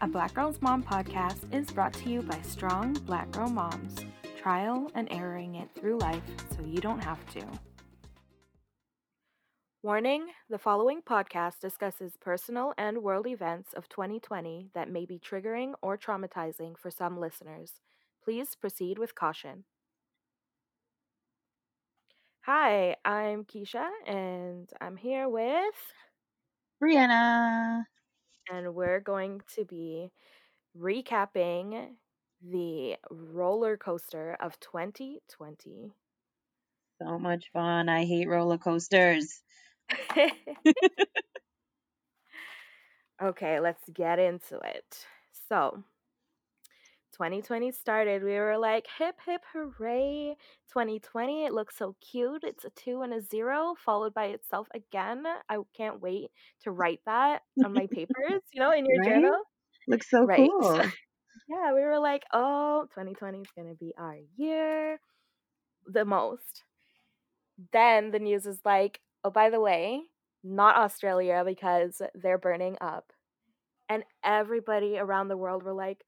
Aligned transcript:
A 0.00 0.06
Black 0.06 0.34
Girls 0.34 0.62
Mom 0.62 0.84
podcast 0.84 1.52
is 1.52 1.72
brought 1.72 1.92
to 1.94 2.08
you 2.08 2.22
by 2.22 2.40
strong 2.42 2.92
black 3.04 3.28
girl 3.32 3.48
moms, 3.48 3.96
trial 4.40 4.88
and 4.94 5.10
erroring 5.10 5.56
it 5.56 5.68
through 5.74 5.98
life 5.98 6.22
so 6.56 6.64
you 6.64 6.80
don't 6.80 7.02
have 7.02 7.18
to. 7.34 7.42
Warning 9.82 10.26
the 10.48 10.58
following 10.58 11.02
podcast 11.02 11.58
discusses 11.60 12.16
personal 12.20 12.74
and 12.78 12.98
world 12.98 13.26
events 13.26 13.72
of 13.74 13.88
2020 13.88 14.70
that 14.72 14.88
may 14.88 15.04
be 15.04 15.18
triggering 15.18 15.72
or 15.82 15.98
traumatizing 15.98 16.78
for 16.78 16.92
some 16.92 17.18
listeners. 17.18 17.80
Please 18.22 18.54
proceed 18.54 19.00
with 19.00 19.16
caution. 19.16 19.64
Hi, 22.42 22.94
I'm 23.04 23.44
Keisha, 23.44 23.88
and 24.06 24.70
I'm 24.80 24.96
here 24.96 25.28
with, 25.28 25.74
Brianna. 26.80 27.82
And 28.50 28.74
we're 28.74 29.00
going 29.00 29.42
to 29.54 29.64
be 29.64 30.10
recapping 30.78 31.94
the 32.42 32.96
roller 33.10 33.76
coaster 33.76 34.36
of 34.40 34.58
2020. 34.60 35.92
So 37.02 37.18
much 37.18 37.50
fun. 37.52 37.88
I 37.88 38.04
hate 38.04 38.28
roller 38.28 38.58
coasters. 38.58 39.42
okay, 43.22 43.60
let's 43.60 43.82
get 43.92 44.18
into 44.18 44.56
it. 44.58 45.06
So, 45.48 45.82
2020 47.18 47.72
started. 47.72 48.22
We 48.24 48.34
were 48.38 48.58
like, 48.58 48.86
hip, 48.98 49.16
hip, 49.26 49.42
hooray. 49.52 50.36
2020, 50.72 51.44
it 51.46 51.52
looks 51.52 51.76
so 51.76 51.96
cute. 52.00 52.44
It's 52.44 52.64
a 52.64 52.70
two 52.70 53.02
and 53.02 53.12
a 53.14 53.20
zero, 53.20 53.74
followed 53.84 54.14
by 54.14 54.26
itself 54.26 54.68
again. 54.74 55.24
I 55.50 55.58
can't 55.76 56.00
wait 56.00 56.30
to 56.62 56.70
write 56.72 57.00
that 57.06 57.42
on 57.64 57.74
my 57.74 57.88
papers, 57.88 58.42
you 58.52 58.60
know, 58.60 58.72
in 58.72 58.86
your 58.86 59.00
Right? 59.00 59.04
journal. 59.04 59.42
Looks 59.88 60.10
so 60.10 60.26
Right. 60.26 60.54
cool. 60.60 60.92
Yeah, 61.48 61.74
we 61.74 61.80
were 61.82 61.98
like, 61.98 62.24
oh, 62.32 62.86
2020 62.94 63.40
is 63.42 63.50
going 63.56 63.68
to 63.68 63.74
be 63.76 63.94
our 63.98 64.18
year 64.36 65.00
the 65.86 66.04
most. 66.04 66.64
Then 67.72 68.10
the 68.10 68.18
news 68.18 68.46
is 68.46 68.60
like, 68.64 69.00
oh, 69.24 69.30
by 69.30 69.50
the 69.50 69.60
way, 69.60 70.02
not 70.44 70.76
Australia 70.76 71.42
because 71.44 72.00
they're 72.14 72.38
burning 72.38 72.76
up. 72.80 73.12
And 73.88 74.04
everybody 74.24 74.98
around 74.98 75.28
the 75.28 75.36
world 75.38 75.64
were 75.64 75.72
like, 75.74 76.04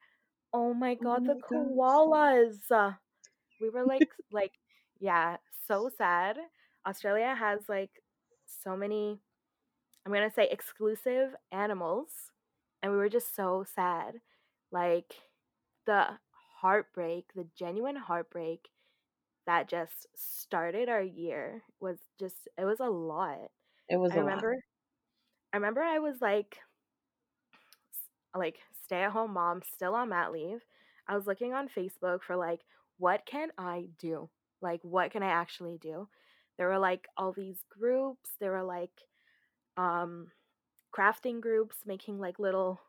oh 0.53 0.75
my 0.75 0.95
Oh 1.01 1.05
god, 1.05 1.25
the 1.27 1.37
my 1.37 1.41
God. 1.49 1.77
koalas. 1.77 2.59
Uh, 2.71 2.93
We 3.61 3.71
were 3.71 3.85
like, 3.87 4.09
like, 4.33 4.53
yeah, 5.01 5.37
so 5.67 5.91
sad. 5.97 6.39
Australia 6.87 7.35
has 7.39 7.61
like 7.69 7.91
so 8.47 8.77
many, 8.77 9.21
I'm 10.07 10.13
going 10.13 10.29
to 10.29 10.35
say 10.35 10.49
exclusive 10.51 11.35
animals. 11.53 12.09
And 12.83 12.93
we 12.93 12.99
were 12.99 13.09
just 13.11 13.35
so 13.37 13.65
sad. 13.75 14.21
Like, 14.73 15.15
the 15.87 16.07
heartbreak, 16.61 17.27
the 17.35 17.47
genuine 17.59 17.97
heartbreak 17.97 18.69
that 19.47 19.69
just 19.69 20.07
started 20.17 20.89
our 20.89 21.03
year 21.03 21.63
was 21.81 21.99
just, 22.19 22.49
it 22.59 22.65
was 22.65 22.81
a 22.81 22.91
lot. 22.91 23.51
It 23.89 23.99
was 23.99 24.15
I 24.15 24.17
a 24.17 24.23
lot. 24.23 24.45
remember, 24.45 24.57
I 25.53 25.57
remember 25.57 25.83
I 25.83 25.99
was 25.99 26.17
like, 26.21 26.59
like 28.35 28.59
stay 28.85 29.03
at 29.03 29.13
home 29.13 29.33
mom, 29.35 29.63
still 29.75 29.95
on 29.95 30.11
mat 30.11 30.33
leave. 30.33 30.61
I 31.07 31.17
was 31.17 31.27
looking 31.27 31.53
on 31.55 31.69
Facebook 31.69 32.23
for 32.23 32.37
like, 32.37 32.61
what 32.99 33.27
can 33.27 33.49
I 33.59 33.87
do? 33.99 34.29
Like, 34.63 34.81
what 34.83 35.11
can 35.11 35.23
I 35.23 35.31
actually 35.31 35.79
do? 35.81 36.09
There 36.59 36.69
were 36.69 36.79
like 36.79 37.09
all 37.17 37.33
these 37.33 37.59
groups. 37.71 38.31
There 38.39 38.53
were 38.53 38.63
like, 38.63 38.91
um, 39.77 40.29
crafting 40.97 41.41
groups 41.41 41.77
making 41.87 42.19
like 42.19 42.39
little 42.39 42.81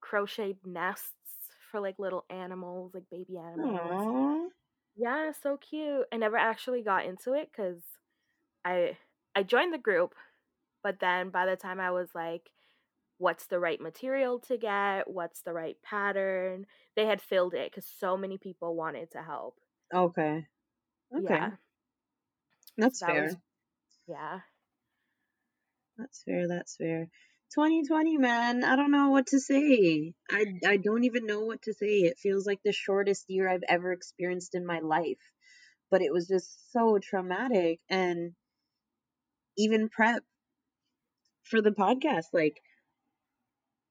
crocheted 0.00 0.58
nests 0.64 1.12
for 1.70 1.80
like 1.80 1.98
little 1.98 2.24
animals, 2.30 2.92
like 2.94 3.08
baby 3.10 3.38
animals. 3.38 3.90
Aww. 3.90 4.48
Yeah, 4.96 5.32
so 5.42 5.56
cute. 5.58 6.06
I 6.12 6.16
never 6.16 6.36
actually 6.36 6.82
got 6.82 7.06
into 7.06 7.34
it 7.34 7.50
because 7.52 7.80
I 8.64 8.96
I 9.34 9.42
joined 9.44 9.72
the 9.72 9.78
group, 9.78 10.14
but 10.82 10.98
then 11.00 11.30
by 11.30 11.46
the 11.46 11.56
time 11.56 11.78
I 11.78 11.92
was 11.92 12.08
like, 12.14 12.50
what's 13.18 13.46
the 13.46 13.58
right 13.58 13.80
material 13.80 14.38
to 14.40 14.56
get? 14.56 15.10
What's 15.10 15.42
the 15.42 15.52
right 15.52 15.76
pattern? 15.82 16.66
They 16.96 17.06
had 17.06 17.20
filled 17.20 17.54
it 17.54 17.70
because 17.70 17.86
so 17.98 18.16
many 18.16 18.38
people 18.38 18.74
wanted 18.74 19.10
to 19.12 19.22
help. 19.22 19.56
Okay. 19.94 20.46
Okay. 21.16 21.24
Yeah, 21.28 21.50
That's 22.76 23.00
that 23.00 23.10
fair. 23.10 23.24
was 23.24 23.36
yeah. 24.06 24.40
That's 25.96 26.22
fair. 26.22 26.48
That's 26.48 26.76
fair. 26.76 27.08
2020, 27.54 28.18
man. 28.18 28.62
I 28.62 28.76
don't 28.76 28.90
know 28.90 29.10
what 29.10 29.28
to 29.28 29.40
say. 29.40 30.12
I 30.30 30.44
I 30.66 30.76
don't 30.76 31.04
even 31.04 31.26
know 31.26 31.40
what 31.40 31.62
to 31.62 31.72
say. 31.72 32.00
It 32.00 32.18
feels 32.18 32.46
like 32.46 32.60
the 32.64 32.72
shortest 32.72 33.24
year 33.28 33.48
I've 33.48 33.64
ever 33.68 33.92
experienced 33.92 34.54
in 34.54 34.66
my 34.66 34.80
life. 34.80 35.18
But 35.90 36.02
it 36.02 36.12
was 36.12 36.28
just 36.28 36.72
so 36.72 36.98
traumatic 37.02 37.80
and 37.88 38.32
even 39.56 39.88
prep 39.88 40.22
for 41.44 41.62
the 41.62 41.70
podcast 41.70 42.26
like 42.32 42.60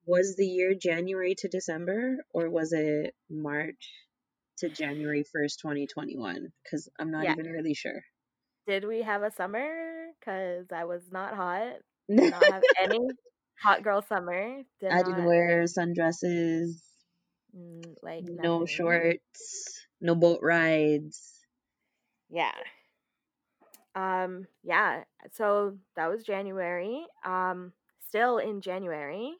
was 0.07 0.35
the 0.37 0.45
year 0.47 0.73
January 0.73 1.35
to 1.39 1.47
December 1.49 2.17
or 2.31 2.49
was 2.49 2.71
it 2.73 3.13
March 3.29 3.91
to 4.59 4.69
January 4.69 5.23
1st, 5.35 5.59
2021? 5.61 6.51
Cuz 6.69 6.89
I'm 6.99 7.11
not 7.11 7.25
Yeah. 7.25 7.33
even 7.33 7.51
really 7.51 7.73
sure. 7.75 8.01
Did 8.65 8.85
we 8.85 9.01
have 9.03 9.23
a 9.23 9.31
summer? 9.31 10.07
Because 10.19 10.67
I 10.71 10.85
was 10.85 11.11
not 11.11 11.35
hot. 11.35 11.75
Did 12.09 12.31
not 12.31 12.43
have 12.45 12.63
any 12.81 12.99
hot 13.61 13.83
girl 13.83 14.01
summer. 14.01 14.63
Did 14.79 14.91
I 14.91 15.03
didn't 15.03 15.25
wear 15.25 15.63
sundresses, 15.63 16.81
mm, 17.55 17.95
like 18.01 18.23
no 18.23 18.59
nothing. 18.59 18.67
shorts, 18.67 19.87
no 20.01 20.15
boat 20.15 20.39
rides. 20.41 21.33
Yeah. 22.29 22.51
Um, 23.95 24.45
yeah. 24.63 25.03
So 25.33 25.77
that 25.95 26.07
was 26.07 26.23
January. 26.23 27.05
Um, 27.25 27.73
still 28.07 28.37
in 28.37 28.61
January, 28.61 29.35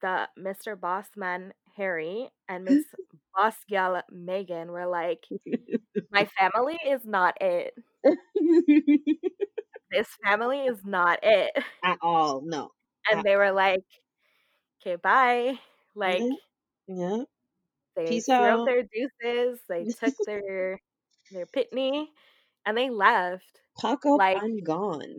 the 0.00 0.28
Mr. 0.36 0.76
Bossman 0.76 1.52
Harry 1.76 2.30
and 2.48 2.64
Miss 2.66 2.94
Boss 3.34 3.56
Gal 3.68 4.02
Meghan 4.12 4.68
were 4.68 4.86
like, 4.86 5.24
My 6.10 6.26
family 6.38 6.78
is 6.86 7.06
not 7.06 7.36
it. 7.42 7.74
This 9.90 10.08
family 10.24 10.66
is 10.66 10.84
not 10.84 11.18
it. 11.22 11.64
At 11.82 11.98
all, 12.02 12.40
no. 12.42 12.70
And 13.10 13.20
At 13.20 13.24
they 13.24 13.36
were 13.36 13.52
like, 13.52 13.84
Okay, 14.82 14.96
bye. 14.96 15.58
Like 15.94 16.28
Yeah. 16.88 17.24
they 17.96 18.22
Peace 18.22 18.28
threw 18.36 18.56
out. 18.56 18.64
their 18.64 18.82
deuces, 18.82 19.60
they 19.68 19.86
took 19.98 20.14
their 20.26 20.80
their 21.30 21.46
pitney 21.46 22.08
and 22.64 22.76
they 22.76 22.90
left. 22.90 23.60
Pack 23.80 24.04
up 24.04 24.20
Like 24.20 24.42
and 24.42 24.62
gone. 24.62 25.16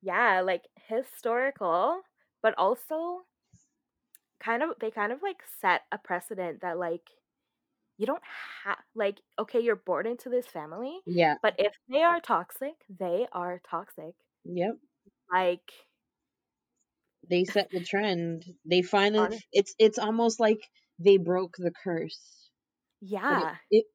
yeah, 0.00 0.40
like 0.40 0.68
historical, 0.88 2.02
but 2.42 2.54
also 2.58 3.22
kind 4.42 4.62
of 4.62 4.70
they 4.80 4.90
kind 4.90 5.12
of 5.12 5.22
like 5.22 5.42
set 5.60 5.82
a 5.92 5.98
precedent 5.98 6.60
that 6.62 6.78
like 6.78 7.10
you 7.98 8.06
don't 8.06 8.22
have 8.64 8.78
like 8.94 9.20
okay, 9.38 9.60
you're 9.60 9.76
born 9.76 10.06
into 10.06 10.28
this 10.30 10.46
family, 10.46 11.00
Yeah. 11.06 11.36
but 11.42 11.54
if 11.58 11.74
they 11.88 12.02
are 12.02 12.20
toxic, 12.20 12.84
they 12.88 13.28
are 13.32 13.60
toxic. 13.64 14.14
Yep. 14.44 14.78
Like 15.32 15.72
They 17.28 17.42
set 17.42 17.72
the 17.72 17.82
trend. 17.82 18.44
They 18.64 18.80
finally 18.82 19.42
it's 19.50 19.74
it's 19.76 19.98
almost 19.98 20.38
like 20.38 20.60
they 21.00 21.16
broke 21.16 21.56
the 21.58 21.72
curse. 21.72 22.48
But 23.28 23.38
it, 23.40 23.48
yeah, 23.48 23.58
it 23.70 23.86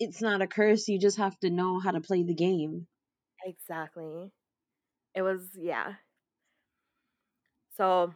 it's 0.00 0.22
not 0.22 0.42
a 0.42 0.48
curse, 0.48 0.88
you 0.88 0.98
just 0.98 1.18
have 1.18 1.38
to 1.40 1.50
know 1.50 1.80
how 1.80 1.92
to 1.92 2.00
play 2.02 2.24
the 2.24 2.34
game. 2.34 2.88
exactly. 3.44 4.32
It 5.14 5.22
was 5.22 5.50
yeah. 5.56 5.96
So 7.76 8.14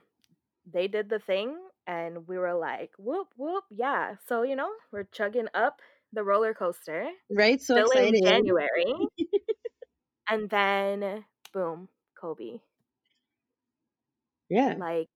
they 0.66 0.88
did 0.88 1.09
the 1.09 1.19
thing 1.19 1.56
and 1.86 2.27
we 2.28 2.39
were 2.39 2.54
like, 2.54 2.92
whoop 2.98 3.28
whoop, 3.36 3.65
yeah. 3.71 4.16
So, 4.28 4.42
you 4.42 4.57
know, 4.57 4.71
we're 4.92 5.04
chugging 5.04 5.48
up 5.54 5.80
the 6.13 6.24
roller 6.24 6.54
coaster. 6.54 7.09
Right? 7.30 7.60
So 7.60 7.77
still 7.84 7.91
in. 7.91 8.15
January. 8.24 8.95
and 10.28 10.48
then 10.51 11.24
boom, 11.53 11.89
Kobe. 12.21 12.60
Yeah. 14.48 14.77
Like 14.77 15.09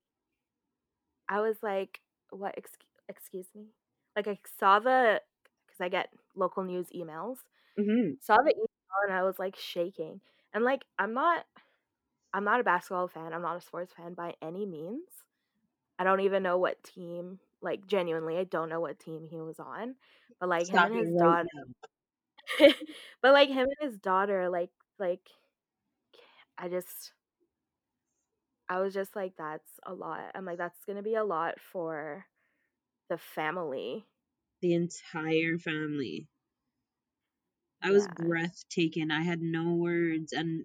I 1.29 1.41
was 1.41 1.57
like, 1.63 2.01
what 2.31 2.57
excuse, 2.57 2.87
excuse 3.09 3.47
me? 3.55 3.67
Like 4.17 4.29
I 4.29 4.39
saw 4.59 4.79
the 4.81 5.21
cuz 5.69 5.81
I 5.81 5.89
get 5.89 6.13
local 6.35 6.65
news 6.65 6.89
emails. 6.95 7.39
hmm 7.77 8.13
Saw 8.21 8.37
the 8.39 8.55
email 8.55 9.01
and 9.09 9.13
I 9.15 9.23
was 9.23 9.39
like 9.39 9.57
shaking. 9.57 10.21
And 10.55 10.65
like 10.65 10.85
I'm 10.99 11.15
not 11.15 11.47
I'm 12.35 12.45
not 12.45 12.61
a 12.61 12.65
basketball 12.65 13.09
fan. 13.09 13.33
I'm 13.33 13.43
not 13.43 13.57
a 13.57 13.61
sports 13.61 13.95
fan 13.95 14.15
by 14.15 14.35
any 14.43 14.67
means. 14.67 15.25
I 16.01 16.05
don't 16.05 16.23
even 16.23 16.45
know 16.45 16.59
what 16.59 16.85
team 16.85 17.41
like 17.63 17.87
genuinely 17.87 18.39
I 18.39 18.45
don't 18.45 18.71
know 18.71 18.81
what 18.81 19.01
team 19.01 19.29
he 19.29 19.41
was 19.41 19.61
on. 19.61 19.97
But 20.41 20.51
like 20.51 20.69
him 20.69 20.85
and 20.85 20.95
his 20.95 21.13
daughter 21.15 21.47
but 23.23 23.33
like 23.33 23.49
him 23.49 23.69
and 23.69 23.91
his 23.91 23.99
daughter 23.99 24.49
like 24.49 24.71
like 24.99 25.29
I 26.59 26.69
just 26.69 27.13
I 28.69 28.81
was 28.81 28.95
just 28.95 29.17
like, 29.17 29.37
that's 29.37 29.81
a 29.85 29.93
lot. 29.95 30.31
I'm 30.35 30.45
like, 30.45 30.59
that's 30.59 30.85
gonna 30.85 31.03
be 31.03 31.15
a 31.15 31.25
lot 31.25 31.61
for 31.61 32.27
the 33.09 33.19
family. 33.19 34.07
The 34.63 34.73
entire 34.73 35.59
family. 35.59 36.27
I 37.83 37.91
was 37.91 38.07
Yeah. 38.07 38.09
breathtaking. 38.09 39.11
I 39.11 39.23
had 39.23 39.43
no 39.43 39.75
words. 39.75 40.33
And, 40.33 40.65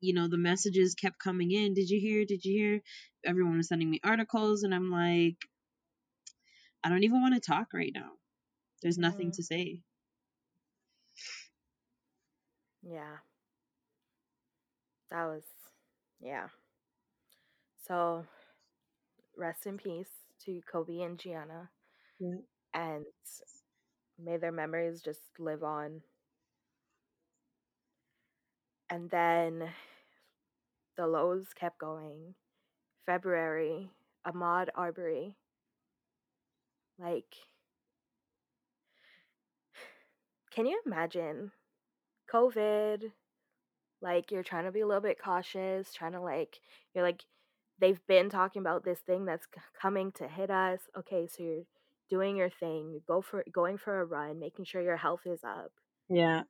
you 0.00 0.14
know, 0.14 0.28
the 0.28 0.38
messages 0.38 0.94
kept 0.94 1.18
coming 1.18 1.50
in. 1.52 1.74
Did 1.74 1.90
you 1.90 2.00
hear? 2.00 2.24
Did 2.24 2.44
you 2.44 2.52
hear? 2.58 2.82
Everyone 3.24 3.56
was 3.56 3.68
sending 3.68 3.90
me 3.90 4.00
articles. 4.04 4.62
And 4.62 4.74
I'm 4.74 4.90
like, 4.90 5.36
I 6.84 6.88
don't 6.88 7.04
even 7.04 7.20
want 7.20 7.34
to 7.34 7.40
talk 7.40 7.72
right 7.74 7.92
now. 7.94 8.12
There's 8.82 8.98
nothing 8.98 9.30
Mm, 9.30 9.34
to 9.34 9.42
say. 9.42 9.82
yeah. 12.82 13.18
That 15.10 15.26
was, 15.26 15.42
yeah. 16.20 16.48
So, 17.86 18.26
rest 19.36 19.66
in 19.66 19.78
peace 19.78 20.10
to 20.44 20.60
Kobe 20.70 21.00
and 21.00 21.18
Gianna. 21.18 21.70
Yeah. 22.18 22.36
And 22.74 23.06
may 24.18 24.36
their 24.36 24.52
memories 24.52 25.00
just 25.02 25.20
live 25.38 25.62
on. 25.62 26.02
And 28.88 29.10
then 29.10 29.70
the 30.96 31.06
lows 31.06 31.46
kept 31.54 31.78
going. 31.78 32.34
February, 33.04 33.90
Ahmaud 34.26 34.68
Arbery. 34.74 35.36
Like, 36.98 37.34
can 40.50 40.66
you 40.66 40.80
imagine 40.86 41.52
COVID? 42.32 43.12
Like, 44.00 44.30
you're 44.30 44.42
trying 44.42 44.64
to 44.64 44.72
be 44.72 44.80
a 44.80 44.86
little 44.86 45.02
bit 45.02 45.22
cautious, 45.22 45.92
trying 45.92 46.12
to, 46.12 46.20
like, 46.20 46.60
you're 46.94 47.04
like, 47.04 47.24
they've 47.78 48.00
been 48.06 48.30
talking 48.30 48.60
about 48.60 48.84
this 48.84 49.00
thing 49.00 49.24
that's 49.24 49.46
coming 49.80 50.12
to 50.12 50.28
hit 50.28 50.50
us. 50.50 50.80
Okay, 50.98 51.26
so 51.26 51.42
you're 51.42 51.64
doing 52.08 52.36
your 52.36 52.50
thing, 52.50 52.90
you 52.92 53.02
go 53.06 53.20
for 53.20 53.44
going 53.52 53.78
for 53.78 54.00
a 54.00 54.04
run, 54.04 54.38
making 54.38 54.64
sure 54.64 54.82
your 54.82 54.96
health 54.96 55.22
is 55.26 55.42
up. 55.44 55.72
Yeah. 56.08 56.42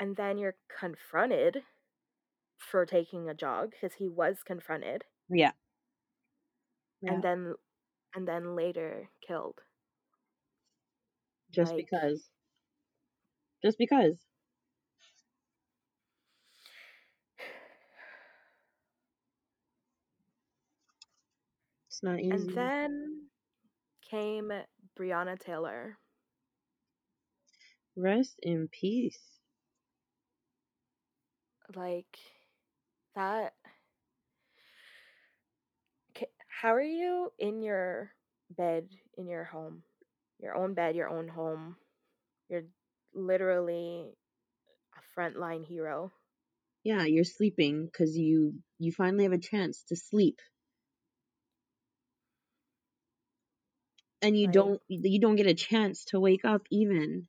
And 0.00 0.16
then 0.16 0.38
you're 0.38 0.56
confronted 0.80 1.62
for 2.58 2.86
taking 2.86 3.28
a 3.28 3.34
jog 3.34 3.72
because 3.72 3.94
he 3.94 4.08
was 4.08 4.42
confronted 4.44 5.04
Yeah. 5.30 5.52
Yeah. 7.02 7.14
and 7.14 7.22
then 7.22 7.54
and 8.14 8.26
then 8.28 8.56
later 8.56 9.10
killed. 9.26 9.60
Just 11.52 11.72
Like 11.72 11.86
because. 11.90 12.30
Just 13.62 13.78
because. 13.78 14.26
It's 21.88 22.02
not 22.02 22.20
easy. 22.20 22.30
and 22.30 22.50
then 22.56 23.28
came 24.10 24.52
Breonna 24.98 25.38
Taylor. 25.38 25.98
Rest 27.96 28.38
in 28.42 28.68
peace. 28.68 29.39
Like 31.74 32.18
that 33.14 33.54
K- 36.14 36.30
how 36.48 36.74
are 36.74 36.80
you 36.82 37.32
in 37.38 37.62
your 37.62 38.12
bed 38.50 38.88
in 39.16 39.28
your 39.28 39.44
home 39.44 39.82
your 40.40 40.56
own 40.56 40.74
bed 40.74 40.96
your 40.96 41.08
own 41.08 41.28
home 41.28 41.76
you're 42.48 42.64
literally 43.14 44.16
a 44.96 45.02
frontline 45.20 45.64
hero 45.66 46.12
Yeah, 46.84 47.04
you're 47.04 47.24
sleeping 47.24 47.86
because 47.86 48.16
you 48.18 48.62
you 48.78 48.92
finally 48.92 49.24
have 49.24 49.32
a 49.32 49.38
chance 49.38 49.82
to 49.84 49.96
sleep. 49.96 50.40
And 54.22 54.38
you 54.38 54.46
Like- 54.46 54.54
don't 54.54 54.82
you 54.88 55.20
don't 55.20 55.36
get 55.36 55.46
a 55.46 55.54
chance 55.54 56.04
to 56.06 56.20
wake 56.20 56.44
up 56.44 56.66
even. 56.70 57.28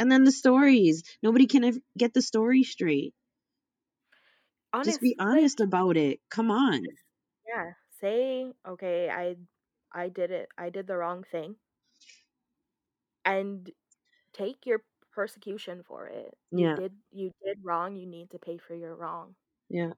And 0.00 0.10
then 0.12 0.24
the 0.24 0.32
stories. 0.32 1.04
Nobody 1.22 1.46
can 1.46 1.64
ever 1.64 1.78
get 1.96 2.14
the 2.14 2.22
story 2.22 2.64
straight. 2.64 3.14
honest 4.72 4.84
Just 4.84 5.00
be 5.00 5.16
like, 5.30 5.44
honest 5.44 5.60
about 5.60 5.96
it. 5.96 6.20
Come 6.30 6.50
on. 6.50 6.84
yeah 7.46 7.72
say 8.00 8.52
okay 8.66 9.10
i 9.10 9.36
i 9.92 10.08
did 10.08 10.30
it 10.30 10.48
i 10.58 10.70
did 10.70 10.86
the 10.86 10.96
wrong 10.96 11.24
thing 11.30 11.56
and 13.24 13.70
take 14.32 14.66
your 14.66 14.82
persecution 15.12 15.82
for 15.82 16.06
it 16.08 16.36
you 16.52 16.68
Yeah. 16.68 16.76
did 16.76 16.92
you 17.12 17.32
did 17.44 17.58
wrong 17.64 17.96
you 17.96 18.06
need 18.06 18.30
to 18.30 18.38
pay 18.38 18.58
for 18.58 18.74
your 18.74 18.94
wrong 18.96 19.34
Yeah. 19.68 19.92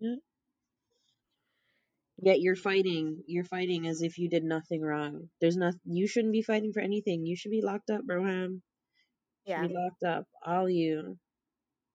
Yeah. 0.00 0.16
Yet 2.22 2.40
you're 2.40 2.56
fighting. 2.56 3.22
You're 3.26 3.44
fighting 3.44 3.86
as 3.88 4.02
if 4.02 4.18
you 4.18 4.28
did 4.30 4.44
nothing 4.44 4.80
wrong. 4.82 5.28
There's 5.40 5.56
nothing. 5.56 5.80
You 5.84 6.06
shouldn't 6.08 6.32
be 6.32 6.42
fighting 6.42 6.72
for 6.72 6.80
anything. 6.80 7.26
You 7.26 7.36
should 7.36 7.50
be 7.50 7.62
locked 7.62 7.90
up, 7.90 8.02
Broham. 8.10 8.62
Should 9.46 9.50
yeah 9.52 9.66
be 9.66 9.74
locked 9.74 10.04
up. 10.04 10.26
All 10.46 10.68
you. 10.70 11.18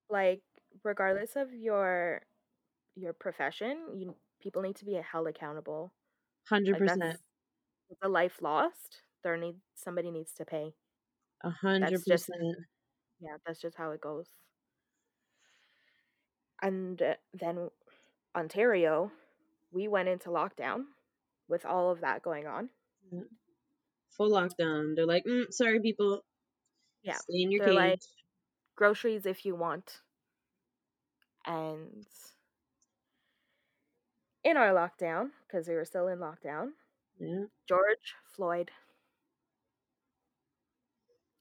like 0.10 0.42
regardless 0.84 1.36
of 1.36 1.54
your 1.54 2.22
your 2.96 3.14
profession 3.14 3.78
you 3.96 4.16
people 4.42 4.62
need 4.62 4.76
to 4.76 4.86
be 4.86 4.94
held 5.12 5.28
accountable 5.28 5.94
Hundred 6.50 6.80
like 6.80 6.80
percent. 6.80 7.18
it's 7.90 8.02
a 8.04 8.10
life 8.10 8.42
lost 8.42 9.02
there 9.24 9.38
need 9.38 9.56
somebody 9.76 10.12
needs 10.12 10.34
to 10.34 10.46
pay 10.46 10.74
A 11.44 11.50
hundred 11.50 12.04
percent. 12.08 12.42
yeah 13.20 13.38
that's 13.46 13.62
just 13.62 13.78
how 13.78 13.92
it 13.92 14.02
goes 14.02 14.28
and 16.62 17.02
uh, 17.02 17.14
then 17.34 17.70
ontario 18.36 19.12
we 19.72 19.88
went 19.88 20.08
into 20.10 20.30
lockdown 20.30 20.84
with 21.48 21.66
all 21.66 21.92
of 21.92 22.02
that 22.02 22.22
going 22.22 22.48
on 22.48 22.70
Full 24.18 24.32
lockdown. 24.32 24.96
They're 24.96 25.06
like, 25.06 25.24
mm, 25.26 25.46
sorry, 25.52 25.80
people. 25.80 26.22
Yeah, 27.04 27.14
Stay 27.18 27.42
in 27.44 27.52
your 27.52 27.66
they're 27.66 27.74
cage. 27.76 27.92
like- 27.92 28.02
groceries 28.76 29.26
if 29.26 29.46
you 29.46 29.56
want 29.56 30.02
and 31.46 32.06
in 34.44 34.56
our 34.58 34.72
lockdown 34.74 35.30
because 35.48 35.68
we 35.68 35.74
were 35.76 35.86
still 35.86 36.08
in 36.08 36.20
lockdown 36.20 36.68
yeah. 37.20 37.46
george 37.68 38.14
floyd 38.36 38.70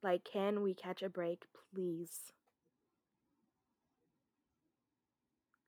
like 0.02 0.24
can 0.24 0.62
we 0.62 0.72
catch 0.74 1.02
a 1.02 1.10
break 1.10 1.44
please 1.74 2.32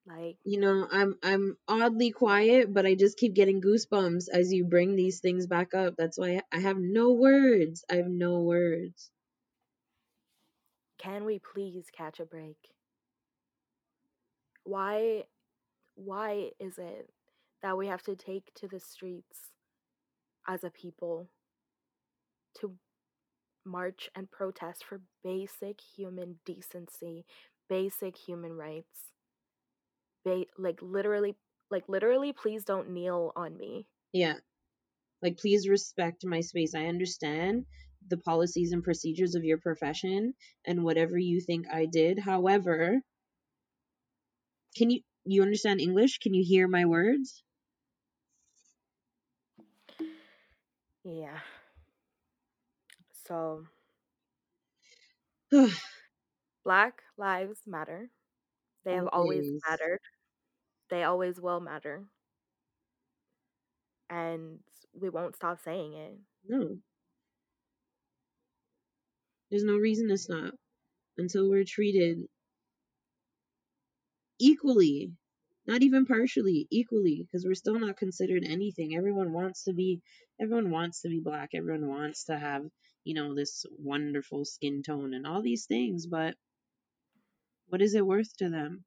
like 0.08 0.38
You 0.44 0.59
know, 0.61 0.88
I'm 0.90 1.16
I'm 1.23 1.59
oddly 1.68 2.11
quiet, 2.11 2.75
but 2.75 2.87
I 2.87 2.97
just 2.97 3.18
keep 3.18 3.35
getting 3.35 3.61
goosebumps 3.61 4.28
as 4.28 4.52
you 4.52 4.64
bring 4.64 4.97
these 4.97 5.21
things 5.21 5.47
back 5.47 5.75
up. 5.75 5.94
That's 5.97 6.18
why 6.18 6.42
I 6.52 6.59
have 6.61 6.78
no 6.78 7.12
words. 7.12 7.85
I 7.90 7.97
have 7.97 8.09
no 8.09 8.42
words. 8.42 9.12
can 10.99 11.25
we 11.25 11.38
please 11.40 11.90
catch 11.90 12.21
a 12.21 12.25
break 12.26 12.59
why 14.64 15.25
why 15.97 16.50
is 16.61 16.78
it 16.78 17.11
that 17.62 17.76
we 17.76 17.87
have 17.88 18.02
to 18.02 18.16
take 18.16 18.52
to 18.54 18.68
the 18.68 18.80
streets 18.80 19.50
as 20.49 20.64
a 20.64 20.71
people 20.71 21.28
to 22.61 22.76
march 23.64 24.11
and 24.14 24.30
protest 24.30 24.85
for 24.85 25.00
basic 25.25 25.80
human 25.97 26.38
decency 26.47 27.26
basic 27.68 28.16
human 28.16 28.52
rights 28.54 29.12
ba- 30.28 30.47
like 30.58 30.80
literally 30.82 31.37
like 31.70 31.88
literally 31.88 32.32
please 32.32 32.64
don't 32.64 32.90
kneel 32.90 33.32
on 33.37 33.56
me 33.56 33.87
Yeah. 34.12 34.40
Like 35.23 35.38
please 35.38 35.68
respect 35.68 36.25
my 36.26 36.40
space. 36.40 36.75
I 36.75 36.87
understand 36.87 37.66
the 38.06 38.18
policies 38.18 38.73
and 38.73 38.85
procedures 38.85 39.35
of 39.37 39.44
your 39.44 39.58
profession 39.58 40.35
and 40.66 40.85
whatever 40.85 41.18
you 41.18 41.40
think 41.40 41.66
I 41.68 41.87
did. 41.87 42.18
However, 42.20 43.02
can 44.76 44.88
you 44.88 45.02
you 45.26 45.42
understand 45.42 45.78
English? 45.78 46.20
Can 46.20 46.32
you 46.32 46.42
hear 46.42 46.66
my 46.68 46.87
words? 46.87 47.44
yeah 51.04 51.40
so 53.12 53.66
black 56.64 57.02
lives 57.16 57.66
matter 57.66 58.11
they 58.85 58.94
have 58.94 59.08
always 59.08 59.52
Always. 59.52 59.64
mattered 59.66 60.00
they 60.90 61.04
always 61.04 61.40
will 61.40 61.61
matter 61.61 62.04
and 64.11 64.59
we 64.92 65.09
won't 65.09 65.37
stop 65.37 65.59
saying 65.62 65.92
it 65.95 66.18
no. 66.49 66.78
There's 69.50 69.64
no 69.64 69.76
reason 69.76 70.09
to 70.09 70.18
stop 70.18 70.54
until 71.18 71.49
we're 71.50 71.64
treated 71.64 72.18
equally, 74.38 75.12
not 75.66 75.83
even 75.83 76.07
partially, 76.07 76.66
equally, 76.71 77.23
because 77.23 77.45
we're 77.45 77.54
still 77.54 77.78
not 77.78 77.97
considered 77.97 78.45
anything. 78.45 78.95
Everyone 78.95 79.33
wants 79.33 79.64
to 79.64 79.75
be, 79.75 80.00
everyone 80.40 80.71
wants 80.71 81.02
to 81.02 81.09
be 81.09 81.21
black. 81.21 81.50
Everyone 81.54 81.88
wants 81.88 82.25
to 82.25 82.38
have, 82.38 82.62
you 83.04 83.14
know, 83.14 83.35
this 83.35 83.66
wonderful 83.78 84.45
skin 84.45 84.83
tone 84.83 85.12
and 85.14 85.26
all 85.26 85.42
these 85.42 85.66
things, 85.66 86.07
but 86.07 86.35
what 87.68 87.83
is 87.83 87.95
it 87.95 88.07
worth 88.07 88.35
to 88.38 88.49
them? 88.49 88.85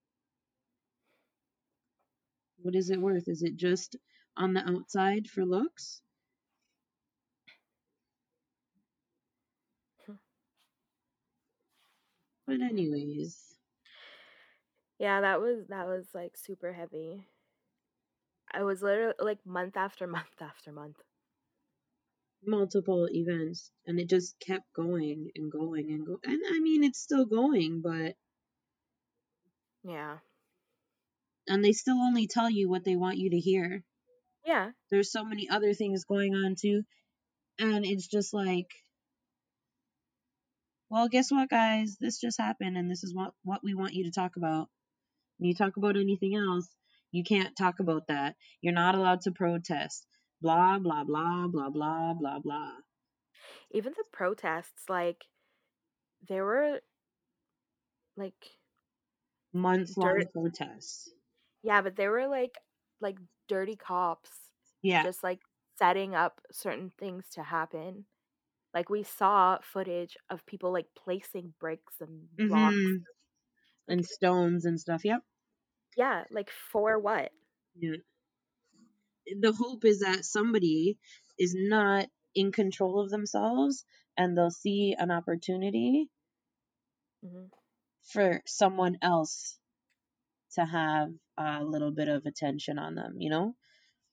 What 2.62 2.76
is 2.76 2.90
it 2.90 3.02
worth? 3.02 3.28
Is 3.28 3.44
it 3.44 3.58
just 3.58 3.98
on 4.38 4.54
the 4.54 4.62
outside 4.70 5.30
for 5.30 5.46
looks? 5.46 6.02
Hmm. 10.06 10.14
But 12.46 12.62
anyways, 12.62 13.58
Yeah, 15.00 15.20
that 15.22 15.42
was 15.42 15.68
that 15.68 15.88
was 15.88 16.08
like 16.14 16.38
super 16.38 16.72
heavy. 16.74 17.28
I 18.52 18.62
was 18.62 18.84
literally 18.84 19.16
like 19.20 19.44
month 19.48 19.76
after 19.76 20.06
month 20.08 20.42
after 20.42 20.72
month. 20.72 21.02
multiple 22.46 23.08
events 23.12 23.72
and 23.88 24.00
it 24.00 24.08
just 24.08 24.40
kept 24.40 24.72
going 24.74 25.32
and 25.36 25.52
going 25.52 25.90
and 25.92 26.06
go 26.06 26.20
and 26.24 26.40
I 26.50 26.60
mean 26.60 26.84
it's 26.84 27.00
still 27.00 27.26
going, 27.26 27.82
but 27.82 28.16
Yeah. 29.84 30.20
And 31.48 31.64
they 31.64 31.72
still 31.72 31.98
only 31.98 32.28
tell 32.28 32.50
you 32.50 32.70
what 32.70 32.84
they 32.84 32.96
want 32.96 33.18
you 33.18 33.32
to 33.32 33.40
hear. 33.40 33.84
Yeah. 34.46 34.72
There's 34.90 35.12
so 35.12 35.24
many 35.24 35.50
other 35.50 35.74
things 35.74 36.06
going 36.06 36.34
on 36.34 36.56
too. 36.60 36.82
And 37.60 37.86
it's 37.86 38.08
just 38.08 38.34
like 38.34 38.68
well, 40.92 41.08
guess 41.08 41.32
what 41.32 41.50
guys? 41.50 41.96
This 42.02 42.20
just 42.20 42.38
happened 42.38 42.76
and 42.78 42.92
this 42.92 43.04
is 43.04 43.16
what 43.16 43.32
what 43.44 43.62
we 43.64 43.74
want 43.74 43.94
you 43.94 44.06
to 44.06 44.12
talk 44.12 44.36
about. 44.36 44.68
When 45.38 45.48
you 45.48 45.56
talk 45.56 45.78
about 45.78 45.96
anything 45.96 46.36
else, 46.36 46.68
you 47.12 47.24
can't 47.24 47.56
talk 47.56 47.80
about 47.80 48.08
that. 48.08 48.36
You're 48.62 48.74
not 48.74 48.96
allowed 48.96 49.22
to 49.22 49.32
protest. 49.32 50.06
Blah 50.42 50.80
blah 50.80 51.04
blah 51.06 51.48
blah 51.48 51.70
blah 51.70 52.14
blah 52.14 52.40
blah. 52.40 52.74
Even 53.72 53.94
the 53.96 54.04
protests, 54.12 54.84
like 54.90 55.24
there 56.28 56.44
were 56.44 56.82
like 58.18 58.34
Months 59.54 59.98
long 59.98 60.24
protests. 60.34 61.10
Yeah, 61.64 61.82
but 61.82 61.96
they 61.96 62.08
were 62.08 62.28
like 62.28 62.58
like 63.02 63.18
dirty 63.48 63.76
cops 63.76 64.32
Yeah. 64.82 65.08
just 65.08 65.24
like 65.24 65.40
setting 65.78 66.16
up 66.16 66.42
certain 66.52 66.92
things 67.00 67.26
to 67.32 67.44
happen. 67.44 68.06
Like 68.74 68.90
we 68.90 69.04
saw 69.04 69.60
footage 69.64 70.18
of 70.30 70.46
people 70.48 70.74
like 70.74 70.88
placing 70.98 71.54
bricks 71.60 71.96
and 72.02 72.28
blocks. 72.48 72.78
Mhm. 72.78 73.06
And 73.88 74.06
stones 74.06 74.66
and 74.66 74.80
stuff. 74.80 75.06
Yep. 75.06 75.24
Yeah, 75.96 76.26
like 76.30 76.50
for 76.50 77.00
what? 77.00 77.32
Yeah. 77.76 77.96
The 79.40 79.52
hope 79.52 79.84
is 79.84 80.02
that 80.02 80.26
somebody 80.26 81.00
is 81.36 81.56
not 81.58 82.12
in 82.36 82.52
control 82.52 83.00
of 83.00 83.10
themselves 83.10 83.84
and 84.16 84.38
they'll 84.38 84.52
see 84.52 84.94
an 84.94 85.10
opportunity 85.10 86.12
hmm 87.24 87.62
for 88.04 88.44
someone 88.46 89.00
else 89.02 89.58
to 90.54 90.66
have 90.66 91.14
a 91.38 91.64
little 91.64 91.92
bit 91.92 92.08
of 92.08 92.26
attention 92.26 92.80
on 92.80 92.96
them, 92.96 93.16
you 93.20 93.30
know? 93.30 93.56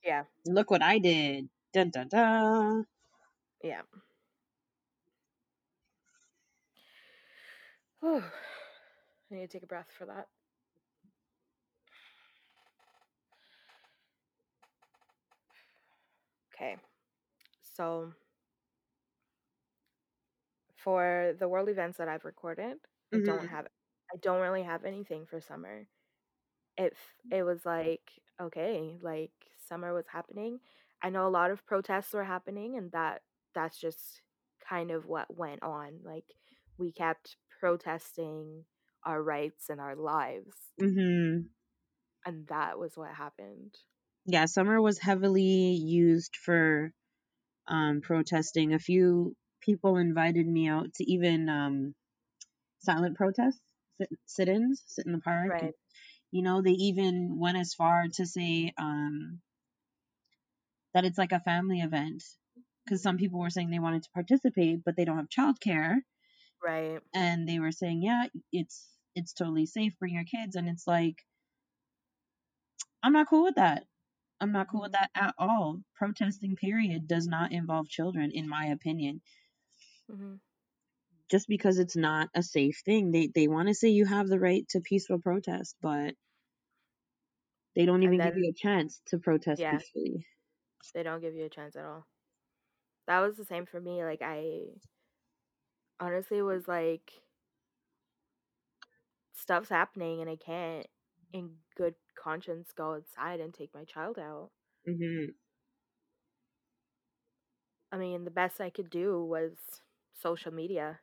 Yeah. 0.05 0.25
Look 0.47 0.71
what 0.71 0.83
I 0.83 0.99
did. 0.99 1.49
Dun 1.73 1.91
dun 1.91 2.09
dun. 2.09 2.87
Yeah. 3.63 3.83
Whew. 8.01 8.23
I 9.31 9.35
need 9.35 9.41
to 9.43 9.49
take 9.49 9.63
a 9.63 9.67
breath 9.67 9.91
for 9.91 10.05
that. 10.07 10.29
Okay. 16.55 16.77
So 17.63 18.13
for 20.77 21.35
the 21.39 21.49
world 21.49 21.69
events 21.69 21.99
that 21.99 22.09
I've 22.09 22.25
recorded, 22.25 22.79
I 23.13 23.19
don't 23.19 23.47
Mhm. 23.47 23.49
have 23.49 23.67
I 24.13 24.17
don't 24.17 24.41
really 24.41 24.63
have 24.63 24.85
anything 24.85 25.27
for 25.27 25.41
summer. 25.41 25.87
It 26.79 26.95
it 27.33 27.45
was 27.45 27.67
like 27.67 28.11
okay, 28.41 28.99
like 29.03 29.33
summer 29.69 29.95
was 29.95 30.07
happening. 30.13 30.61
I 31.03 31.11
know 31.11 31.27
a 31.29 31.31
lot 31.31 31.51
of 31.53 31.67
protests 31.67 32.15
were 32.15 32.25
happening 32.25 32.77
and 32.79 32.93
that 32.93 33.23
that's 33.55 33.79
just 33.81 34.23
kind 34.69 34.93
of 34.93 35.07
what 35.07 35.35
went 35.37 35.63
on. 35.63 36.01
Like 36.05 36.27
we 36.79 36.93
kept 36.93 37.37
protesting 37.61 38.65
our 39.05 39.23
rights 39.23 39.71
and 39.71 39.81
our 39.81 39.97
lives 39.97 40.57
Mhm. 40.81 41.51
and 42.27 42.47
that 42.49 42.79
was 42.79 42.97
what 42.97 43.15
happened. 43.15 43.77
Yeah, 44.27 44.47
summer 44.47 44.81
was 44.81 44.99
heavily 44.99 45.73
used 45.75 46.37
for 46.37 46.93
um 47.69 48.01
protesting. 48.03 48.75
A 48.75 48.79
few 48.81 49.37
people 49.61 49.97
invited 49.99 50.47
me 50.47 50.69
out 50.69 50.95
to 50.95 51.05
even 51.11 51.49
um 51.49 51.95
silent 52.81 53.17
protests, 53.17 53.61
sit, 53.99 54.11
sit-ins, 54.27 54.83
sit 54.87 55.07
in 55.07 55.13
the 55.13 55.21
park. 55.21 55.55
Right. 55.55 55.75
You 56.31 56.43
know, 56.43 56.63
they 56.63 56.73
even 56.73 57.39
went 57.39 57.59
as 57.59 57.75
far 57.75 58.07
to 58.15 58.27
say 58.27 58.73
um, 58.79 59.41
that 60.95 61.05
it's 61.05 61.17
like 61.19 61.33
a 61.33 61.41
family 61.41 61.81
event 61.81 62.23
because 62.85 63.03
some 63.03 63.17
people 63.17 63.41
were 63.41 63.51
saying 63.51 63.71
they 63.71 63.79
wanted 63.79 64.03
to 64.03 64.11
participate, 64.11 64.85
but 64.85 64.97
they 64.97 65.05
don't 65.05 65.17
have 65.17 65.29
childcare, 65.29 66.03
Right. 66.63 67.03
and 67.15 67.49
they 67.49 67.59
were 67.59 67.73
saying, 67.73 68.03
yeah, 68.03 68.27
it's 68.53 68.89
it's 69.15 69.33
totally 69.33 69.67
safe, 69.67 69.99
bring 69.99 70.15
your 70.15 70.25
kids, 70.25 70.55
and 70.57 70.69
it's 70.69 70.87
like, 70.87 71.25
I'm 73.03 73.13
not 73.13 73.29
cool 73.29 73.43
with 73.43 73.57
that. 73.57 73.87
I'm 74.41 74.53
not 74.53 74.69
cool 74.71 74.83
with 74.83 74.93
that 74.93 75.11
at 75.15 75.35
all. 75.39 75.83
Protesting, 75.97 76.57
period, 76.57 77.09
does 77.09 77.27
not 77.27 77.53
involve 77.53 77.89
children, 77.89 78.31
in 78.33 78.49
my 78.49 78.67
opinion. 78.67 79.23
hmm 80.09 80.35
Just 81.31 81.49
because 81.49 81.79
it's 81.79 81.97
not 81.97 82.29
a 82.35 82.43
safe 82.43 82.81
thing, 82.85 83.13
they 83.13 83.29
they 83.29 83.49
want 83.49 83.69
to 83.69 83.75
say 83.75 83.89
you 83.89 84.05
have 84.07 84.29
the 84.29 84.41
right 84.41 84.69
to 84.71 84.81
peaceful 84.81 85.21
protest, 85.21 85.77
but 85.81 86.15
they 87.75 87.87
don't 87.87 88.03
even 88.03 88.21
give 88.21 88.37
you 88.37 88.51
a 88.51 88.53
chance 88.53 89.01
to 89.07 89.19
protest 89.19 89.63
yeah, 89.63 89.71
peacefully. 89.71 90.27
they 90.95 91.03
don't 91.03 91.21
give 91.21 91.35
you 91.35 91.45
a 91.45 91.49
chance 91.49 91.77
at 91.77 91.85
all. 91.85 92.07
That 93.07 93.21
was 93.21 93.37
the 93.37 93.45
same 93.45 93.67
for 93.67 93.81
me. 93.81 94.05
Like 94.05 94.23
I 94.23 94.67
honestly 96.01 96.43
was 96.43 96.67
like 96.69 97.23
stuff's 99.33 99.69
happening 99.71 100.21
and 100.21 100.29
I 100.31 100.37
can't 100.37 100.87
in 101.33 101.57
good 101.77 101.95
conscience 102.15 102.73
go 102.73 102.95
outside 102.95 103.41
and 103.41 103.53
take 103.55 103.75
my 103.75 103.85
child 103.85 104.19
out. 104.19 104.51
hmm 104.87 105.37
I 107.93 107.99
mean, 107.99 108.25
the 108.25 108.31
best 108.31 108.61
I 108.61 108.71
could 108.71 108.89
do 108.91 109.23
was 109.23 109.83
social 110.15 110.53
media. 110.53 111.01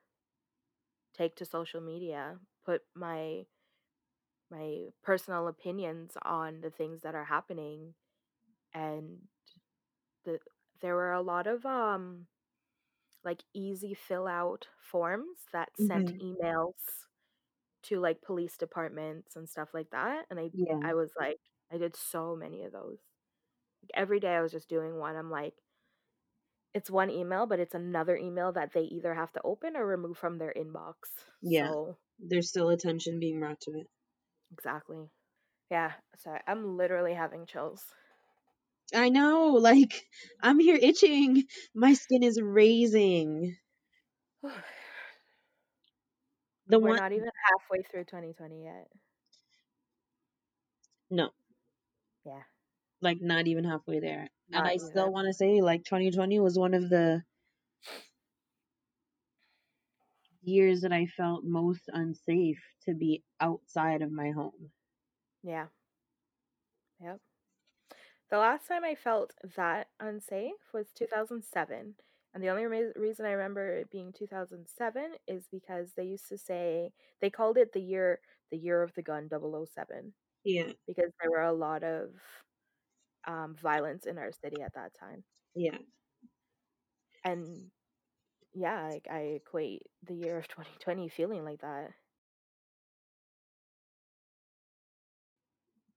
Take 1.16 1.36
to 1.38 1.46
social 1.46 1.82
media, 1.82 2.40
put 2.64 2.84
my 2.94 3.48
my 4.50 4.88
personal 5.04 5.48
opinions 5.48 6.18
on 6.24 6.62
the 6.62 6.70
things 6.70 7.02
that 7.02 7.16
are 7.16 7.26
happening 7.26 7.94
and 8.74 9.20
the 10.26 10.40
there 10.82 10.96
were 10.96 11.14
a 11.14 11.22
lot 11.22 11.48
of 11.48 11.66
um 11.66 12.28
like 13.24 13.44
easy 13.54 13.94
fill 13.94 14.28
out 14.28 14.68
forms 14.82 15.40
that 15.54 15.70
sent 15.78 16.12
hmm 16.12 16.22
emails 16.22 16.74
to 17.84 18.00
like 18.00 18.22
police 18.22 18.58
departments 18.58 19.36
and 19.36 19.50
stuff 19.50 19.70
like 19.74 19.90
that 19.92 20.26
and 20.30 20.40
I 20.40 20.52
Yeah. 20.54 20.80
I 20.84 20.94
was 20.94 21.12
like 21.20 21.40
I 21.72 21.78
did 21.78 21.96
so 21.96 22.36
many 22.36 22.64
of 22.64 22.72
those. 22.74 23.00
Like 23.84 23.92
every 23.96 24.20
day 24.20 24.36
I 24.36 24.42
was 24.42 24.52
just 24.54 24.70
doing 24.70 24.98
one. 24.98 25.16
I'm 25.16 25.32
like 25.32 25.56
it's 26.76 26.92
one 26.92 27.10
email 27.12 27.48
but 27.48 27.60
it's 27.60 27.76
another 27.76 28.18
email 28.18 28.54
that 28.54 28.74
they 28.74 28.84
either 28.84 29.16
have 29.16 29.34
to 29.34 29.42
open 29.44 29.76
or 29.78 29.88
remove 29.88 30.18
from 30.20 30.38
their 30.38 30.54
inbox. 30.56 30.96
Yeah. 31.44 31.72
So, 31.72 31.98
There's 32.20 32.50
still 32.50 32.70
attention 32.70 33.20
being 33.20 33.40
brought 33.40 33.62
to 33.62 33.72
it. 33.76 33.88
exactly. 34.52 35.10
Yeah, 35.72 35.94
sorry. 36.18 36.42
I'm 36.48 36.78
literally 36.78 37.14
having 37.14 37.46
chills. 37.48 37.86
I 38.96 39.10
know, 39.10 39.50
like 39.62 40.08
I'm 40.42 40.60
here 40.60 40.78
itching. 40.82 41.44
My 41.76 41.94
skin 41.94 42.24
is 42.24 42.42
raising. 42.42 43.58
The 46.68 46.80
We're 46.80 46.92
one 46.92 47.00
not 47.00 47.12
even 47.12 47.30
halfway 47.50 47.84
through 47.84 48.06
2020 48.06 48.64
yet. 48.64 48.90
no, 51.10 51.34
Yeah, 52.26 52.44
like 53.02 53.22
not 53.22 53.48
even 53.48 53.64
halfway 53.64 54.00
there. 54.00 54.30
And 54.54 54.68
I 54.68 54.78
still 54.78 55.12
want 55.12 55.28
to 55.28 55.34
say 55.34 55.62
like 55.62 55.84
2020 55.86 56.40
was 56.40 56.58
one 56.58 56.74
of 56.74 56.90
the 56.90 57.24
years 60.44 60.80
that 60.82 60.94
I 60.94 61.08
felt 61.08 61.44
most 61.44 61.90
unsafe 61.92 62.64
to 62.84 62.94
be 62.94 63.24
outside 63.42 64.02
of 64.02 64.12
my 64.12 64.32
home. 64.32 64.72
Yeah. 65.44 65.68
Yep. 67.00 67.22
The 68.30 68.38
last 68.38 68.68
time 68.68 68.84
I 68.84 68.96
felt 68.96 69.34
that 69.44 69.90
unsafe 70.00 70.74
was 70.74 70.92
2007. 70.94 71.96
And 72.34 72.44
the 72.44 72.50
only 72.50 72.66
re- 72.66 72.92
reason 72.96 73.26
I 73.26 73.32
remember 73.32 73.68
it 73.78 73.90
being 73.90 74.12
2007 74.14 75.16
is 75.28 75.48
because 75.48 75.94
they 75.94 76.04
used 76.06 76.28
to 76.30 76.38
say 76.38 76.94
they 77.22 77.30
called 77.30 77.58
it 77.58 77.72
the 77.74 77.82
year 77.82 78.22
the 78.52 78.58
year 78.58 78.84
of 78.84 78.94
the 78.94 79.02
gun 79.04 79.28
007 79.30 80.14
Yeah, 80.44 80.74
because 80.88 81.12
there 81.22 81.32
were 81.32 81.42
a 81.44 81.54
lot 81.54 81.84
of 81.84 82.16
um, 83.28 83.56
violence 83.62 84.06
in 84.06 84.18
our 84.18 84.32
city 84.32 84.62
at 84.62 84.74
that 84.76 84.92
time. 85.00 85.24
yeah. 85.56 85.78
And 87.24 87.72
yeah, 88.54 88.90
like 88.90 89.08
I 89.12 89.40
equate 89.42 89.84
the 90.08 90.16
year 90.16 90.38
of 90.38 90.48
2020 90.48 91.10
feeling 91.10 91.44
like 91.44 91.62
that. 91.62 91.92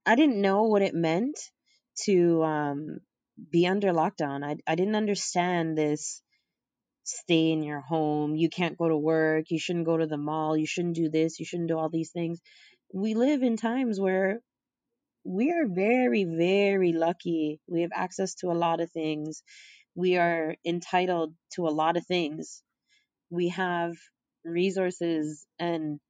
I 0.06 0.14
didn't 0.14 0.40
know 0.40 0.62
what 0.62 0.82
it 0.82 0.94
meant 0.94 1.38
to 2.04 2.42
um, 2.42 2.98
be 3.50 3.66
under 3.66 3.92
lockdown. 3.92 4.44
I 4.44 4.56
I 4.66 4.74
didn't 4.74 4.96
understand 4.96 5.76
this 5.76 6.22
stay 7.04 7.52
in 7.52 7.62
your 7.62 7.80
home, 7.80 8.36
you 8.36 8.50
can't 8.50 8.78
go 8.78 8.88
to 8.88 8.96
work, 8.96 9.46
you 9.50 9.58
shouldn't 9.58 9.86
go 9.86 9.96
to 9.96 10.06
the 10.06 10.18
mall, 10.18 10.56
you 10.56 10.66
shouldn't 10.66 10.96
do 10.96 11.08
this, 11.08 11.38
you 11.40 11.46
shouldn't 11.46 11.68
do 11.68 11.78
all 11.78 11.88
these 11.88 12.10
things. 12.10 12.40
We 12.92 13.14
live 13.14 13.42
in 13.42 13.56
times 13.56 14.00
where 14.00 14.40
we 15.28 15.50
are 15.52 15.66
very 15.66 16.24
very 16.24 16.92
lucky. 16.92 17.60
We 17.68 17.82
have 17.82 17.90
access 17.94 18.34
to 18.36 18.48
a 18.48 18.56
lot 18.56 18.80
of 18.80 18.90
things. 18.90 19.42
We 19.94 20.16
are 20.16 20.56
entitled 20.64 21.34
to 21.54 21.66
a 21.66 21.74
lot 21.82 21.98
of 21.98 22.06
things. 22.06 22.62
We 23.30 23.48
have 23.50 23.94
resources 24.44 25.46
and 25.58 26.00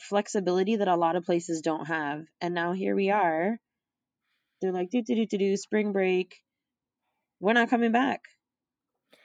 flexibility 0.00 0.76
that 0.76 0.88
a 0.88 0.96
lot 0.96 1.16
of 1.16 1.24
places 1.24 1.62
don't 1.62 1.86
have. 1.86 2.24
And 2.40 2.54
now 2.54 2.72
here 2.72 2.94
we 2.94 3.10
are. 3.10 3.58
They're 4.60 4.72
like, 4.72 4.90
do, 4.90 5.02
do, 5.02 5.14
do, 5.14 5.26
do, 5.26 5.38
do, 5.38 5.56
spring 5.56 5.92
break. 5.92 6.36
We're 7.40 7.54
not 7.54 7.70
coming 7.70 7.92
back. 7.92 8.20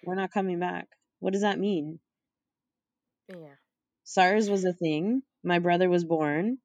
We're 0.05 0.15
not 0.15 0.31
coming 0.31 0.59
back. 0.59 0.87
What 1.19 1.33
does 1.33 1.41
that 1.41 1.59
mean? 1.59 1.99
Yeah. 3.27 3.55
SARS 4.05 4.49
was 4.49 4.63
a 4.63 4.71
thing. 4.71 5.23
My 5.43 5.59
brother 5.59 5.89
was 5.89 6.05
born. 6.05 6.59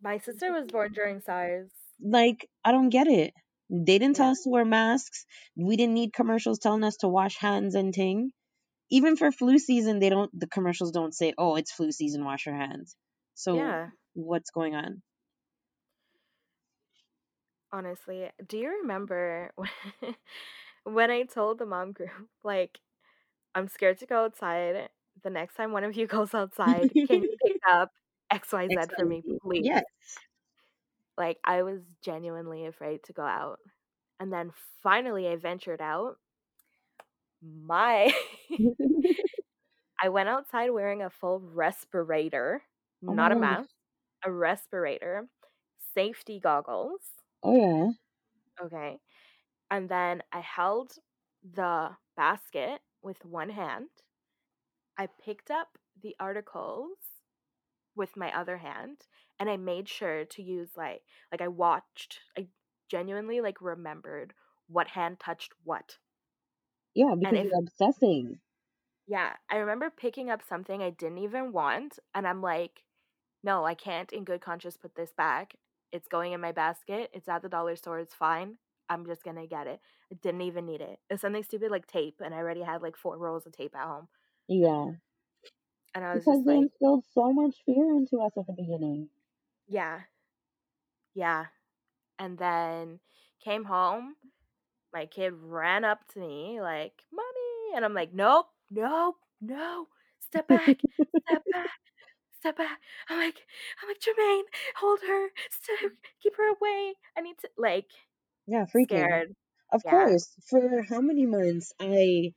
My 0.00 0.18
sister 0.18 0.50
was 0.50 0.66
born 0.66 0.92
during 0.92 1.20
SARS. 1.20 1.70
Like, 2.02 2.50
I 2.64 2.72
don't 2.72 2.88
get 2.88 3.06
it. 3.06 3.34
They 3.70 3.98
didn't 4.00 4.16
tell 4.16 4.30
Yeah. 4.30 4.32
us 4.32 4.42
to 4.42 4.48
wear 4.50 4.64
masks. 4.64 5.24
We 5.56 5.76
didn't 5.76 5.94
need 5.94 6.12
commercials 6.12 6.58
telling 6.58 6.82
us 6.82 6.96
to 6.98 7.08
wash 7.08 7.36
hands 7.36 7.74
and 7.76 7.94
ting. 7.94 8.32
Even 8.90 9.16
for 9.16 9.32
flu 9.32 9.58
season, 9.58 9.98
they 10.00 10.10
don't 10.10 10.30
the 10.38 10.46
commercials 10.48 10.92
don't 10.92 11.14
say, 11.14 11.34
"Oh, 11.38 11.56
it's 11.56 11.72
flu 11.72 11.92
season, 11.92 12.24
wash 12.24 12.46
your 12.46 12.56
hands." 12.56 12.96
So, 13.34 13.76
Yeah. 13.76 13.90
what's 14.14 14.50
going 14.50 14.74
on? 14.76 15.02
Honestly, 17.72 18.30
do 18.46 18.56
you 18.58 18.70
remember 18.80 19.52
when 20.84 21.10
I 21.10 21.24
told 21.24 21.58
the 21.58 21.66
mom 21.66 21.92
group, 21.92 22.10
like, 22.42 22.80
I'm 23.54 23.68
scared 23.68 23.98
to 24.00 24.06
go 24.06 24.24
outside. 24.26 24.90
The 25.22 25.30
next 25.30 25.56
time 25.56 25.72
one 25.72 25.84
of 25.84 25.96
you 25.96 26.06
goes 26.08 26.34
outside, 26.34 26.94
can 27.06 27.22
you 27.22 27.28
pick 27.42 27.54
up 27.68 27.92
XYZ 28.30 28.90
for 28.96 29.04
me, 29.04 29.24
please? 29.42 29.64
Yes. 29.64 29.84
Like, 31.16 31.38
I 31.44 31.62
was 31.62 31.82
genuinely 32.02 32.66
afraid 32.66 33.02
to 33.04 33.12
go 33.12 33.22
out. 33.22 33.58
And 34.20 34.32
then 34.32 34.52
finally, 34.82 35.28
I 35.28 35.36
ventured 35.36 35.80
out. 35.80 36.18
My, 37.42 38.12
I 40.02 40.08
went 40.08 40.28
outside 40.28 40.70
wearing 40.70 41.02
a 41.02 41.10
full 41.10 41.40
respirator, 41.40 42.62
Oh 43.06 43.12
not 43.12 43.32
a 43.32 43.36
mask, 43.36 43.70
a 44.24 44.30
respirator, 44.32 45.28
safety 45.94 46.40
goggles. 46.40 47.00
Oh 47.42 47.54
yeah. 47.54 47.90
Okay. 48.62 48.98
And 49.70 49.88
then 49.88 50.22
I 50.32 50.40
held 50.40 50.94
the 51.42 51.96
basket 52.16 52.80
with 53.02 53.24
one 53.24 53.50
hand. 53.50 53.88
I 54.98 55.06
picked 55.06 55.50
up 55.50 55.78
the 56.02 56.14
articles 56.20 56.98
with 57.98 58.16
my 58.16 58.34
other 58.36 58.58
hand 58.58 59.06
and 59.40 59.50
I 59.50 59.58
made 59.58 59.88
sure 59.90 60.24
to 60.26 60.42
use 60.42 60.76
like 60.76 61.04
like 61.32 61.42
I 61.42 61.48
watched 61.48 62.20
I 62.38 62.48
genuinely 62.88 63.40
like 63.42 63.60
remembered 63.60 64.34
what 64.68 64.88
hand 64.88 65.20
touched 65.20 65.54
what. 65.64 65.98
Yeah, 66.94 67.14
And 67.24 67.36
because 67.36 67.44
if 67.44 67.48
you're 67.50 67.58
obsessing. 67.58 68.40
yeah, 69.06 69.36
I 69.48 69.56
remember 69.56 69.90
picking 69.90 70.30
up 70.30 70.42
something 70.42 70.82
I 70.82 70.90
didn't 70.90 71.18
even 71.18 71.52
want 71.52 71.98
and 72.14 72.26
I'm 72.28 72.42
like, 72.42 72.84
"No, 73.42 73.64
I 73.66 73.74
can't 73.74 74.12
in 74.12 74.24
good 74.24 74.40
conscience 74.42 74.76
put 74.78 74.94
this 74.96 75.12
back. 75.12 75.56
It's 75.92 76.08
going 76.08 76.32
in 76.32 76.40
my 76.40 76.52
basket. 76.52 77.10
It's 77.14 77.28
at 77.28 77.42
the 77.42 77.48
dollar 77.50 77.76
store. 77.76 78.00
It's 78.00 78.14
fine. 78.14 78.58
I'm 78.90 79.06
just 79.06 79.24
going 79.24 79.36
to 79.36 79.46
get 79.48 79.66
it." 79.68 79.80
I 80.12 80.16
didn't 80.16 80.42
even 80.42 80.66
need 80.66 80.80
it. 80.82 81.00
It's 81.10 81.22
something 81.22 81.44
stupid 81.44 81.70
like 81.72 81.86
tape 81.86 82.20
and 82.20 82.34
I 82.34 82.38
already 82.38 82.62
had 82.62 82.82
like 82.82 82.96
four 82.96 83.18
rolls 83.18 83.46
of 83.46 83.52
tape 83.54 83.76
at 83.76 83.86
home. 83.86 84.08
Yeah. 84.48 84.96
And 85.98 86.04
I 86.04 86.14
was 86.14 86.24
Because 86.24 86.44
just 86.44 86.46
they 86.46 86.54
like, 86.54 86.60
instilled 86.60 87.06
so 87.06 87.32
much 87.32 87.62
fear 87.64 87.94
into 87.96 88.20
us 88.20 88.36
at 88.36 88.46
the 88.46 88.52
beginning. 88.52 89.08
"Yeah. 89.68 90.06
Yeah." 91.14 91.46
And 92.18 92.38
then 92.38 93.00
came 93.40 93.64
home. 93.64 94.16
My 94.92 95.06
kid 95.06 95.34
ran 95.34 95.84
up 95.84 96.08
to 96.14 96.20
me 96.20 96.60
like, 96.62 97.04
"Mommy." 97.12 97.74
And 97.76 97.84
I'm 97.84 97.94
like, 97.94 98.12
"Nope. 98.14 98.48
Nope. 98.70 99.18
No. 99.40 99.88
Step 100.20 100.48
back. 100.48 100.84
Step 101.26 101.44
back. 101.52 101.80
Step 102.40 102.56
back." 102.58 102.80
I'm 103.08 103.18
like 103.18 103.46
I'm 103.82 103.88
like, 103.88 104.00
"Jermaine, 104.00 104.44
hold 104.76 105.02
her. 105.02 105.30
Step, 105.50 105.92
keep 106.22 106.36
her 106.36 106.48
away. 106.50 106.94
I 107.16 107.22
need 107.22 107.38
to 107.40 107.50
like 107.58 107.90
Yeah, 108.46 108.64
freaking. 108.66 109.10
scared." 109.10 109.34
Of 109.72 109.84
Yeah. 109.84 109.86
course. 109.86 110.34
For 110.48 110.82
how 110.82 111.00
many 111.00 111.26
months 111.26 111.72
I 111.80 112.34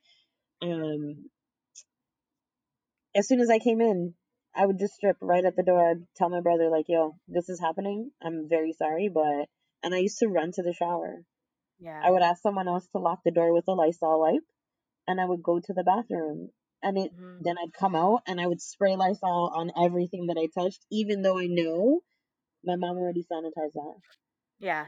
um 0.62 1.32
as 3.16 3.28
soon 3.28 3.40
as 3.40 3.50
I 3.50 3.60
came 3.60 3.82
in, 3.82 4.16
I 4.56 4.66
would 4.66 4.80
just 4.80 4.96
strip 4.96 5.18
right 5.22 5.46
at 5.46 5.56
the 5.56 5.64
door. 5.64 5.90
I'd 5.90 6.06
tell 6.16 6.30
my 6.30 6.42
brother 6.42 6.70
like, 6.70 6.86
"Yo, 6.90 7.18
this 7.28 7.50
is 7.50 7.60
happening. 7.60 8.12
I'm 8.22 8.48
very 8.50 8.74
sorry, 8.74 9.10
but." 9.10 9.50
And 9.84 9.96
I 9.96 10.00
used 10.00 10.20
to 10.20 10.28
run 10.28 10.52
to 10.54 10.64
the 10.64 10.74
shower. 10.74 11.26
Yeah. 11.80 12.02
I 12.04 12.12
would 12.12 12.22
ask 12.22 12.42
someone 12.42 12.68
else 12.68 12.88
to 12.90 13.00
lock 13.00 13.22
the 13.24 13.32
door 13.32 13.54
with 13.54 13.68
a 13.68 13.74
Lysol 13.74 14.20
wipe, 14.20 14.46
and 15.08 15.20
I 15.20 15.26
would 15.26 15.44
go 15.44 15.60
to 15.60 15.74
the 15.74 15.84
bathroom. 15.84 16.52
And 16.84 16.98
it 16.98 17.12
Mhm. 17.14 17.44
then 17.44 17.58
I'd 17.58 17.74
come 17.74 17.96
out 17.96 18.24
and 18.28 18.42
I 18.42 18.48
would 18.48 18.62
spray 18.62 18.96
Lysol 18.96 19.52
on 19.54 19.72
everything 19.78 20.28
that 20.28 20.38
I 20.38 20.48
touched, 20.48 20.86
even 20.92 21.22
though 21.22 21.38
I 21.38 21.48
know 21.48 22.02
my 22.64 22.76
mom 22.76 22.98
already 22.98 23.24
sanitized 23.24 23.74
that. 23.74 24.02
Yeah. 24.60 24.88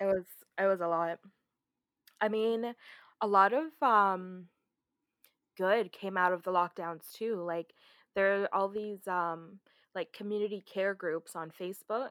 It 0.00 0.04
was 0.04 0.24
it 0.58 0.66
was 0.66 0.80
a 0.80 0.88
lot. 0.88 1.18
I 2.20 2.28
mean, 2.28 2.74
a 3.20 3.26
lot 3.26 3.52
of 3.52 3.70
um 3.82 4.48
good 5.56 5.92
came 5.92 6.16
out 6.16 6.32
of 6.32 6.42
the 6.42 6.52
lockdowns 6.52 7.12
too. 7.12 7.36
Like 7.42 7.74
there 8.14 8.42
are 8.42 8.48
all 8.54 8.68
these 8.68 9.06
um 9.08 9.60
like 9.94 10.12
community 10.12 10.62
care 10.66 10.94
groups 10.94 11.36
on 11.36 11.50
Facebook. 11.50 12.10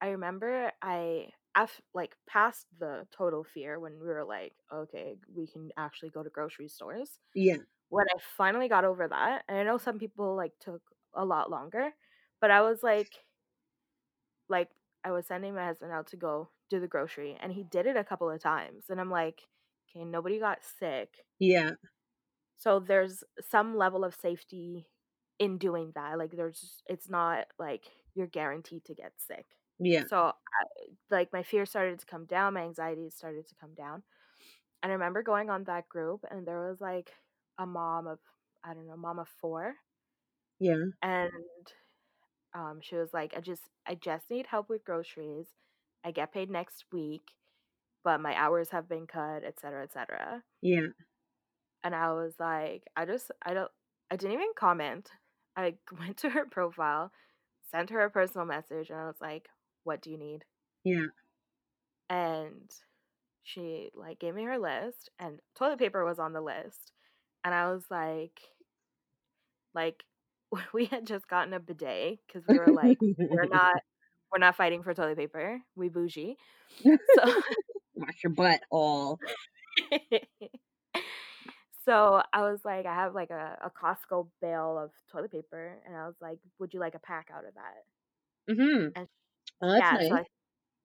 I 0.00 0.10
remember 0.10 0.72
I 0.82 1.30
af- 1.56 1.80
like 1.94 2.16
past 2.28 2.66
the 2.78 3.06
total 3.12 3.44
fear 3.44 3.80
when 3.80 3.98
we 4.00 4.06
were 4.06 4.24
like, 4.24 4.54
okay, 4.72 5.16
we 5.34 5.46
can 5.46 5.70
actually 5.76 6.10
go 6.10 6.22
to 6.22 6.30
grocery 6.30 6.68
stores. 6.68 7.18
Yeah. 7.34 7.58
When 7.90 8.06
I 8.14 8.20
finally 8.20 8.68
got 8.68 8.84
over 8.84 9.08
that, 9.08 9.44
and 9.48 9.58
I 9.58 9.64
know 9.64 9.78
some 9.78 9.98
people 9.98 10.36
like 10.36 10.58
took 10.60 10.82
a 11.14 11.24
lot 11.24 11.50
longer, 11.50 11.92
but 12.40 12.50
I 12.50 12.62
was 12.62 12.82
like 12.82 13.12
like 14.48 14.70
I 15.04 15.10
was 15.10 15.26
sending 15.26 15.54
my 15.54 15.64
husband 15.64 15.92
out 15.92 16.08
to 16.08 16.16
go 16.16 16.50
do 16.70 16.80
the 16.80 16.88
grocery 16.88 17.36
and 17.40 17.52
he 17.52 17.64
did 17.64 17.86
it 17.86 17.96
a 17.96 18.04
couple 18.04 18.30
of 18.30 18.40
times 18.42 18.84
and 18.90 19.00
I'm 19.00 19.10
like, 19.10 19.42
okay, 19.90 20.04
nobody 20.04 20.38
got 20.38 20.64
sick. 20.64 21.24
Yeah. 21.38 21.72
So 22.58 22.80
there's 22.80 23.24
some 23.40 23.76
level 23.76 24.04
of 24.04 24.14
safety 24.14 24.88
in 25.38 25.58
doing 25.58 25.92
that. 25.94 26.18
Like 26.18 26.32
there's 26.32 26.82
it's 26.88 27.08
not 27.10 27.46
like 27.58 27.84
you're 28.14 28.26
guaranteed 28.28 28.84
to 28.86 28.94
get 28.94 29.12
sick. 29.18 29.46
Yeah. 29.78 30.04
So 30.06 30.18
I, 30.18 30.32
like 31.10 31.32
my 31.32 31.42
fear 31.42 31.66
started 31.66 31.98
to 32.00 32.06
come 32.06 32.26
down, 32.26 32.54
my 32.54 32.62
anxiety 32.62 33.10
started 33.10 33.46
to 33.48 33.54
come 33.60 33.74
down. 33.74 34.02
And 34.82 34.90
I 34.92 34.94
remember 34.94 35.22
going 35.22 35.50
on 35.50 35.64
that 35.64 35.88
group 35.88 36.24
and 36.30 36.46
there 36.46 36.68
was 36.68 36.80
like 36.80 37.12
a 37.58 37.66
mom 37.66 38.06
of 38.06 38.20
I 38.64 38.74
don't 38.74 38.86
know, 38.88 38.96
mom 38.96 39.18
of 39.20 39.28
4 39.28 39.74
Yeah. 40.60 40.98
and 41.02 41.30
um 42.54 42.80
she 42.82 42.96
was 42.96 43.12
like 43.12 43.34
I 43.36 43.40
just 43.40 43.62
I 43.86 43.94
just 43.94 44.30
need 44.30 44.46
help 44.46 44.68
with 44.68 44.84
groceries. 44.84 45.46
I 46.04 46.10
get 46.12 46.32
paid 46.32 46.50
next 46.50 46.84
week, 46.92 47.22
but 48.04 48.20
my 48.20 48.34
hours 48.36 48.70
have 48.70 48.88
been 48.88 49.06
cut, 49.06 49.44
etc., 49.44 49.84
etc. 49.84 50.44
Yeah. 50.60 50.88
And 51.84 51.94
I 51.94 52.12
was 52.12 52.34
like, 52.38 52.84
I 52.96 53.04
just, 53.04 53.30
I 53.44 53.54
don't, 53.54 53.70
I 54.10 54.16
didn't 54.16 54.34
even 54.34 54.48
comment. 54.56 55.10
I 55.56 55.74
went 55.98 56.18
to 56.18 56.30
her 56.30 56.46
profile, 56.46 57.12
sent 57.70 57.90
her 57.90 58.00
a 58.00 58.10
personal 58.10 58.46
message, 58.46 58.90
and 58.90 58.98
I 58.98 59.06
was 59.06 59.20
like, 59.20 59.48
what 59.84 60.02
do 60.02 60.10
you 60.10 60.18
need? 60.18 60.44
Yeah. 60.84 61.06
And 62.10 62.70
she 63.42 63.90
like 63.94 64.18
gave 64.18 64.34
me 64.34 64.44
her 64.44 64.58
list, 64.58 65.10
and 65.18 65.40
toilet 65.56 65.78
paper 65.78 66.04
was 66.04 66.18
on 66.18 66.32
the 66.32 66.40
list. 66.40 66.92
And 67.44 67.54
I 67.54 67.72
was 67.72 67.84
like, 67.90 68.40
like, 69.74 70.04
we 70.72 70.86
had 70.86 71.06
just 71.06 71.28
gotten 71.28 71.52
a 71.52 71.60
bidet 71.60 72.18
because 72.26 72.46
we 72.48 72.58
were 72.58 72.72
like, 72.72 72.98
we're 73.00 73.44
not, 73.50 73.76
we're 74.32 74.38
not 74.38 74.56
fighting 74.56 74.82
for 74.82 74.94
toilet 74.94 75.18
paper. 75.18 75.60
We 75.76 75.88
bougie. 75.88 76.36
So 76.82 77.34
Wash 77.98 78.22
your 78.22 78.32
butt 78.32 78.60
all. 78.70 79.18
So 81.88 82.22
I 82.32 82.42
was 82.50 82.64
like, 82.64 82.86
I 82.86 82.94
have 82.94 83.14
like 83.14 83.30
a, 83.30 83.58
a 83.64 83.70
Costco 83.70 84.28
bale 84.40 84.78
of 84.78 84.90
toilet 85.10 85.32
paper, 85.32 85.78
and 85.86 85.96
I 85.96 86.06
was 86.06 86.16
like, 86.20 86.38
would 86.58 86.74
you 86.74 86.80
like 86.80 86.94
a 86.94 86.98
pack 87.00 87.30
out 87.34 87.46
of 87.46 87.54
that? 87.54 87.84
Mm-hmm. 88.48 88.88
And 88.94 89.08
Oh, 89.62 89.68
that's 89.72 89.90
yeah, 89.90 89.92
nice. 89.92 90.08
so 90.08 90.16
I, 90.16 90.24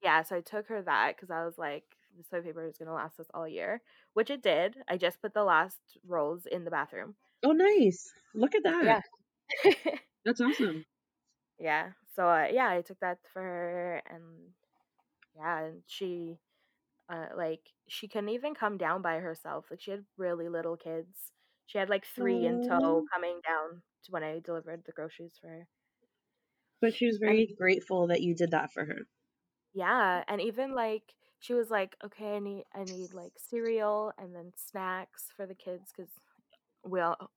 yeah, 0.04 0.24
so 0.24 0.38
I 0.38 0.42
took 0.42 0.68
her 0.68 0.82
that 0.84 1.16
because 1.16 1.32
I 1.32 1.46
was 1.46 1.58
like, 1.58 1.86
this 2.18 2.28
toilet 2.30 2.46
paper 2.46 2.68
is 2.68 2.78
gonna 2.78 2.94
last 2.94 3.20
us 3.20 3.28
all 3.34 3.48
year, 3.48 3.82
which 4.14 4.30
it 4.32 4.44
did. 4.44 4.78
I 4.88 4.98
just 4.98 5.22
put 5.22 5.34
the 5.34 5.44
last 5.46 5.80
rolls 6.08 6.46
in 6.48 6.66
the 6.66 6.72
bathroom. 6.72 7.16
Oh, 7.44 7.52
nice. 7.54 8.12
Look 8.34 8.56
at 8.56 8.64
that. 8.64 8.84
Yeah. 8.84 9.02
That's 10.26 10.42
awesome. 10.42 10.86
yeah. 11.60 11.92
So 12.16 12.28
uh, 12.28 12.48
yeah, 12.52 12.70
I 12.70 12.82
took 12.82 13.00
that 13.00 13.20
for 13.34 13.42
her, 13.42 14.02
and 14.10 14.24
yeah, 15.36 15.66
and 15.66 15.84
she, 15.88 16.38
uh, 17.14 17.30
like, 17.38 17.62
she 17.88 18.08
couldn't 18.08 18.30
even 18.30 18.56
come 18.56 18.78
down 18.78 19.02
by 19.02 19.20
herself. 19.20 19.68
Like, 19.72 19.82
she 19.82 19.92
had 19.92 20.06
really 20.18 20.50
little 20.50 20.78
kids. 20.78 21.32
She 21.68 21.78
had 21.78 21.90
like 21.90 22.06
three 22.06 22.46
in 22.46 22.62
tow 22.62 23.04
coming 23.14 23.42
down 23.48 23.84
to 24.06 24.12
when 24.12 24.24
I 24.24 24.40
delivered 24.40 24.84
the 24.86 24.92
groceries 24.94 25.38
for 25.42 25.48
her. 25.50 25.68
But 26.82 26.94
she 26.94 27.08
was 27.08 27.18
very 27.18 27.48
grateful 27.48 28.06
that 28.06 28.22
you 28.22 28.36
did 28.36 28.52
that 28.52 28.72
for 28.72 28.86
her. 28.86 29.08
Yeah, 29.74 30.24
and 30.28 30.40
even 30.42 30.74
like 30.76 31.16
she 31.40 31.54
was 31.54 31.70
like, 31.72 31.96
"Okay, 32.04 32.36
I 32.36 32.40
need 32.40 32.66
I 32.74 32.84
need 32.84 33.14
like 33.14 33.40
cereal 33.40 34.14
and 34.18 34.36
then 34.36 34.54
snacks 34.56 35.32
for 35.36 35.46
the 35.46 35.56
kids 35.56 35.92
because 35.96 36.12
we 36.86 37.02
all 37.02 37.32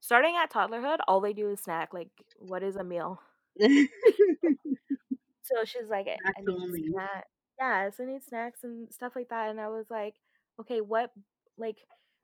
starting 0.00 0.36
at 0.36 0.50
toddlerhood, 0.52 0.98
all 1.08 1.20
they 1.20 1.32
do 1.32 1.50
is 1.50 1.60
snack. 1.60 1.92
Like, 1.94 2.10
what 2.38 2.62
is 2.62 2.76
a 2.76 2.84
meal? 2.84 3.20
So 5.42 5.64
she's 5.64 5.88
like, 5.88 6.06
"I, 6.08 6.18
I 6.36 6.42
need 6.42 6.64
Actually. 6.66 6.94
So 7.58 8.04
I 8.04 8.06
need 8.06 8.22
snacks 8.22 8.64
and 8.64 8.92
stuff 8.92 9.14
like 9.16 9.28
that." 9.30 9.50
And 9.50 9.60
I 9.60 9.68
was 9.68 9.86
like, 9.90 10.16
"Okay, 10.60 10.80
what 10.80 11.12
like 11.58 11.78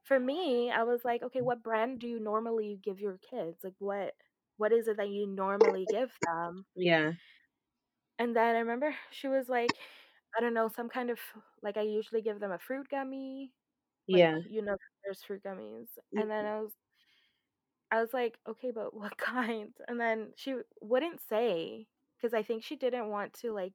for 0.05 0.19
me, 0.21 0.71
I 0.71 0.83
was 0.85 1.05
like, 1.05 1.23
okay, 1.23 1.41
mm. 1.41 1.45
what 1.45 1.63
brand 1.63 2.01
do 2.01 2.09
you 2.09 2.19
normally 2.21 2.79
give 2.83 3.01
your 3.01 3.19
kids? 3.31 3.59
Like, 3.65 3.75
what 3.79 4.15
what 4.59 4.73
is 4.73 4.89
it 4.89 4.97
that 4.99 5.11
you 5.11 5.27
normally 5.27 5.87
give 5.87 6.11
them?" 6.27 6.67
Yeah. 6.75 7.13
And 8.19 8.37
then 8.37 8.57
I 8.57 8.61
remember 8.61 8.95
she 9.11 9.29
was 9.29 9.49
like, 9.49 9.77
I 10.37 10.41
don't 10.41 10.55
know, 10.55 10.69
some 10.69 10.89
kind 10.89 11.11
of 11.11 11.19
like 11.63 11.77
I 11.77 11.83
usually 11.83 12.23
give 12.23 12.41
them 12.41 12.53
a 12.53 12.59
fruit 12.59 12.89
gummy, 12.91 13.53
like 14.13 14.27
Yeah. 14.27 14.39
you 14.45 14.63
know, 14.63 14.77
there's 15.05 15.23
fruit 15.25 15.43
gummies. 15.45 15.89
Mm, 16.15 16.23
and 16.23 16.31
then 16.31 16.45
mm. 16.45 16.49
I 16.49 16.61
was 16.63 16.73
I 17.91 18.01
was 18.01 18.13
like, 18.13 18.39
okay, 18.49 18.71
but 18.71 18.95
what 18.95 19.17
kind? 19.19 19.73
And 19.89 20.01
then 20.01 20.33
she 20.37 20.55
wouldn't 20.81 21.21
say 21.29 21.87
because 22.17 22.35
I 22.35 22.43
think 22.43 22.63
she 22.65 22.77
didn't 22.77 23.09
want 23.11 23.33
to 23.35 23.53
like 23.53 23.75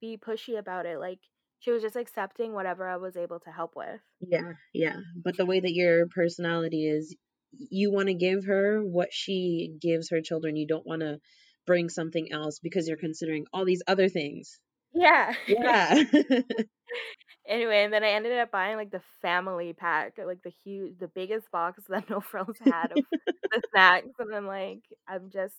be 0.00 0.18
pushy 0.18 0.58
about 0.58 0.86
it. 0.86 0.98
Like 0.98 1.18
she 1.60 1.70
was 1.70 1.82
just 1.82 1.96
accepting 1.96 2.52
whatever 2.52 2.86
I 2.86 2.96
was 2.96 3.16
able 3.16 3.40
to 3.40 3.50
help 3.50 3.74
with. 3.76 4.00
Yeah, 4.20 4.42
mm. 4.42 4.54
yeah. 4.72 4.96
But 5.22 5.36
the 5.36 5.46
way 5.46 5.60
that 5.60 5.72
your 5.72 6.06
personality 6.08 6.86
is, 6.86 7.16
you 7.52 7.90
want 7.92 8.08
to 8.08 8.14
give 8.14 8.44
her 8.44 8.80
what 8.80 9.08
she 9.12 9.74
gives 9.80 10.10
her 10.10 10.20
children. 10.20 10.56
You 10.56 10.66
don't 10.66 10.86
want 10.86 11.00
to 11.00 11.18
bring 11.66 11.88
something 11.88 12.28
else 12.32 12.58
because 12.62 12.88
you're 12.88 12.96
considering 12.96 13.44
all 13.52 13.64
these 13.64 13.82
other 13.86 14.08
things. 14.08 14.58
Yeah. 14.94 15.34
Yeah. 15.46 16.02
anyway, 17.48 17.84
and 17.84 17.92
then 17.92 18.04
I 18.04 18.10
ended 18.10 18.38
up 18.38 18.50
buying 18.50 18.76
like 18.76 18.90
the 18.90 19.02
family 19.22 19.72
pack, 19.72 20.14
like 20.24 20.42
the 20.42 20.52
huge, 20.64 20.98
the 20.98 21.08
biggest 21.08 21.50
box 21.50 21.82
that 21.88 22.08
No 22.08 22.20
Frills 22.20 22.56
had 22.64 22.92
of 22.92 23.04
the 23.26 23.62
snacks, 23.70 24.08
and 24.18 24.34
I'm 24.34 24.46
like 24.46 24.82
I'm 25.08 25.30
just 25.30 25.56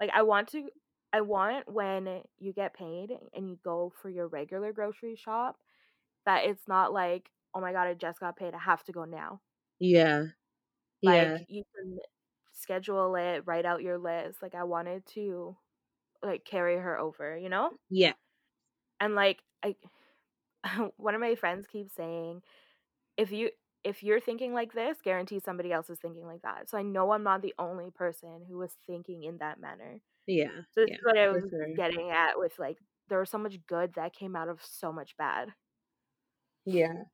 like 0.00 0.10
I 0.14 0.22
want 0.22 0.48
to, 0.48 0.68
I 1.14 1.22
want 1.22 1.72
when 1.72 2.24
you 2.38 2.52
get 2.54 2.74
paid 2.74 3.12
and 3.34 3.48
you 3.50 3.58
go 3.64 3.92
for 4.02 4.10
your 4.10 4.28
regular 4.28 4.72
grocery 4.74 5.16
shop, 5.16 5.58
that 6.26 6.44
it's 6.46 6.68
not 6.68 6.92
like 6.92 7.30
oh 7.54 7.60
my 7.60 7.72
god 7.72 7.88
I 7.88 7.94
just 7.94 8.20
got 8.20 8.36
paid 8.36 8.54
I 8.54 8.58
have 8.60 8.84
to 8.84 8.92
go 8.92 9.04
now. 9.06 9.42
yeah. 9.78 10.26
Yeah. 11.02 11.38
You 11.46 11.62
can 11.74 11.98
schedule 12.52 13.14
it, 13.16 13.44
write 13.46 13.66
out 13.66 13.82
your 13.82 13.98
list. 13.98 14.42
Like 14.42 14.54
I 14.54 14.64
wanted 14.64 15.06
to 15.08 15.56
like 16.22 16.44
carry 16.44 16.78
her 16.78 16.98
over, 16.98 17.36
you 17.38 17.48
know, 17.50 17.72
Yeah. 17.90 18.14
and 19.00 19.14
like 19.14 19.42
I 19.62 19.76
one 20.96 21.14
of 21.14 21.20
my 21.20 21.34
friends 21.34 21.66
keeps 21.66 21.94
saying 21.94 22.42
if 23.18 23.32
you 23.32 23.50
if 23.84 24.02
you're 24.02 24.20
thinking 24.20 24.54
like 24.54 24.74
this 24.74 24.98
guarantee 25.02 25.40
somebody 25.40 25.72
else 25.72 25.90
is 25.90 25.98
thinking 26.00 26.26
like 26.26 26.42
that 26.42 26.68
so 26.70 26.78
i 26.78 26.82
know 26.82 27.12
i'm 27.12 27.24
not 27.24 27.42
the 27.42 27.54
only 27.58 27.90
person 27.90 28.44
who 28.48 28.58
was 28.58 28.72
thinking 28.86 29.24
in 29.24 29.38
that 29.38 29.60
manner 29.60 30.00
Yeah. 30.26 30.62
so 30.74 30.80
this 30.82 30.90
Yeah. 30.90 30.96
is 30.96 31.04
what 31.04 31.18
i 31.18 31.28
was 31.28 31.44
sure. 31.50 31.68
getting 31.76 32.10
at 32.10 32.38
with 32.38 32.52
like 32.58 32.78
there 33.08 33.18
was 33.20 33.30
so 33.30 33.38
much 33.38 33.56
good 33.66 33.92
that 33.94 34.14
came 34.14 34.36
out 34.36 34.48
of 34.48 34.60
so 34.62 34.92
much 34.92 35.16
bad 35.16 35.48
Yeah. 36.66 37.04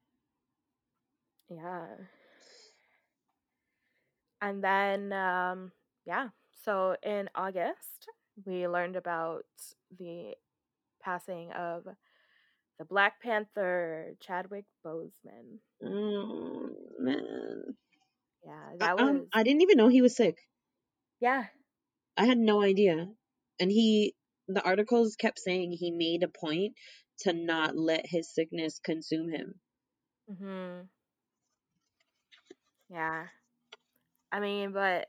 yeah 1.48 1.86
and 4.40 4.62
then 4.62 5.12
um 5.12 5.70
yeah 6.06 6.28
so 6.64 6.96
in 7.02 7.28
august 7.34 8.08
we 8.46 8.66
learned 8.68 8.96
about 8.96 9.44
the 9.98 10.32
passing 11.02 11.50
of 11.52 11.84
the 12.78 12.84
black 12.84 13.20
panther 13.22 14.14
chadwick 14.20 14.64
boseman 14.84 15.58
Oh 15.82 16.70
man. 16.98 17.76
yeah 18.44 18.72
I, 18.80 18.86
that 18.86 18.96
um, 18.98 19.26
was 19.26 19.28
I 19.32 19.42
didn't 19.42 19.62
even 19.62 19.76
know 19.78 19.88
he 19.88 20.02
was 20.02 20.16
sick. 20.16 20.38
yeah 21.20 21.44
I 22.20 22.26
had 22.26 22.38
no 22.38 22.62
idea. 22.62 23.08
And 23.60 23.72
he, 23.72 24.14
the 24.48 24.62
articles 24.62 25.16
kept 25.16 25.40
saying 25.40 25.72
he 25.72 25.90
made 25.90 26.22
a 26.22 26.28
point 26.28 26.74
to 27.20 27.32
not 27.32 27.76
let 27.76 28.06
his 28.06 28.32
sickness 28.34 28.78
consume 28.78 29.30
him. 29.30 29.60
Mhm. 30.28 30.88
Yeah. 32.90 33.28
I 34.32 34.40
mean, 34.40 34.72
but 34.72 35.08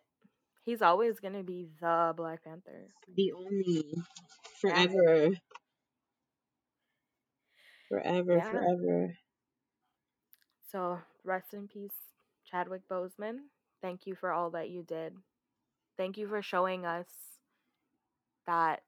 he's 0.65 0.81
always 0.81 1.19
gonna 1.19 1.43
be 1.43 1.69
the 1.81 2.13
Black 2.17 2.43
Panther. 2.43 2.87
The 3.15 3.33
only 3.33 3.95
Yeah. 4.63 4.85
forever, 4.85 5.31
forever, 7.89 8.41
Yeah. 8.41 8.51
forever. 8.51 9.17
So 10.71 11.01
rest 11.23 11.53
in 11.53 11.67
peace, 11.67 12.13
Chadwick 12.45 12.87
Boseman. 12.89 13.49
Thank 13.81 14.07
you 14.07 14.15
for 14.15 14.31
all 14.31 14.51
that 14.51 14.69
you 14.69 14.83
did. 14.83 15.17
Thank 15.97 16.17
you 16.17 16.27
for 16.27 16.41
showing 16.41 16.85
us 16.85 17.39
that 18.45 18.81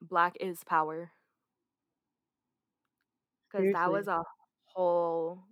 black 0.00 0.36
is 0.40 0.64
power. 0.64 1.12
Because 3.48 3.70
that 3.72 3.90
was 3.90 4.06
a 4.08 4.22
whole 4.74 5.42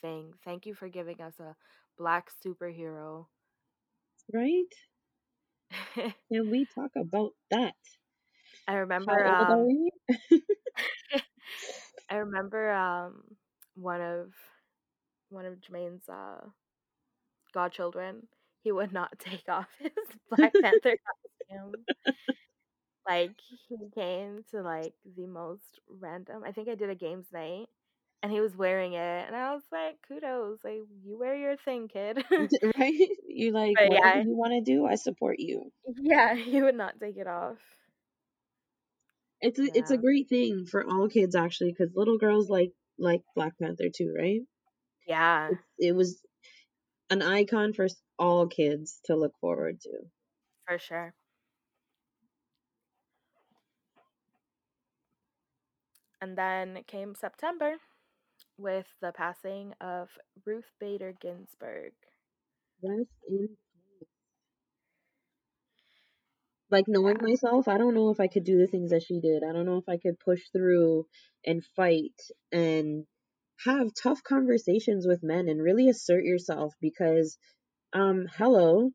thing. 0.00 0.34
Thank 0.44 0.66
you 0.66 0.74
for 0.74 0.88
giving 0.88 1.20
us 1.20 1.38
a 1.40 1.56
black 1.96 2.30
superhero. 2.44 3.26
Right? 4.32 4.72
Can 6.32 6.50
we 6.50 6.66
talk 6.66 6.92
about 6.96 7.32
that? 7.50 7.74
I 8.68 8.74
remember 8.74 9.26
um? 9.26 9.70
I 12.10 12.16
remember 12.16 12.70
um 12.72 13.22
one 13.74 14.00
of 14.00 14.32
one 15.28 15.46
of 15.46 15.60
Jermaine's 15.60 16.08
uh 16.08 16.40
godchildren, 17.52 18.26
he 18.66 18.72
would 18.72 18.92
not 18.92 19.16
take 19.20 19.44
off 19.48 19.68
his 19.78 19.92
Black 20.30 20.58
Panther 20.60 20.98
costume. 21.48 21.86
Like 23.08 23.36
he 23.68 23.90
came 23.94 24.44
to 24.50 24.62
like 24.62 24.94
the 25.16 25.26
most 25.26 25.80
random. 25.88 26.42
I 26.44 26.52
think 26.52 26.68
I 26.68 26.74
did 26.74 26.90
a 26.90 26.94
games 26.96 27.26
night 27.32 27.68
and 28.22 28.32
he 28.32 28.40
was 28.40 28.56
wearing 28.56 28.94
it 28.94 29.26
and 29.26 29.36
I 29.36 29.54
was 29.54 29.62
like, 29.70 29.98
kudos, 30.08 30.58
like 30.64 30.80
you 31.04 31.16
wear 31.18 31.36
your 31.36 31.56
thing, 31.56 31.88
kid. 31.88 32.24
right? 32.78 33.08
You 33.28 33.52
like 33.52 33.76
but 33.76 33.84
whatever 33.84 34.16
yeah, 34.16 34.24
you 34.24 34.36
want 34.36 34.52
to 34.54 34.60
do, 34.60 34.86
I 34.86 34.96
support 34.96 35.36
you. 35.38 35.70
yeah, 35.96 36.34
he 36.34 36.62
would 36.62 36.74
not 36.74 36.98
take 37.00 37.16
it 37.16 37.26
off. 37.26 37.58
It's 39.40 39.58
a 39.58 39.64
it's 39.76 39.90
a 39.90 39.96
great 39.98 40.28
thing 40.28 40.66
for 40.66 40.84
all 40.86 41.08
kids 41.08 41.34
actually, 41.34 41.72
because 41.72 41.94
little 41.96 42.18
girls 42.18 42.50
like 42.50 42.72
like 42.98 43.22
Black 43.34 43.58
Panther 43.58 43.88
too, 43.94 44.14
right? 44.18 44.40
Yeah, 45.06 45.52
It's, 45.52 45.62
it 45.78 45.92
was 45.92 46.22
an 47.10 47.22
icon 47.22 47.72
for 47.72 47.88
all 48.18 48.46
kids 48.46 49.00
to 49.04 49.16
look 49.16 49.36
forward 49.40 49.80
to. 49.80 50.10
for 50.66 50.78
sure. 50.78 51.14
And 56.20 56.36
then 56.36 56.82
came 56.84 57.14
September 57.14 57.76
with 58.56 58.86
the 59.00 59.12
passing 59.12 59.74
of 59.80 60.18
Ruth 60.44 60.72
Bader 60.78 61.12
Ginsburg. 61.12 61.94
Rest 62.82 63.10
in 63.28 63.56
like 66.70 66.84
knowing 66.88 67.16
Yeah. 67.16 67.22
myself, 67.22 67.68
I 67.68 67.78
don't 67.78 67.94
know 67.94 68.10
if 68.10 68.20
I 68.20 68.26
could 68.28 68.44
do 68.44 68.58
the 68.58 68.66
things 68.66 68.90
that 68.90 69.02
she 69.02 69.20
did. 69.20 69.42
I 69.44 69.52
don't 69.52 69.66
know 69.66 69.78
if 69.78 69.88
I 69.88 69.98
could 69.98 70.18
push 70.18 70.42
through 70.52 71.06
and 71.44 71.64
fight 71.76 72.20
and 72.52 73.06
have 73.64 73.94
tough 73.94 74.22
conversations 74.22 75.06
with 75.06 75.22
men 75.22 75.48
and 75.48 75.62
really 75.62 75.88
assert 75.88 76.24
yourself 76.24 76.74
because 76.80 77.38
um 77.92 78.26
hello, 78.36 78.90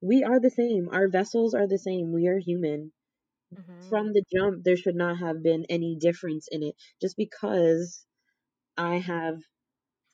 we 0.00 0.22
are 0.24 0.40
the 0.40 0.50
same. 0.50 0.88
Our 0.90 1.08
vessels 1.08 1.54
are 1.54 1.66
the 1.66 1.78
same. 1.78 2.12
We 2.12 2.26
are 2.28 2.38
human. 2.38 2.92
hmm 3.54 3.90
From 3.90 4.12
the 4.12 4.24
jump 4.34 4.64
there 4.64 4.76
should 4.76 4.96
not 4.96 5.18
have 5.18 5.42
been 5.42 5.64
any 5.68 5.96
difference 5.96 6.48
in 6.50 6.62
it 6.62 6.76
just 7.00 7.16
because 7.16 8.04
I 8.76 8.98
have 8.98 9.42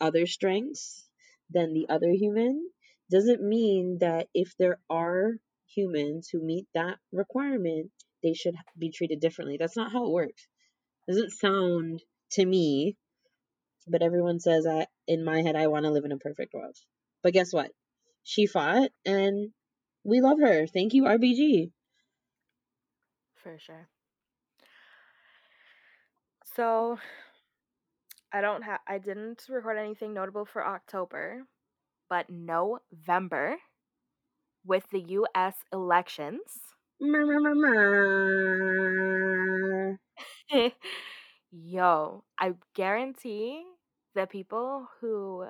other 0.00 0.26
strengths 0.26 1.08
than 1.50 1.72
the 1.72 1.88
other 1.88 2.10
human 2.10 2.70
doesn't 3.10 3.42
mean 3.42 3.98
that 4.00 4.28
if 4.34 4.56
there 4.58 4.80
are 4.90 5.38
humans 5.66 6.28
who 6.28 6.40
meet 6.42 6.66
that 6.74 6.98
requirement, 7.12 7.92
they 8.22 8.34
should 8.34 8.56
be 8.78 8.90
treated 8.90 9.20
differently. 9.20 9.56
That's 9.58 9.76
not 9.76 9.92
how 9.92 10.06
it 10.06 10.10
works. 10.12 10.48
Doesn't 11.08 11.30
sound 11.32 12.02
to 12.32 12.44
me. 12.46 12.96
But 13.86 14.02
everyone 14.02 14.40
says 14.40 14.66
I 14.66 14.86
in 15.06 15.24
my 15.24 15.42
head 15.42 15.56
I 15.56 15.68
want 15.68 15.84
to 15.84 15.90
live 15.90 16.04
in 16.04 16.12
a 16.12 16.18
perfect 16.18 16.54
world. 16.54 16.76
But 17.22 17.32
guess 17.32 17.52
what? 17.52 17.70
She 18.22 18.46
fought 18.46 18.90
and 19.04 19.50
we 20.04 20.20
love 20.20 20.38
her. 20.40 20.66
Thank 20.66 20.94
you, 20.94 21.04
RBG. 21.04 21.70
For 23.34 23.58
sure. 23.58 23.88
So 26.54 26.98
I 28.32 28.40
don't 28.40 28.62
have 28.62 28.80
I 28.86 28.98
didn't 28.98 29.46
record 29.48 29.78
anything 29.78 30.14
notable 30.14 30.44
for 30.44 30.66
October, 30.66 31.42
but 32.08 32.30
November 32.30 33.56
with 34.64 34.88
the 34.90 35.00
US 35.00 35.56
elections. 35.72 36.40
Yo, 41.52 42.24
I 42.38 42.54
guarantee 42.74 43.64
the 44.14 44.26
people 44.26 44.88
who 45.00 45.46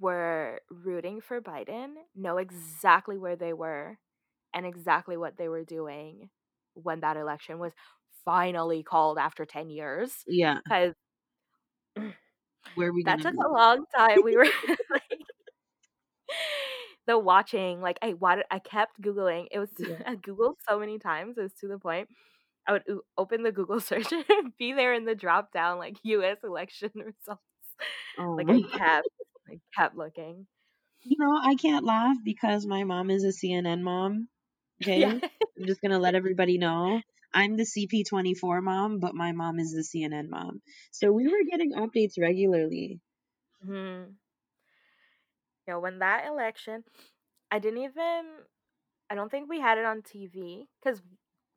were 0.00 0.60
rooting 0.70 1.20
for 1.20 1.40
Biden 1.40 1.94
know 2.16 2.38
exactly 2.38 3.18
where 3.18 3.36
they 3.36 3.52
were 3.52 3.98
and 4.54 4.66
exactly 4.66 5.16
what 5.16 5.36
they 5.38 5.48
were 5.48 5.64
doing 5.64 6.30
when 6.74 7.00
that 7.00 7.16
election 7.16 7.58
was 7.58 7.72
finally 8.24 8.82
called 8.82 9.18
after 9.18 9.46
10 9.46 9.70
years. 9.70 10.26
Yeah. 10.26 10.60
Because 10.64 10.94
Where 12.74 12.92
we 12.92 13.04
that 13.04 13.20
took 13.20 13.34
a 13.44 13.50
long 13.52 13.84
time. 13.96 14.22
We 14.24 14.36
were 14.36 14.46
like 14.90 15.20
the 17.06 17.18
watching, 17.18 17.80
like 17.80 17.98
I 18.02 18.10
what 18.12 18.46
I 18.50 18.58
kept 18.58 19.00
Googling. 19.00 19.46
It 19.50 19.58
was 19.58 19.70
Yeah. 19.78 19.96
I 20.06 20.16
Googled 20.16 20.56
so 20.68 20.78
many 20.78 20.98
times, 20.98 21.38
it 21.38 21.42
was 21.42 21.54
to 21.60 21.68
the 21.68 21.78
point. 21.78 22.08
I 22.66 22.72
would 22.72 22.84
open 23.16 23.42
the 23.42 23.52
Google 23.52 23.80
search 23.80 24.12
and 24.12 24.56
be 24.58 24.72
there 24.72 24.94
in 24.94 25.04
the 25.04 25.14
drop 25.14 25.52
down 25.52 25.78
like 25.78 25.96
US 26.04 26.38
election 26.44 26.90
results. 26.94 27.42
Oh 28.18 28.36
Like 28.38 28.48
I 28.50 28.60
kept 28.76 29.08
I 29.48 29.60
kept 29.76 29.96
looking. 29.96 30.46
You 31.02 31.16
know, 31.18 31.36
I 31.40 31.54
can't 31.56 31.84
laugh 31.84 32.16
because 32.24 32.66
my 32.66 32.84
mom 32.84 33.10
is 33.10 33.24
a 33.24 33.32
CNN 33.32 33.82
mom. 33.82 34.28
Okay? 34.82 35.00
Yeah. 35.00 35.18
I'm 35.58 35.66
just 35.66 35.80
gonna 35.80 35.98
let 35.98 36.14
everybody 36.14 36.58
know. 36.58 37.02
I'm 37.32 37.56
the 37.56 37.64
CP24 37.66 38.60
mom, 38.62 38.98
but 38.98 39.14
my 39.14 39.32
mom 39.32 39.58
is 39.58 39.72
the 39.72 39.84
CNN 39.84 40.28
mom. 40.30 40.62
So 40.90 41.12
we 41.12 41.26
were 41.28 41.44
getting 41.50 41.72
updates 41.72 42.18
regularly. 42.18 43.00
hmm 43.64 44.16
You 45.66 45.74
know, 45.74 45.80
when 45.80 45.98
that 46.00 46.26
election, 46.26 46.84
I 47.50 47.58
didn't 47.58 47.82
even, 47.82 48.24
I 49.10 49.14
don't 49.14 49.30
think 49.30 49.48
we 49.48 49.60
had 49.60 49.78
it 49.78 49.84
on 49.84 50.02
TV 50.02 50.68
because 50.80 51.02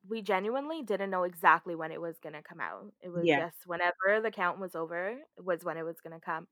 we 0.08 0.22
genuinely 0.22 0.82
didn't 0.82 1.10
know 1.10 1.24
exactly 1.24 1.74
when 1.74 1.92
it 1.92 2.00
was 2.00 2.18
going 2.18 2.34
to 2.34 2.42
come 2.42 2.60
out. 2.60 2.92
It 3.02 3.08
was 3.10 3.30
Yeah. 3.30 3.38
just 3.38 3.66
whenever 3.66 4.20
the 4.22 4.30
count 4.30 4.58
was 4.60 4.74
over, 4.74 5.18
was 5.42 5.64
when 5.64 5.76
it 5.78 5.84
was 5.84 6.00
going 6.00 6.12
to 6.18 6.24
come. 6.24 6.48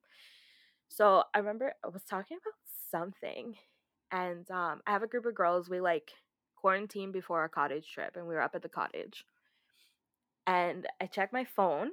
So 0.89 1.25
I 1.35 1.39
remember 1.39 1.75
I 1.85 1.89
was 1.89 2.05
talking 2.05 2.39
about 2.39 2.55
something, 2.91 3.57
and 4.13 4.51
um, 4.51 4.83
I 4.87 4.93
have 4.93 5.03
a 5.03 5.07
group 5.09 5.27
of 5.27 5.35
girls. 5.35 5.69
We 5.71 5.81
like 5.81 6.13
quarantined 6.57 7.13
before 7.13 7.41
our 7.41 7.49
cottage 7.49 7.91
trip, 7.93 8.17
and 8.17 8.27
we 8.27 8.35
were 8.35 8.43
up 8.43 8.55
at 8.55 8.63
the 8.63 8.69
cottage. 8.69 9.25
And 10.47 10.87
I 11.01 11.07
checked 11.07 11.33
my 11.33 11.45
phone, 11.45 11.93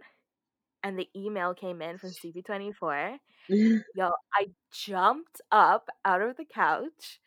and 0.84 1.00
the 1.00 1.10
email 1.15 1.54
came 1.56 1.82
in 1.82 1.98
from 2.00 2.13
CP24 2.13 3.19
Yo, 3.93 4.12
I 4.34 4.48
jumped 4.72 5.41
up 5.52 5.89
out 6.06 6.22
of 6.22 6.38
the 6.38 6.45
couch. 6.45 7.22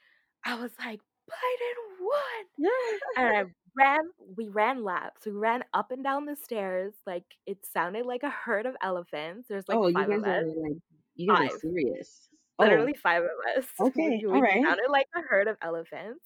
I 0.44 0.54
was 0.56 0.72
like, 0.78 1.00
Biden 1.30 2.00
won. 2.00 2.46
And 2.58 3.02
I 3.16 3.44
ran, 3.76 4.00
we 4.36 4.48
ran 4.48 4.84
laps. 4.84 5.24
We 5.26 5.32
ran 5.32 5.64
up 5.74 5.90
and 5.90 6.02
down 6.04 6.26
the 6.26 6.36
stairs. 6.36 6.94
Like 7.06 7.24
it 7.46 7.58
sounded 7.72 8.06
like 8.06 8.22
a 8.22 8.30
herd 8.30 8.66
of 8.66 8.76
elephants. 8.82 9.48
There's 9.48 9.68
like 9.68 9.78
oh, 9.78 9.88
you 9.88 9.94
five 9.94 10.08
guys 10.08 10.18
of 10.18 10.24
us. 10.24 10.42
are 10.44 10.46
like 10.68 10.76
you 11.16 11.28
guys 11.28 11.38
are 11.38 11.48
Five. 11.50 11.60
serious. 11.60 12.28
Oh, 12.58 12.64
Literally 12.64 12.94
five 12.94 13.22
of 13.22 13.30
us. 13.58 13.66
Okay, 13.80 14.20
We, 14.22 14.26
we 14.26 14.32
alright. 14.36 14.62
sounded 14.62 14.90
like 14.90 15.06
a 15.16 15.20
herd 15.22 15.48
of 15.48 15.56
elephants. 15.62 16.24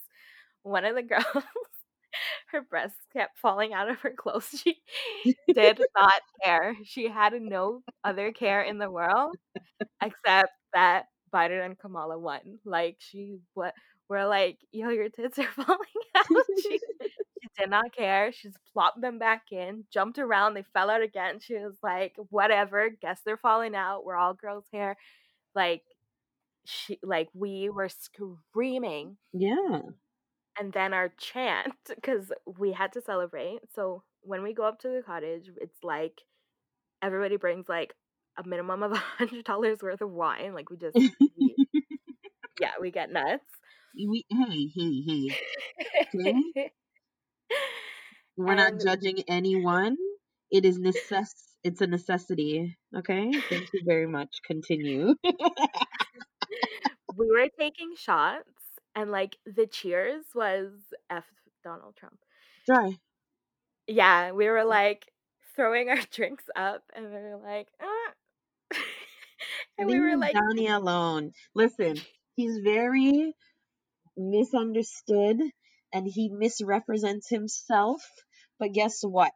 One 0.63 0.85
of 0.85 0.95
the 0.95 1.03
girls, 1.03 1.25
her 2.53 2.63
breasts 2.63 2.99
kept 3.13 3.39
falling 3.39 3.73
out 3.75 3.89
of 3.91 3.99
her 4.01 4.13
clothes. 4.17 4.49
She 5.23 5.35
did 5.53 5.81
not 5.97 6.21
care. 6.45 6.77
She 6.85 7.09
had 7.09 7.33
no 7.41 7.83
other 8.05 8.33
care 8.33 8.63
in 8.63 8.79
the 8.79 8.91
world 8.91 9.35
except 10.03 10.51
that 10.75 11.07
Biden 11.35 11.65
and 11.65 11.79
Kamala 11.79 12.19
won. 12.19 12.59
Like 12.65 12.97
she 12.99 13.39
what 13.55 13.75
we're 14.09 14.27
like, 14.27 14.59
yo, 14.73 14.91
your 14.91 15.09
tits 15.09 15.39
are 15.39 15.45
falling 15.57 15.79
out. 16.15 16.27
she, 16.63 16.63
she 16.63 16.79
did 17.59 17.71
not 17.71 17.95
care. 17.95 18.33
She 18.33 18.49
just 18.49 18.59
plopped 18.73 19.01
them 19.01 19.19
back 19.19 19.45
in, 19.51 19.85
jumped 19.93 20.19
around, 20.19 20.55
they 20.55 20.65
fell 20.73 20.91
out 20.91 21.03
again. 21.03 21.41
She 21.41 21.55
was 21.55 21.77
like, 21.83 22.15
whatever, 22.31 22.91
guess 22.91 23.21
they're 23.25 23.37
falling 23.37 23.75
out. 23.75 24.05
We're 24.05 24.17
all 24.17 24.35
girls 24.35 24.65
here. 24.71 24.97
Like 25.55 25.83
she 26.67 26.99
like 27.03 27.29
we 27.33 27.71
were 27.71 27.89
screaming 27.89 29.17
yeah. 29.33 29.81
and 30.59 30.73
then 30.73 30.93
our 30.93 31.11
chant 31.17 31.75
because 31.89 32.33
we 32.59 32.73
had 32.73 32.93
to 32.93 33.01
celebrate 33.01 33.61
so 33.75 34.03
when 34.23 34.43
we 34.43 34.53
go 34.53 34.65
up 34.65 34.81
to 34.81 34.89
the 34.89 35.03
cottage 35.05 35.49
it's 35.61 35.79
like 35.83 36.21
everybody 37.03 37.37
brings 37.37 37.69
like 37.69 37.95
a 38.37 38.47
minimum 38.47 38.83
of 38.83 38.93
a 38.93 38.97
hundred 38.97 39.45
dollars 39.45 39.79
worth 39.81 40.01
of 40.01 40.11
wine 40.11 40.53
like 40.55 40.69
we 40.71 40.77
just 40.77 40.97
we, 40.97 41.13
yeah 42.61 42.73
we 42.81 42.91
get 42.91 43.13
nuts 43.13 43.45
We, 43.95 44.25
hey, 44.29 44.69
hey, 44.75 45.03
hey. 45.07 45.41
Okay. 46.57 46.73
We're 48.37 48.55
not 48.55 48.81
judging 48.81 49.23
anyone. 49.29 49.97
It 50.51 50.65
is 50.65 50.79
necess. 50.79 51.31
It's 51.65 51.81
a 51.81 51.87
necessity. 51.87 52.77
Okay. 52.97 53.33
Thank 53.49 53.73
you 53.73 53.83
very 53.85 54.07
much. 54.07 54.41
Continue. 54.47 55.15
we 57.17 57.27
were 57.29 57.49
taking 57.59 57.95
shots 57.97 58.49
and 58.95 59.11
like 59.11 59.37
the 59.47 59.67
cheers 59.67 60.25
was 60.35 60.71
f 61.11 61.25
donald 61.65 61.97
trump 61.97 62.19
Dry. 62.67 62.97
yeah 63.87 64.33
we 64.33 64.49
were 64.49 64.65
like 64.65 65.07
throwing 65.55 65.89
our 65.89 65.99
drinks 66.13 66.45
up 66.55 66.83
and 66.95 67.07
we 67.07 67.13
were 67.13 67.41
like 67.43 67.69
"Ah." 67.81 68.77
and 69.79 69.89
we 69.89 70.01
were 70.01 70.17
like 70.17 70.35
Donnie 70.35 70.69
alone. 70.69 71.33
Listen, 71.55 71.97
he's 72.35 72.59
very 72.59 73.35
misunderstood 74.17 75.39
and 75.97 76.07
he 76.07 76.29
misrepresents 76.31 77.29
himself. 77.31 78.03
But 78.59 78.73
guess 78.73 79.03
what? 79.03 79.33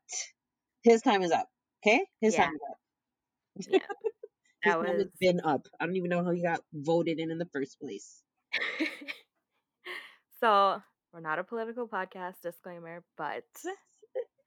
His 0.82 1.02
time 1.02 1.22
is 1.22 1.32
up. 1.32 1.48
Okay? 1.86 2.06
His 2.20 2.34
Yeah. 2.34 2.44
time 2.44 2.54
is 2.54 2.60
up. 2.70 2.78
Yeah. 3.66 3.78
His 4.64 4.76
that 4.76 4.80
time 4.82 4.98
has 4.98 5.06
was 5.06 5.12
been 5.20 5.40
up. 5.40 5.66
I 5.80 5.86
don't 5.86 5.96
even 5.96 6.10
know 6.10 6.24
how 6.24 6.30
he 6.32 6.42
got 6.42 6.62
voted 6.72 7.18
in 7.18 7.30
in 7.30 7.38
the 7.38 7.46
first 7.52 7.78
place. 7.80 8.22
so 10.40 10.82
we're 11.12 11.20
not 11.20 11.38
a 11.38 11.44
political 11.44 11.88
podcast 11.88 12.40
disclaimer 12.42 13.02
but 13.16 13.44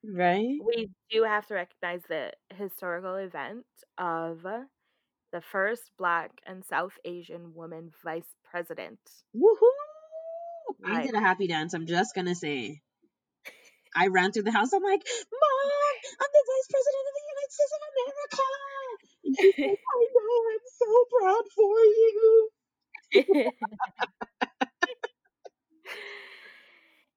Right? 0.03 0.61
we 0.65 0.89
do 1.11 1.23
have 1.23 1.45
to 1.47 1.55
recognize 1.55 2.01
the 2.07 2.31
historical 2.55 3.15
event 3.15 3.65
of 3.97 4.41
the 5.31 5.41
first 5.41 5.91
black 5.97 6.31
and 6.45 6.63
south 6.65 6.93
asian 7.05 7.53
woman 7.53 7.91
vice 8.03 8.35
president 8.43 8.99
Woohoo! 9.35 9.92
I 10.85 11.01
did 11.05 11.15
a 11.15 11.19
happy 11.19 11.47
dance. 11.47 11.73
I'm 11.73 11.85
just 11.87 12.15
gonna 12.15 12.35
say. 12.35 12.81
I 13.95 14.07
ran 14.07 14.31
through 14.31 14.43
the 14.43 14.51
house. 14.51 14.73
I'm 14.73 14.81
like, 14.83 15.01
Mom, 15.05 15.95
I'm 16.19 16.31
the 16.33 16.43
Vice 16.49 16.67
President 16.69 17.05
of 17.09 17.13
the 17.13 17.25
United 17.29 17.51
States 17.53 17.73
of 17.73 17.81
America. 17.93 18.47
And 19.25 19.35
she's 19.37 19.57
like, 19.61 19.81
I 19.85 19.99
know, 20.13 20.35
I'm 20.51 20.65
so 20.65 20.91
proud 21.13 21.45
for 21.55 21.77
you. 21.79 22.49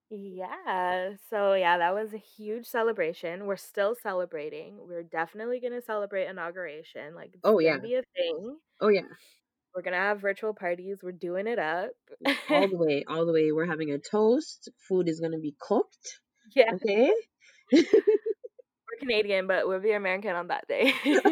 yeah 0.09 1.09
so 1.29 1.53
yeah 1.53 1.77
that 1.77 1.93
was 1.93 2.13
a 2.13 2.17
huge 2.17 2.65
celebration 2.65 3.45
we're 3.45 3.57
still 3.57 3.95
celebrating 4.01 4.77
we're 4.87 5.03
definitely 5.03 5.59
going 5.59 5.73
to 5.73 5.81
celebrate 5.81 6.27
inauguration 6.27 7.13
like 7.13 7.31
it's 7.33 7.43
Oh, 7.43 7.59
gonna 7.59 7.65
yeah. 7.65 7.77
be 7.81 7.95
a 7.95 8.03
thing 8.15 8.57
Oh 8.79 8.87
yeah, 8.89 9.01
we're 9.77 9.83
gonna 9.83 9.97
have 9.97 10.19
virtual 10.19 10.55
parties 10.55 10.97
we're 11.03 11.11
doing 11.11 11.45
it 11.45 11.59
up 11.59 11.91
all 12.49 12.67
the 12.67 12.77
way, 12.77 13.03
all 13.07 13.27
the 13.27 13.31
way. 13.31 13.51
We're 13.51 13.67
having 13.67 13.91
a 13.91 13.99
toast. 13.99 14.69
Food 14.89 15.07
is 15.07 15.19
gonna 15.19 15.37
be 15.37 15.53
cooked. 15.59 16.07
yeah 16.55 16.71
Okay. 16.73 17.11
we're 17.71 17.83
canadian 18.99 19.45
but 19.45 19.67
we'll 19.67 19.79
be 19.81 19.91
american 19.91 20.35
on 20.35 20.47
that 20.47 20.67
day 20.67 20.91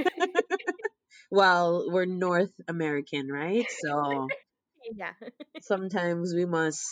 Well, 1.31 1.87
we're 1.89 2.05
North 2.05 2.53
American, 2.67 3.27
right? 3.29 3.65
So 3.83 4.27
yeah 4.95 5.13
sometimes 5.61 6.33
we 6.35 6.45
must 6.45 6.85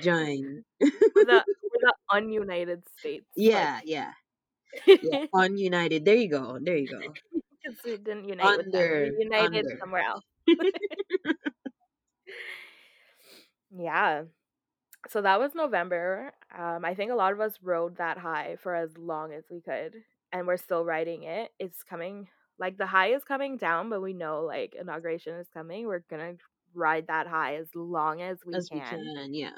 join. 0.00 0.62
we're 0.80 0.90
the, 1.26 1.42
we're 1.44 1.82
the 1.82 1.94
ununited 2.12 2.82
states 2.98 3.26
Yeah, 3.36 3.80
yeah, 3.84 4.12
like- 4.86 5.00
yeah. 5.02 5.26
Ununited. 5.34 6.04
There 6.04 6.14
you 6.14 6.28
go. 6.30 6.58
There 6.62 6.76
you 6.76 6.86
go. 6.86 7.00
because 7.00 7.78
we 7.84 7.96
didn't 7.96 8.28
unite. 8.28 8.46
Under- 8.46 9.10
We 9.18 9.24
united 9.24 9.66
under. 9.66 9.78
somewhere 9.80 10.02
else. 10.02 10.24
Yeah. 13.70 14.24
So 15.08 15.22
that 15.22 15.40
was 15.40 15.54
November. 15.54 16.32
Um, 16.56 16.84
I 16.84 16.94
think 16.94 17.10
a 17.10 17.16
lot 17.16 17.32
of 17.32 17.40
us 17.40 17.58
rode 17.62 17.96
that 17.98 18.18
high 18.18 18.56
for 18.62 18.74
as 18.74 18.96
long 18.96 19.32
as 19.32 19.44
we 19.50 19.60
could, 19.60 19.94
and 20.32 20.46
we're 20.46 20.56
still 20.56 20.84
riding 20.84 21.24
it. 21.24 21.50
It's 21.58 21.82
coming 21.82 22.28
like 22.58 22.78
the 22.78 22.86
high 22.86 23.12
is 23.14 23.24
coming 23.24 23.56
down, 23.56 23.90
but 23.90 24.02
we 24.02 24.12
know 24.12 24.42
like 24.42 24.74
inauguration 24.78 25.34
is 25.36 25.48
coming. 25.52 25.86
We're 25.86 26.04
gonna 26.10 26.34
ride 26.74 27.06
that 27.08 27.26
high 27.26 27.56
as 27.56 27.68
long 27.74 28.22
as 28.22 28.38
we 28.46 28.54
as 28.54 28.68
can. 28.68 28.80
we 29.00 29.14
can. 29.14 29.34
Yeah. 29.34 29.52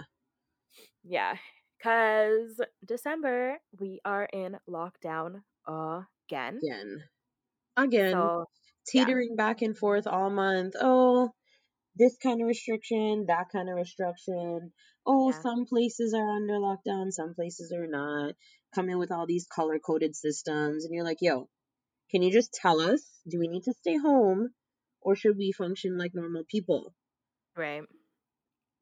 Yeah, 1.04 1.36
because 1.78 2.60
December 2.84 3.58
we 3.78 4.00
are 4.04 4.24
in 4.32 4.56
lockdown 4.68 5.42
again. 5.68 6.58
Again. 6.62 7.04
Again. 7.76 8.12
So 8.12 8.46
yeah, 8.92 9.04
Teetering 9.04 9.36
back 9.36 9.62
and 9.62 9.76
forth 9.76 10.06
all 10.06 10.30
month. 10.30 10.74
Oh, 10.80 11.30
this 11.96 12.16
kind 12.22 12.40
of 12.40 12.46
restriction, 12.48 13.26
that 13.28 13.48
kind 13.50 13.68
of 13.68 13.76
restriction. 13.76 14.72
Oh, 15.06 15.30
Yeah. 15.30 15.40
some 15.40 15.66
places 15.66 16.14
are 16.14 16.30
under 16.36 16.54
lockdown, 16.54 17.12
some 17.12 17.34
places 17.34 17.72
are 17.72 17.86
not. 17.86 18.34
Coming 18.74 18.98
with 18.98 19.12
all 19.12 19.26
these 19.26 19.46
color 19.46 19.78
coded 19.78 20.16
systems, 20.16 20.84
and 20.84 20.94
you're 20.94 21.04
like, 21.04 21.18
yo, 21.20 21.48
can 22.10 22.22
you 22.22 22.32
just 22.32 22.52
tell 22.54 22.80
us? 22.80 23.02
Do 23.28 23.38
we 23.38 23.48
need 23.48 23.62
to 23.64 23.74
stay 23.74 23.96
home, 23.96 24.50
or 25.00 25.14
should 25.16 25.36
we 25.36 25.52
function 25.52 25.96
like 25.98 26.12
normal 26.14 26.44
people? 26.48 26.94
right. 27.56 27.82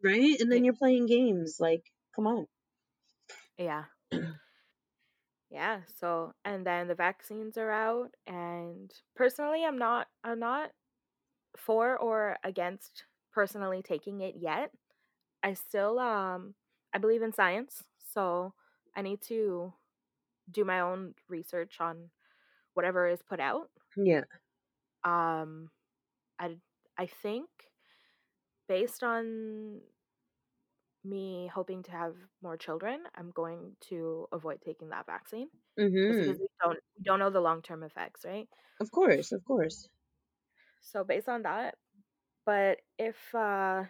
Right? 0.03 0.41
And 0.41 0.51
then 0.51 0.65
you're 0.65 0.75
playing 0.75 1.07
games. 1.07 1.57
Like, 1.61 1.83
come 2.17 2.27
on. 2.27 2.47
Yeah. 3.59 3.85
yeah, 5.53 5.81
so 6.01 6.35
and 6.45 6.67
then 6.67 6.88
the 6.88 6.95
vaccines 6.95 7.59
are 7.59 7.71
out 7.73 8.11
and 8.27 8.93
personally 9.17 9.65
I'm 9.67 9.79
not 9.79 10.09
I'm 10.25 10.41
not 10.41 10.71
for 11.57 11.97
or 11.99 12.37
against 12.45 13.05
personally 13.33 13.83
taking 13.83 14.21
it 14.21 14.37
yet. 14.38 14.71
I 15.43 15.55
still 15.55 15.99
um 15.99 16.55
I 16.95 16.99
believe 16.99 17.23
in 17.23 17.33
science, 17.33 17.83
so 18.15 18.55
I 18.97 19.03
need 19.03 19.23
to 19.29 19.73
do 20.51 20.65
my 20.65 20.81
own 20.81 21.15
research 21.29 21.77
on 21.81 22.11
whatever 22.75 23.09
is 23.09 23.23
put 23.23 23.41
out. 23.41 23.71
Yeah. 23.97 24.25
Um 25.05 25.71
I 26.38 26.57
I 26.99 27.07
think 27.07 27.49
based 28.69 29.03
on 29.03 29.81
me 31.05 31.49
hoping 31.49 31.83
to 31.85 31.91
have 31.93 32.17
more 32.43 32.57
children, 32.57 33.05
I'm 33.15 33.31
going 33.31 33.77
to 33.91 34.29
avoid 34.33 34.61
taking 34.62 34.91
that 34.91 35.07
vaccine 35.07 35.49
Mm-hmm. 35.79 36.33
because 36.33 36.38
we 36.41 36.49
don't 36.62 36.79
we 36.99 37.05
don't 37.05 37.19
know 37.21 37.31
the 37.31 37.41
long-term 37.41 37.83
effects, 37.85 38.25
right? 38.25 38.49
Of 38.81 38.91
course, 38.91 39.33
of 39.33 39.45
course. 39.47 39.88
So 40.81 41.05
based 41.05 41.29
on 41.29 41.43
that, 41.43 41.77
but 42.47 42.81
if 42.99 43.35
uh 43.35 43.87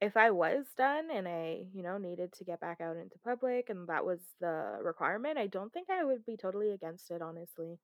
if 0.00 0.16
I 0.16 0.30
was 0.32 0.66
done 0.76 1.10
and 1.10 1.28
I, 1.28 1.68
you 1.72 1.82
know, 1.82 1.98
needed 1.98 2.32
to 2.34 2.44
get 2.44 2.60
back 2.60 2.80
out 2.80 2.96
into 2.98 3.18
public 3.20 3.70
and 3.70 3.88
that 3.88 4.04
was 4.06 4.34
the 4.40 4.78
requirement, 4.82 5.38
I 5.38 5.46
don't 5.48 5.72
think 5.72 5.90
I 5.90 6.04
would 6.04 6.24
be 6.26 6.36
totally 6.36 6.70
against 6.72 7.10
it, 7.10 7.22
honestly. 7.22 7.80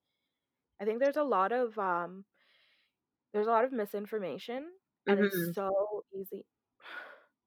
I 0.80 0.84
think 0.86 1.00
there's 1.00 1.16
a 1.18 1.24
lot 1.24 1.52
of 1.52 1.78
um 1.78 2.26
there's 3.32 3.46
a 3.46 3.50
lot 3.50 3.64
of 3.64 3.72
misinformation 3.72 4.72
and 5.08 5.18
Mm-hmm. 5.18 5.20
it's 5.20 5.50
so 5.54 6.04
easy. 6.12 6.46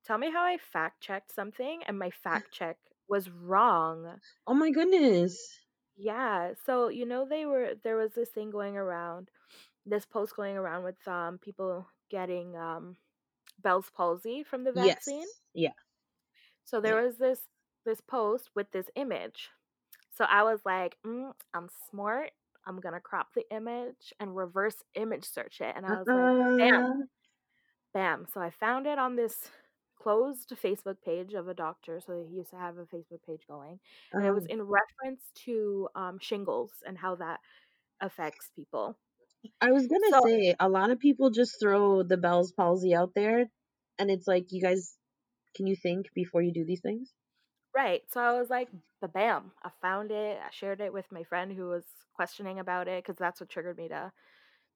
Tell 0.05 0.17
me 0.17 0.31
how 0.31 0.43
I 0.43 0.57
fact 0.57 1.01
checked 1.01 1.31
something 1.33 1.83
and 1.85 1.97
my 1.99 2.09
fact 2.11 2.51
check 2.51 2.77
was 3.07 3.29
wrong. 3.29 4.21
Oh 4.47 4.53
my 4.53 4.71
goodness. 4.71 5.37
Yeah. 5.95 6.53
So, 6.65 6.87
you 6.89 7.05
know, 7.05 7.25
they 7.27 7.45
were 7.45 7.75
there 7.83 7.95
was 7.97 8.13
this 8.13 8.29
thing 8.29 8.49
going 8.51 8.77
around, 8.77 9.29
this 9.85 10.05
post 10.05 10.35
going 10.35 10.57
around 10.57 10.83
with 10.83 11.07
um 11.07 11.37
people 11.39 11.87
getting 12.09 12.55
um 12.57 12.97
Bell's 13.59 13.89
palsy 13.91 14.43
from 14.43 14.63
the 14.63 14.73
Yes. 14.73 15.09
vaccine. 15.11 15.27
Yeah. 15.53 15.73
So 16.65 16.81
there 16.81 16.95
Yeah. 16.95 17.01
was 17.01 17.17
this 17.17 17.47
this 17.85 18.01
post 18.01 18.49
with 18.55 18.71
this 18.71 18.89
image. 18.95 19.49
So 20.11 20.25
I 20.25 20.43
was 20.43 20.61
like, 20.65 20.97
mm, 21.05 21.33
I'm 21.53 21.69
smart. 21.89 22.31
I'm 22.65 22.79
gonna 22.79 23.01
crop 23.01 23.33
the 23.33 23.45
image 23.53 24.13
and 24.19 24.35
reverse 24.35 24.83
image 24.95 25.25
search 25.25 25.61
it. 25.61 25.75
And 25.75 25.85
I 25.85 25.99
was 25.99 26.09
like, 26.13 26.31
bam, 26.57 26.81
Uh, 26.81 27.05
bam. 27.93 28.25
So 28.31 28.41
I 28.41 28.49
found 28.49 28.87
it 28.87 28.97
on 28.97 29.15
this 29.15 29.49
closed 30.03 30.49
Facebook 30.63 30.97
page 31.05 31.33
of 31.33 31.47
a 31.47 31.53
doctor. 31.53 32.01
So 32.05 32.25
he 32.27 32.35
used 32.37 32.51
to 32.51 32.57
have 32.57 32.77
a 32.77 32.85
Facebook 32.85 33.23
page 33.27 33.41
going, 33.47 33.79
and 34.13 34.25
it 34.25 34.31
was 34.31 34.43
um, 34.43 34.49
in 34.49 34.61
reference 34.61 35.23
to 35.45 35.89
um, 35.95 36.19
shingles 36.19 36.71
and 36.85 36.97
how 36.97 37.15
that 37.15 37.39
affects 38.01 38.51
people. 38.55 38.97
I 39.61 39.71
was 39.71 39.87
gonna 39.87 40.11
So 40.11 40.21
say 40.25 40.55
a 40.59 40.69
lot 40.69 40.91
of 40.91 40.99
people 40.99 41.29
just 41.31 41.59
throw 41.59 42.03
the 42.03 42.17
Bell's 42.17 42.51
palsy 42.51 42.93
out 42.93 43.13
there, 43.15 43.49
and 43.97 44.11
it's 44.11 44.27
like, 44.27 44.51
you 44.51 44.61
guys, 44.61 44.97
can 45.55 45.67
you 45.67 45.75
think 45.75 46.07
before 46.13 46.41
you 46.41 46.53
do 46.53 46.65
these 46.65 46.81
things? 46.81 47.13
Right. 47.75 48.03
So 48.11 48.21
I 48.21 48.39
was 48.39 48.49
like, 48.49 48.69
the 49.01 49.07
bam, 49.07 49.51
I 49.63 49.69
found 49.81 50.11
it. 50.11 50.37
I 50.45 50.49
shared 50.51 50.79
it 50.81 50.93
with 50.93 51.11
my 51.11 51.23
friend 51.23 51.51
who 51.51 51.67
was 51.69 51.83
questioning 52.15 52.59
about 52.59 52.87
it 52.87 53.03
because 53.03 53.17
that's 53.17 53.39
what 53.41 53.49
triggered 53.49 53.77
me 53.77 53.87
to 53.89 54.11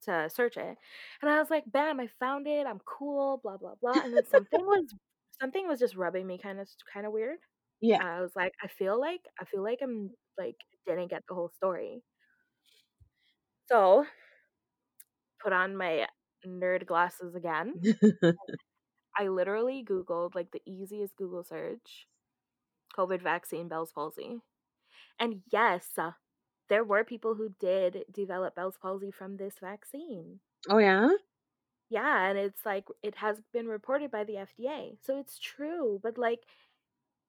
to 0.06 0.30
search 0.30 0.58
it. 0.58 0.78
And 1.22 1.32
I 1.32 1.40
was 1.40 1.50
like, 1.50 1.66
bam, 1.72 2.00
I 2.00 2.08
found 2.20 2.48
it. 2.48 2.68
I'm 2.68 2.80
cool, 2.86 3.40
blah 3.44 3.58
blah 3.58 3.76
blah. 3.82 4.02
And 4.04 4.16
then 4.16 4.26
something 4.26 4.62
was 4.66 4.94
something 5.42 5.68
was 5.68 5.80
just 5.80 5.96
rubbing 5.96 6.28
me 6.28 6.38
kind 6.38 6.60
of 6.60 6.68
kind 6.94 7.06
of 7.06 7.12
weird. 7.12 7.40
Yeah. 7.82 8.00
I 8.02 8.22
was 8.22 8.32
like, 8.36 8.54
I 8.64 8.68
feel 8.68 9.00
like 9.00 9.22
I 9.40 9.46
feel 9.46 9.64
like 9.64 9.80
I'm 9.82 10.12
like 10.38 10.56
didn't 10.86 11.10
get 11.10 11.24
the 11.28 11.36
whole 11.36 11.50
story. 11.50 12.04
So 13.68 14.06
put 15.44 15.54
on 15.54 15.76
my 15.76 16.08
nerd 16.46 16.86
glasses 16.86 17.36
again. 17.36 17.76
I 19.18 19.28
literally 19.28 19.84
Googled 19.84 20.36
like 20.36 20.52
the 20.52 20.62
easiest 20.66 21.16
Google 21.18 21.44
search 21.44 22.08
COVID 22.98 23.22
vaccine 23.22 23.68
Bell's 23.68 23.92
palsy. 23.94 24.42
And 25.20 25.44
yes, 25.52 25.90
uh, 25.98 26.12
there 26.70 26.84
were 26.84 27.04
people 27.06 27.36
who 27.36 27.50
did 27.60 28.06
develop 28.12 28.56
Bell's 28.56 28.78
palsy 28.78 29.12
from 29.12 29.38
this 29.38 29.56
vaccine. 29.62 30.42
oh 30.70 30.78
yeah. 30.78 31.10
Yeah, 31.90 32.28
and 32.28 32.38
it's 32.38 32.66
like 32.66 32.88
it 33.02 33.16
has 33.16 33.42
been 33.54 33.68
reported 33.68 34.12
by 34.12 34.24
the 34.26 34.38
FDA. 34.38 34.98
So 35.02 35.18
it's 35.20 35.40
true, 35.40 36.00
but 36.04 36.18
like 36.18 36.46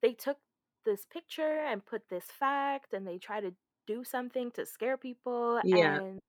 they 0.01 0.13
took 0.13 0.39
this 0.85 1.05
picture 1.05 1.59
and 1.59 1.85
put 1.85 2.09
this 2.09 2.25
fact 2.31 2.93
and 2.93 3.07
they 3.07 3.19
try 3.19 3.41
to 3.41 3.55
do 3.87 4.03
something 4.03 4.51
to 4.53 4.65
scare 4.65 4.97
people 4.97 5.61
Yeah. 5.61 5.99
and 5.99 6.21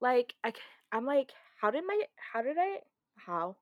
like 0.00 0.34
I'm 0.92 1.04
like 1.06 1.32
how 1.60 1.70
did 1.70 1.84
my 1.86 2.02
how 2.16 2.42
did 2.42 2.56
I 2.58 2.80
how 3.16 3.56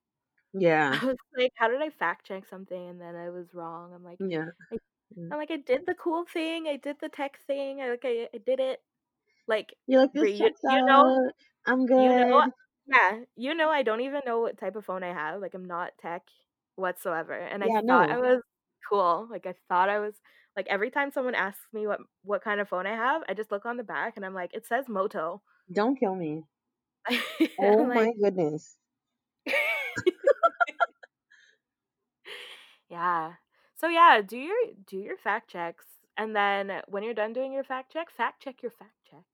Yeah. 0.53 1.01
I 1.03 1.07
was 1.07 1.17
like 1.37 1.53
how 1.57 1.69
did 1.69 1.83
I 1.83 1.91
fact 1.91 2.27
check 2.29 2.47
something 2.49 2.89
and 2.91 3.01
then 3.01 3.17
I 3.17 3.31
was 3.31 3.55
wrong. 3.55 3.93
I'm 3.95 4.05
like 4.05 4.21
Yeah. 4.21 4.51
I, 4.73 4.79
Mm. 5.17 5.33
I'm 5.33 5.39
like 5.39 5.51
I 5.53 5.59
did 5.59 5.87
the 5.87 5.95
cool 5.95 6.25
thing. 6.27 6.69
I 6.69 6.77
did 6.79 6.99
the 7.01 7.09
tech 7.11 7.41
thing. 7.47 7.83
I 7.83 7.91
like 7.91 8.05
I, 8.05 8.29
I 8.35 8.39
did 8.39 8.61
it. 8.61 8.83
Like 9.49 9.75
You're 9.87 10.03
like, 10.03 10.13
this 10.15 10.39
you, 10.39 10.55
you 10.63 10.83
know. 10.85 11.31
I'm 11.67 11.87
You 11.97 12.11
know, 12.11 12.17
good. 12.17 12.53
Yeah, 12.89 13.21
you 13.37 13.55
know, 13.55 13.71
I 13.71 13.83
don't 13.83 14.01
even 14.03 14.23
know 14.27 14.41
what 14.41 14.59
type 14.59 14.77
of 14.77 14.85
phone 14.87 15.05
I 15.05 15.13
have. 15.15 15.41
Like, 15.43 15.55
I'm 15.55 15.67
not 15.67 15.93
tech 16.01 16.23
whatsoever, 16.77 17.35
and 17.35 17.65
I 17.65 17.71
Yeah, 17.71 17.81
thought 17.87 18.11
I 18.11 18.17
no. 18.17 18.19
was 18.19 18.43
cool. 18.91 19.29
Like, 19.31 19.47
I 19.47 19.55
thought 19.69 19.89
I 19.91 19.99
was 20.01 20.15
like 20.57 20.67
every 20.69 20.91
time 20.91 21.13
someone 21.13 21.35
asks 21.35 21.67
me 21.73 21.87
what 21.87 22.01
what 22.25 22.43
kind 22.45 22.61
of 22.61 22.69
phone 22.69 22.87
I 22.87 22.97
have, 22.97 23.23
I 23.29 23.35
just 23.35 23.53
look 23.53 23.67
on 23.67 23.77
the 23.77 23.85
back 23.85 24.15
and 24.17 24.25
I'm 24.27 24.35
like, 24.35 24.55
it 24.55 24.67
says 24.67 24.89
Moto. 24.89 25.43
Don't 25.73 25.97
kill 25.99 26.15
me. 26.15 26.45
I'm 27.07 27.07
Oh 27.59 27.89
like, 27.89 28.11
my 28.11 28.13
goodness. 28.21 28.77
yeah. 32.89 33.35
So 33.77 33.89
yeah, 33.89 34.21
do 34.27 34.37
your 34.37 34.57
do 34.87 34.97
your 34.99 35.17
fact 35.17 35.51
checks, 35.51 35.87
and 36.17 36.35
then 36.35 36.83
when 36.89 37.03
you're 37.03 37.15
done 37.15 37.33
doing 37.33 37.53
your 37.53 37.65
fact 37.65 37.93
check, 37.93 38.11
fact 38.11 38.43
check 38.43 38.63
your 38.63 38.73
fact 38.73 38.97
check. 39.11 39.25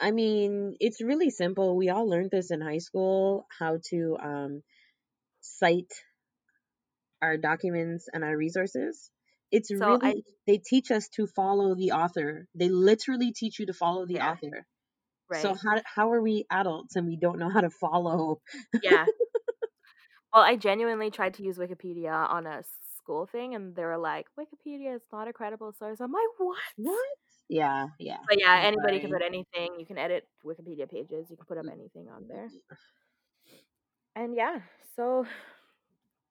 I 0.00 0.10
mean, 0.10 0.76
it's 0.80 1.00
really 1.02 1.30
simple. 1.30 1.76
We 1.76 1.90
all 1.90 2.08
learned 2.08 2.30
this 2.30 2.50
in 2.50 2.60
high 2.60 2.78
school 2.78 3.46
how 3.58 3.78
to 3.90 4.16
um, 4.22 4.62
cite 5.40 5.92
our 7.22 7.36
documents 7.36 8.08
and 8.12 8.24
our 8.24 8.36
resources. 8.36 9.10
It's 9.50 9.70
So 9.72 9.86
really, 9.86 10.00
I 10.00 10.22
they 10.46 10.58
teach 10.58 10.90
us 10.90 11.08
to 11.16 11.26
follow 11.26 11.74
the 11.74 11.92
author. 11.92 12.46
They 12.54 12.68
literally 12.68 13.32
teach 13.32 13.58
you 13.58 13.66
to 13.66 13.72
follow 13.74 14.06
the 14.06 14.20
yeah, 14.20 14.20
author. 14.20 14.64
right. 15.28 15.42
So 15.42 15.54
how 15.54 15.82
how 15.86 16.12
are 16.12 16.22
we 16.22 16.46
adults 16.50 16.96
and 16.96 17.06
we 17.06 17.16
don't 17.16 17.38
know 17.38 17.50
how 17.50 17.62
to 17.62 17.70
follow? 17.70 18.40
Yeah. 18.82 19.06
Well, 20.32 20.42
I 20.42 20.56
genuinely 20.56 21.10
tried 21.10 21.34
to 21.34 21.42
use 21.42 21.58
Wikipedia 21.58 22.12
on 22.12 22.46
a 22.46 22.62
school 22.96 23.26
thing, 23.26 23.54
and 23.54 23.74
they 23.74 23.84
were 23.84 23.98
like, 23.98 24.26
"Wikipedia 24.38 24.94
is 24.96 25.02
not 25.12 25.28
a 25.28 25.32
credible 25.32 25.72
source." 25.72 26.00
I'm 26.00 26.12
like, 26.12 26.28
"What?" 26.38 26.58
What? 26.76 27.18
Yeah, 27.50 27.86
yeah. 27.98 28.18
But 28.28 28.38
yeah, 28.38 28.60
anybody 28.62 29.00
can 29.00 29.10
put 29.10 29.22
anything. 29.22 29.70
You 29.76 29.84
can 29.84 29.98
edit 29.98 30.24
Wikipedia 30.46 30.88
pages. 30.88 31.26
You 31.28 31.36
can 31.36 31.46
put 31.48 31.58
up 31.58 31.66
anything 31.66 32.06
on 32.08 32.28
there. 32.28 32.48
And 34.14 34.36
yeah, 34.36 34.60
so 34.94 35.26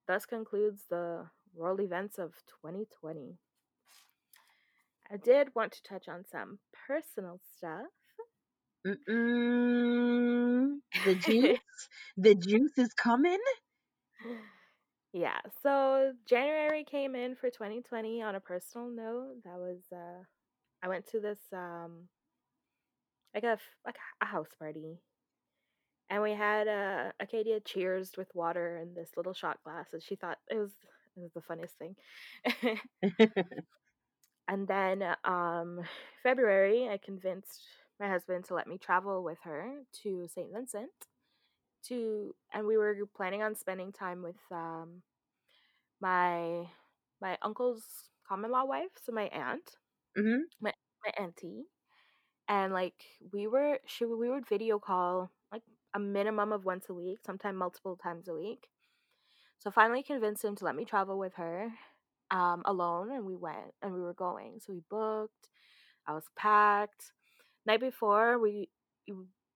thus 0.07 0.25
concludes 0.25 0.83
the 0.89 1.25
world 1.53 1.81
events 1.81 2.19
of 2.19 2.31
2020. 2.63 3.37
I 5.11 5.17
did 5.17 5.49
want 5.55 5.73
to 5.73 5.83
touch 5.83 6.07
on 6.07 6.23
some 6.31 6.59
personal 6.87 7.41
stuff. 7.57 7.87
Mm-mm. 8.87 10.77
The 11.03 11.15
juice, 11.15 11.59
the 12.17 12.33
juice 12.33 12.77
is 12.77 12.93
coming. 12.93 13.39
yeah, 15.11 15.39
so 15.61 16.13
January 16.29 16.85
came 16.89 17.13
in 17.13 17.35
for 17.35 17.49
2020 17.49 18.21
on 18.21 18.35
a 18.35 18.39
personal 18.39 18.87
note. 18.89 19.43
That 19.43 19.57
was 19.57 19.79
uh 19.91 20.23
I 20.83 20.87
went 20.87 21.07
to 21.11 21.19
this 21.19 21.39
um 21.53 22.09
like 23.33 23.43
a 23.43 23.57
like 23.85 23.97
a 24.21 24.25
house 24.25 24.49
party, 24.59 24.99
and 26.09 26.23
we 26.23 26.31
had 26.31 26.67
uh, 26.67 27.11
Acadia 27.19 27.59
cheers 27.59 28.11
with 28.17 28.27
water 28.33 28.77
in 28.81 28.93
this 28.93 29.11
little 29.15 29.33
shot 29.33 29.59
glass, 29.63 29.87
and 29.93 30.01
she 30.01 30.15
thought 30.15 30.37
it 30.49 30.57
was 30.57 30.71
it 31.15 31.21
was 31.21 31.31
the 31.33 31.41
funniest 31.41 31.75
thing. 31.77 31.95
and 34.47 34.67
then 34.67 35.03
um, 35.23 35.81
February, 36.23 36.89
I 36.89 36.97
convinced 36.97 37.61
my 37.99 38.09
husband 38.09 38.45
to 38.45 38.55
let 38.55 38.67
me 38.67 38.77
travel 38.77 39.23
with 39.23 39.37
her 39.43 39.71
to 40.03 40.27
St. 40.33 40.51
Vincent 40.53 40.89
to, 41.87 42.35
and 42.53 42.67
we 42.67 42.77
were 42.77 42.95
planning 43.15 43.41
on 43.43 43.55
spending 43.55 43.91
time 43.91 44.21
with 44.23 44.35
um, 44.51 45.01
my 46.01 46.65
my 47.21 47.37
uncle's 47.41 47.83
common 48.27 48.51
law 48.51 48.65
wife, 48.65 48.91
so 49.03 49.11
my 49.11 49.25
aunt, 49.27 49.71
mhm. 50.19 50.49
my 50.61 50.73
my 51.05 51.11
auntie, 51.23 51.65
and 52.47 52.73
like 52.73 52.95
we 53.33 53.47
were 53.47 53.79
she 53.85 54.05
we 54.05 54.29
would 54.29 54.47
video 54.47 54.79
call 54.79 55.31
like 55.51 55.63
a 55.95 55.99
minimum 55.99 56.51
of 56.53 56.65
once 56.65 56.89
a 56.89 56.93
week, 56.93 57.19
sometimes 57.25 57.57
multiple 57.57 57.97
times 57.97 58.27
a 58.29 58.33
week. 58.33 58.67
So 59.59 59.71
finally 59.71 60.03
convinced 60.03 60.43
him 60.43 60.55
to 60.57 60.65
let 60.65 60.75
me 60.75 60.85
travel 60.85 61.17
with 61.19 61.33
her 61.35 61.71
um 62.31 62.63
alone 62.65 63.11
and 63.11 63.25
we 63.25 63.35
went 63.35 63.73
and 63.81 63.93
we 63.93 64.01
were 64.01 64.13
going. 64.13 64.59
So 64.59 64.73
we 64.73 64.81
booked, 64.89 65.49
I 66.07 66.13
was 66.13 66.25
packed. 66.37 67.11
Night 67.65 67.81
before 67.81 68.39
we 68.39 68.69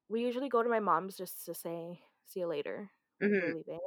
we 0.09 0.21
usually 0.21 0.49
go 0.49 0.63
to 0.63 0.69
my 0.69 0.79
mom's 0.79 1.17
just 1.17 1.45
to 1.45 1.53
say 1.55 1.99
see 2.25 2.41
you 2.41 2.47
later. 2.47 2.91
We're 3.41 3.47
Mhm. 3.47 3.53
leaving. 3.53 3.79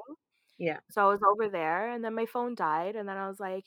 Yeah. 0.58 0.80
So 0.90 1.02
I 1.02 1.08
was 1.08 1.20
over 1.22 1.48
there 1.48 1.90
and 1.90 2.04
then 2.04 2.14
my 2.14 2.26
phone 2.26 2.54
died 2.54 2.96
and 2.96 3.08
then 3.08 3.16
I 3.16 3.28
was 3.28 3.40
like 3.40 3.64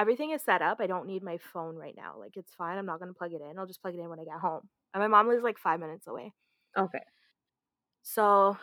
everything 0.00 0.32
is 0.32 0.42
set 0.42 0.62
up. 0.62 0.80
I 0.80 0.88
don't 0.88 1.06
need 1.06 1.22
my 1.24 1.38
phone 1.52 1.76
right 1.76 1.94
now. 1.96 2.16
Like 2.18 2.36
it's 2.36 2.54
fine. 2.54 2.78
I'm 2.78 2.86
not 2.86 3.00
going 3.00 3.10
to 3.12 3.18
plug 3.18 3.34
it 3.34 3.42
in. 3.42 3.58
I'll 3.58 3.66
just 3.68 3.82
plug 3.82 3.94
it 3.94 4.00
in 4.00 4.10
when 4.10 4.20
I 4.20 4.24
get 4.24 4.40
home. 4.40 4.68
And 4.94 5.02
my 5.02 5.08
mom 5.08 5.28
lives 5.28 5.44
like 5.44 5.58
5 5.58 5.80
minutes 5.80 6.08
away. 6.08 6.32
Okay. 6.76 7.02
So 8.02 8.56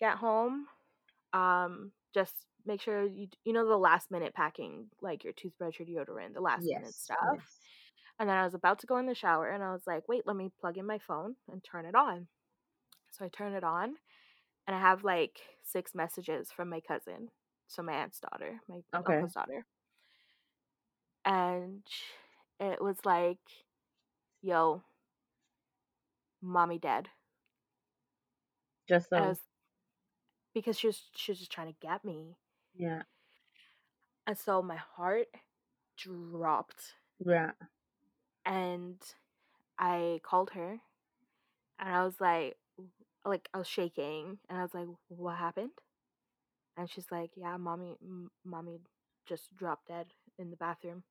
get 0.00 0.18
home 0.18 0.66
um 1.34 1.92
just 2.14 2.34
make 2.66 2.80
sure 2.80 3.04
you 3.06 3.28
you 3.44 3.52
know 3.52 3.66
the 3.68 3.76
last 3.78 4.10
minute 4.10 4.34
packing 4.34 4.88
like 5.02 5.24
your 5.24 5.32
toothbrush 5.34 5.78
your 5.80 5.88
deodorant 5.88 6.34
the 6.34 6.40
last 6.40 6.72
minute 6.72 6.94
stuff 6.98 7.18
Yes. 7.30 7.60
and 8.18 8.28
then 8.28 8.36
i 8.36 8.44
was 8.44 8.54
about 8.54 8.78
to 8.80 8.86
go 8.86 8.98
in 8.98 9.06
the 9.06 9.14
shower 9.14 9.50
and 9.50 9.62
i 9.64 9.72
was 9.72 9.82
like 9.86 10.08
wait 10.08 10.22
let 10.26 10.36
me 10.36 10.50
plug 10.60 10.78
in 10.78 10.86
my 10.86 10.98
phone 10.98 11.36
and 11.50 11.64
turn 11.64 11.86
it 11.86 11.94
on 11.94 12.28
so 13.12 13.24
i 13.24 13.28
turn 13.28 13.54
it 13.54 13.64
on 13.64 13.94
and 14.66 14.76
i 14.76 14.80
have 14.80 15.04
like 15.04 15.40
six 15.64 15.94
messages 15.94 16.50
from 16.52 16.70
my 16.70 16.80
cousin 16.80 17.28
so 17.68 17.82
my 17.82 17.94
aunt's 17.94 18.20
daughter 18.20 18.60
my 18.68 18.80
Okay. 18.94 19.22
uncle's 19.22 19.32
daughter 19.34 19.66
and 21.24 21.82
it 22.60 22.80
was 22.82 22.96
like 23.04 23.38
yo 24.42 24.82
mommy 26.42 26.78
dead 26.78 27.08
Just 28.88 29.08
so. 29.10 29.36
was 29.36 29.40
because 30.54 30.78
she 30.78 30.86
was 30.86 31.02
she 31.14 31.30
was 31.32 31.38
just 31.38 31.50
trying 31.52 31.66
to 31.72 31.78
get 31.80 32.04
me 32.04 32.36
Yeah. 32.74 33.02
and 34.26 34.36
so 34.36 34.62
my 34.62 34.76
heart 34.76 35.28
dropped 35.96 36.94
Yeah. 37.24 37.52
and 38.44 38.98
I 39.78 40.20
called 40.24 40.50
her 40.50 40.80
and 41.78 41.88
I 41.88 42.04
was 42.04 42.20
like 42.20 42.56
like 43.24 43.48
I 43.54 43.58
was 43.58 43.68
shaking 43.68 44.38
and 44.48 44.58
I 44.58 44.62
was 44.62 44.74
like 44.74 44.88
what 45.08 45.36
happened? 45.36 45.72
And 46.76 46.88
she's 46.90 47.10
like, 47.10 47.30
"Yeah, 47.36 47.56
mommy 47.56 47.96
m- 48.02 48.30
mommy 48.44 48.80
just 49.26 49.54
dropped 49.56 49.88
dead 49.88 50.14
in 50.38 50.50
the 50.50 50.56
bathroom." 50.56 51.04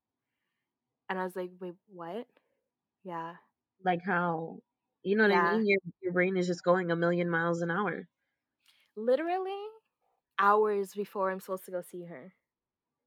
And 1.12 1.20
I 1.20 1.26
was 1.26 1.36
like, 1.36 1.51
"Wait, 1.59 1.76
what?" 1.89 2.28
Yeah. 3.03 3.36
Like 3.84 4.01
how, 4.03 4.59
you 5.03 5.16
know 5.16 5.24
what 5.24 5.32
I 5.32 5.38
mean? 5.38 5.66
Your 5.66 5.80
your 6.01 6.14
brain 6.14 6.38
is 6.38 6.47
just 6.47 6.64
going 6.64 6.89
a 6.91 6.95
million 6.95 7.30
miles 7.30 7.62
an 7.62 7.70
hour. 7.72 8.07
Literally 8.95 9.66
hours 10.39 10.93
before 10.95 11.32
I'm 11.32 11.39
supposed 11.41 11.66
to 11.66 11.72
go 11.72 11.82
see 11.82 12.05
her. 12.05 12.36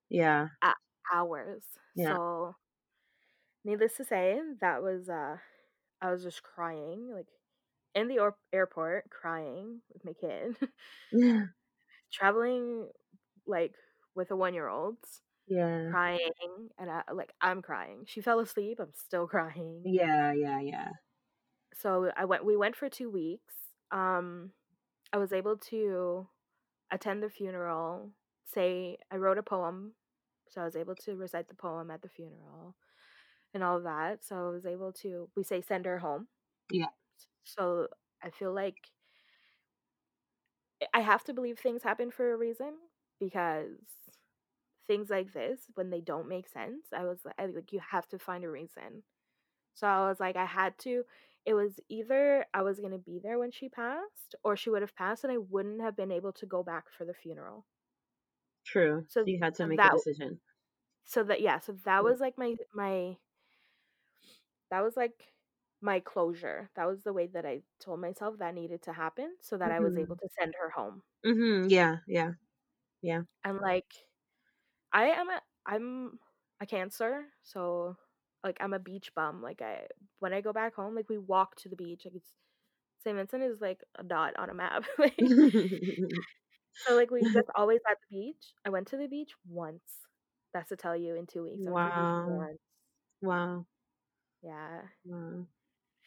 Yeah. 0.08 0.48
A- 0.62 0.74
hours. 1.12 1.64
Yeah. 1.94 2.18
So, 2.18 2.56
needless 3.64 3.96
to 3.96 4.04
say, 4.04 4.40
that 4.60 4.82
was 4.82 5.08
uh 5.08 5.38
I 6.00 6.10
was 6.12 6.22
just 6.22 6.42
crying 6.42 7.10
like 7.12 7.28
in 7.94 8.08
the 8.08 8.20
or- 8.20 8.38
airport 8.52 9.10
crying 9.10 9.82
with 9.92 10.04
my 10.04 10.12
kid. 10.14 10.56
Yeah. 11.10 11.46
Traveling 12.12 12.90
like 13.46 13.74
with 14.14 14.30
a 14.30 14.36
1-year-old 14.36 14.98
Yeah. 15.46 15.90
crying 15.90 16.70
and 16.78 16.90
I 16.90 17.02
like 17.12 17.32
I'm 17.40 17.62
crying. 17.62 18.04
She 18.06 18.20
fell 18.20 18.40
asleep, 18.40 18.78
I'm 18.80 18.92
still 18.94 19.26
crying. 19.34 19.82
Yeah. 19.84 20.32
Yeah. 20.32 20.60
Yeah. 20.60 20.88
So 21.74 22.10
I 22.16 22.24
went 22.24 22.44
we 22.44 22.56
went 22.56 22.76
for 22.76 22.88
2 22.88 23.10
weeks. 23.10 23.54
Um 23.90 24.52
I 25.12 25.18
was 25.18 25.32
able 25.32 25.56
to 25.70 26.28
attend 26.90 27.22
the 27.22 27.30
funeral, 27.30 28.12
say 28.44 28.98
I 29.10 29.16
wrote 29.16 29.38
a 29.38 29.42
poem, 29.42 29.94
so 30.48 30.62
I 30.62 30.64
was 30.64 30.76
able 30.76 30.94
to 30.96 31.16
recite 31.16 31.48
the 31.48 31.54
poem 31.54 31.90
at 31.90 32.02
the 32.02 32.08
funeral 32.08 32.76
and 33.54 33.62
all 33.64 33.78
of 33.78 33.84
that. 33.84 34.24
So 34.24 34.36
I 34.36 34.50
was 34.50 34.66
able 34.66 34.92
to 35.04 35.30
we 35.36 35.44
say 35.44 35.60
send 35.60 35.86
her 35.86 35.98
home. 35.98 36.28
Yeah. 36.70 36.88
So 37.44 37.88
I 38.22 38.30
feel 38.30 38.52
like 38.52 38.90
I 40.92 41.00
have 41.00 41.24
to 41.24 41.32
believe 41.34 41.58
things 41.58 41.82
happen 41.82 42.10
for 42.10 42.32
a 42.32 42.36
reason 42.36 42.74
because 43.18 43.78
things 44.86 45.10
like 45.10 45.32
this 45.32 45.66
when 45.74 45.90
they 45.90 46.00
don't 46.00 46.28
make 46.28 46.48
sense, 46.48 46.88
I 46.92 47.04
was 47.04 47.26
I, 47.38 47.46
like 47.46 47.72
you 47.72 47.80
have 47.80 48.08
to 48.08 48.18
find 48.18 48.44
a 48.44 48.50
reason. 48.50 49.04
So 49.74 49.86
I 49.88 50.08
was 50.08 50.20
like 50.20 50.36
I 50.36 50.46
had 50.46 50.78
to 50.80 51.04
it 51.46 51.54
was 51.54 51.80
either 51.90 52.46
I 52.54 52.62
was 52.62 52.80
going 52.80 52.92
to 52.92 52.98
be 52.98 53.20
there 53.22 53.38
when 53.38 53.52
she 53.52 53.68
passed 53.68 54.34
or 54.44 54.56
she 54.56 54.70
would 54.70 54.82
have 54.82 54.94
passed 54.96 55.24
and 55.24 55.32
I 55.32 55.38
wouldn't 55.38 55.82
have 55.82 55.96
been 55.96 56.12
able 56.12 56.32
to 56.34 56.46
go 56.46 56.62
back 56.62 56.90
for 56.90 57.04
the 57.06 57.14
funeral. 57.14 57.66
True. 58.64 59.06
So 59.06 59.30
you 59.30 59.38
had 59.40 59.54
to 59.54 59.64
make 59.64 59.84
a 59.84 59.88
decision. 59.88 60.40
so 61.04 61.22
that 61.24 61.40
yeah, 61.40 61.58
so 61.58 61.72
that 61.84 62.04
was 62.04 62.20
like 62.20 62.38
my 62.38 62.56
my 62.72 63.16
that 64.70 64.80
was 64.82 64.96
like 64.96 65.32
my 65.80 66.00
closure. 66.00 66.70
That 66.76 66.86
was 66.86 67.02
the 67.02 67.12
way 67.12 67.26
that 67.28 67.46
I 67.46 67.62
told 67.80 68.00
myself 68.00 68.38
that 68.38 68.54
needed 68.54 68.82
to 68.82 68.92
happen 68.92 69.36
so 69.40 69.58
that 69.58 69.72
I 69.72 69.80
was 69.80 69.96
able 69.96 70.16
Mhm. 70.16 70.16
to 70.16 70.28
send 70.38 70.54
her 70.60 70.70
home. 70.70 71.02
Mhm. 71.24 71.68
Yeah. 71.70 71.98
Yeah. 72.06 72.34
Yeah. 73.02 73.24
And 73.44 73.58
like 73.60 73.92
I 74.94 75.06
am 75.06 75.30
a 75.30 75.42
I'm 75.66 76.20
a 76.60 76.66
Cancer, 76.66 77.26
so 77.44 77.96
like 78.44 78.58
I'm 78.60 78.74
a 78.74 78.80
beach 78.80 79.12
bum. 79.16 79.42
Like 79.42 79.62
I 79.62 79.88
when 80.20 80.34
I 80.34 80.42
go 80.42 80.54
back 80.54 80.76
home, 80.76 80.96
like 80.96 81.10
we 81.10 81.18
walk 81.18 81.56
to 81.58 81.70
the 81.70 81.76
beach. 81.76 82.02
Like 82.06 82.16
it's 82.16 82.30
St. 83.04 83.16
Vincent 83.16 83.44
is 83.44 83.60
like 83.62 83.82
a 83.98 84.04
dot 84.04 84.34
on 84.38 84.50
a 84.50 84.54
map. 84.54 84.84
like 84.98 85.36
so 86.86 86.94
like 86.94 87.10
we 87.10 87.26
just 87.32 87.48
always 87.56 87.80
at 87.90 87.98
the 88.00 88.16
beach. 88.16 88.54
I 88.66 88.70
went 88.70 88.88
to 88.88 88.96
the 88.98 89.08
beach 89.08 89.32
once. 89.48 89.82
That's 90.54 90.70
to 90.70 90.76
tell 90.76 90.96
you 90.96 91.16
in 91.16 91.26
two 91.26 91.44
weeks. 91.44 91.66
I 91.66 91.72
went 91.72 91.86
to 91.86 91.92
the 91.92 92.06
beach 92.06 92.14
wow. 92.26 92.48
Wow. 93.22 93.66
Yeah. 94.42 94.82
Wow. 95.04 95.46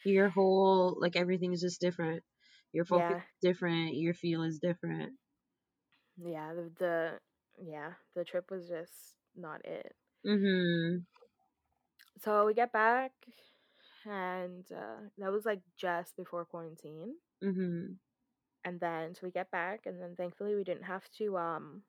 Your 0.04 0.28
whole 0.30 0.96
like 1.00 1.16
everything's 1.16 1.60
just 1.62 1.80
different. 1.80 2.24
Your 2.72 2.84
focus 2.84 3.16
Yeah. 3.16 3.18
is 3.18 3.50
different. 3.50 3.94
Your 3.96 4.14
feel 4.14 4.42
is 4.44 4.58
different. 4.60 5.14
Yeah. 6.16 6.54
The, 6.54 6.70
the 6.78 7.18
yeah, 7.62 7.94
the 8.14 8.24
trip 8.24 8.50
was 8.50 8.68
just 8.68 9.16
not 9.36 9.64
it. 9.64 9.94
Mhm. 10.24 11.06
So 12.18 12.46
we 12.46 12.54
get 12.54 12.72
back 12.72 13.12
and 14.04 14.70
uh, 14.72 15.08
that 15.18 15.32
was 15.32 15.46
like 15.46 15.62
just 15.76 16.16
before 16.16 16.44
quarantine. 16.44 17.16
Mhm. 17.42 17.98
and 18.64 18.80
then 18.80 19.14
so 19.14 19.20
we 19.22 19.30
get 19.30 19.50
back 19.50 19.86
and 19.86 20.00
then 20.00 20.14
thankfully 20.16 20.54
we 20.54 20.64
didn't 20.64 20.82
have 20.84 21.08
to 21.10 21.36
um 21.38 21.82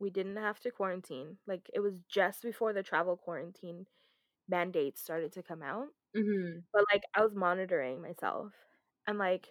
we 0.00 0.10
didn't 0.10 0.36
have 0.36 0.60
to 0.60 0.70
quarantine 0.70 1.38
like 1.46 1.70
it 1.74 1.80
was 1.80 2.00
just 2.08 2.42
before 2.42 2.72
the 2.72 2.82
travel 2.82 3.16
quarantine 3.16 3.86
mandates 4.48 5.02
started 5.02 5.32
to 5.32 5.42
come 5.42 5.62
out 5.62 5.88
Mhm. 6.14 6.66
but 6.72 6.84
like 6.92 7.04
i 7.14 7.22
was 7.22 7.34
monitoring 7.34 8.02
myself 8.02 8.52
and 9.06 9.18
like 9.18 9.48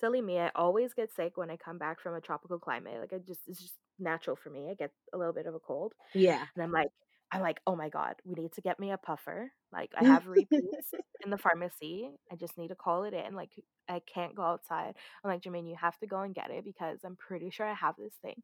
silly 0.00 0.22
me 0.22 0.38
i 0.40 0.50
always 0.56 0.94
get 0.94 1.12
sick 1.12 1.36
when 1.36 1.50
i 1.50 1.56
come 1.56 1.78
back 1.78 2.00
from 2.00 2.14
a 2.14 2.20
tropical 2.22 2.58
climate 2.58 3.00
like 3.00 3.12
i 3.14 3.18
just 3.18 3.42
it's 3.48 3.60
just 3.60 3.76
natural 3.98 4.36
for 4.36 4.50
me 4.50 4.68
i 4.70 4.74
get 4.74 4.90
a 5.12 5.18
little 5.18 5.32
bit 5.32 5.46
of 5.46 5.54
a 5.54 5.60
cold 5.60 5.92
Yeah. 6.14 6.44
and 6.54 6.62
i'm 6.64 6.72
like 6.72 6.88
i'm 7.32 7.40
like 7.40 7.60
oh 7.66 7.76
my 7.76 7.88
god 7.88 8.16
we 8.24 8.34
need 8.34 8.52
to 8.52 8.60
get 8.60 8.78
me 8.78 8.90
a 8.92 8.98
puffer 8.98 9.50
like 9.72 9.90
i 9.96 10.04
have 10.04 10.26
repeats 10.26 10.92
in 11.24 11.30
the 11.30 11.38
pharmacy 11.38 12.10
i 12.30 12.36
just 12.36 12.56
need 12.58 12.68
to 12.68 12.74
call 12.74 13.04
it 13.04 13.14
in 13.14 13.34
like 13.34 13.50
i 13.88 14.00
can't 14.12 14.34
go 14.34 14.42
outside 14.42 14.94
i'm 15.24 15.30
like 15.30 15.42
jermaine 15.42 15.68
you 15.68 15.76
have 15.80 15.98
to 15.98 16.06
go 16.06 16.20
and 16.20 16.34
get 16.34 16.50
it 16.50 16.64
because 16.64 16.98
i'm 17.04 17.16
pretty 17.16 17.50
sure 17.50 17.66
i 17.66 17.74
have 17.74 17.94
this 17.98 18.14
thing 18.22 18.42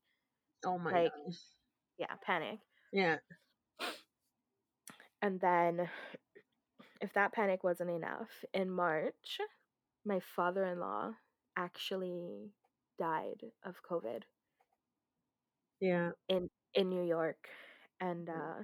oh 0.65 0.79
my 0.79 0.91
like 0.93 1.13
gosh. 1.27 1.37
yeah 1.99 2.15
panic 2.25 2.59
Yeah. 2.93 3.17
and 5.23 5.41
then 5.41 5.89
if 7.01 7.13
that 7.15 7.33
panic 7.33 7.63
wasn't 7.65 7.91
enough 7.91 8.29
in 8.55 8.71
march 8.71 9.39
my 10.05 10.21
father-in-law 10.37 11.13
actually 11.57 12.51
died 12.99 13.41
of 13.65 13.77
covid 13.89 14.23
Yeah. 15.81 16.13
in 16.29 16.49
in 16.75 16.89
new 16.89 17.03
york 17.05 17.49
and 18.01 18.29
uh 18.29 18.63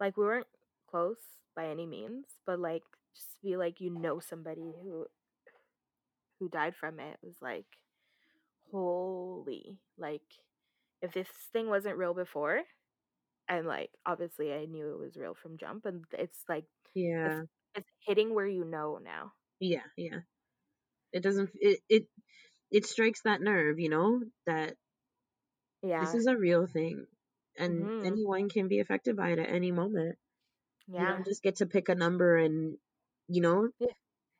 like 0.00 0.16
we 0.16 0.24
weren't 0.24 0.46
close 0.90 1.18
by 1.54 1.66
any 1.68 1.86
means 1.86 2.26
but 2.46 2.58
like 2.58 2.82
just 3.14 3.40
be 3.42 3.56
like 3.56 3.80
you 3.80 3.90
know 3.90 4.18
somebody 4.20 4.72
who 4.82 5.06
who 6.38 6.48
died 6.48 6.74
from 6.76 6.98
it 7.00 7.18
was 7.22 7.34
like 7.40 7.66
holy 8.70 9.78
like 9.98 10.22
if 11.02 11.12
this 11.12 11.28
thing 11.52 11.68
wasn't 11.68 11.96
real 11.96 12.14
before 12.14 12.60
and 13.48 13.66
like 13.66 13.90
obviously 14.06 14.52
I 14.52 14.66
knew 14.66 14.92
it 14.92 14.98
was 14.98 15.16
real 15.16 15.34
from 15.34 15.58
jump 15.58 15.86
and 15.86 16.04
it's 16.12 16.44
like 16.48 16.64
Yeah. 16.94 17.42
it's, 17.42 17.42
it's 17.74 17.90
hitting 18.06 18.34
where 18.34 18.46
you 18.46 18.64
know 18.64 18.98
now. 19.02 19.32
Yeah, 19.60 19.82
yeah. 19.96 20.20
It 21.12 21.22
doesn't 21.22 21.50
it 21.54 21.80
it 21.88 22.04
it 22.70 22.86
strikes 22.86 23.22
that 23.22 23.40
nerve, 23.42 23.78
you 23.78 23.88
know, 23.88 24.20
that 24.46 24.76
Yeah. 25.82 26.00
this 26.00 26.14
is 26.14 26.26
a 26.26 26.36
real 26.36 26.66
thing 26.66 27.06
and 27.56 27.82
Mhm. 27.82 28.06
anyone 28.06 28.48
can 28.48 28.68
be 28.68 28.80
affected 28.80 29.16
by 29.16 29.30
it 29.30 29.38
at 29.38 29.48
any 29.48 29.70
moment. 29.72 30.18
Yeah. 30.86 31.00
You 31.00 31.06
yeah. 31.06 31.12
don't 31.12 31.24
just 31.26 31.42
get 31.42 31.56
to 31.56 31.66
pick 31.66 31.88
a 31.88 31.94
number 31.94 32.36
and 32.36 32.78
you 33.28 33.42
know, 33.42 33.68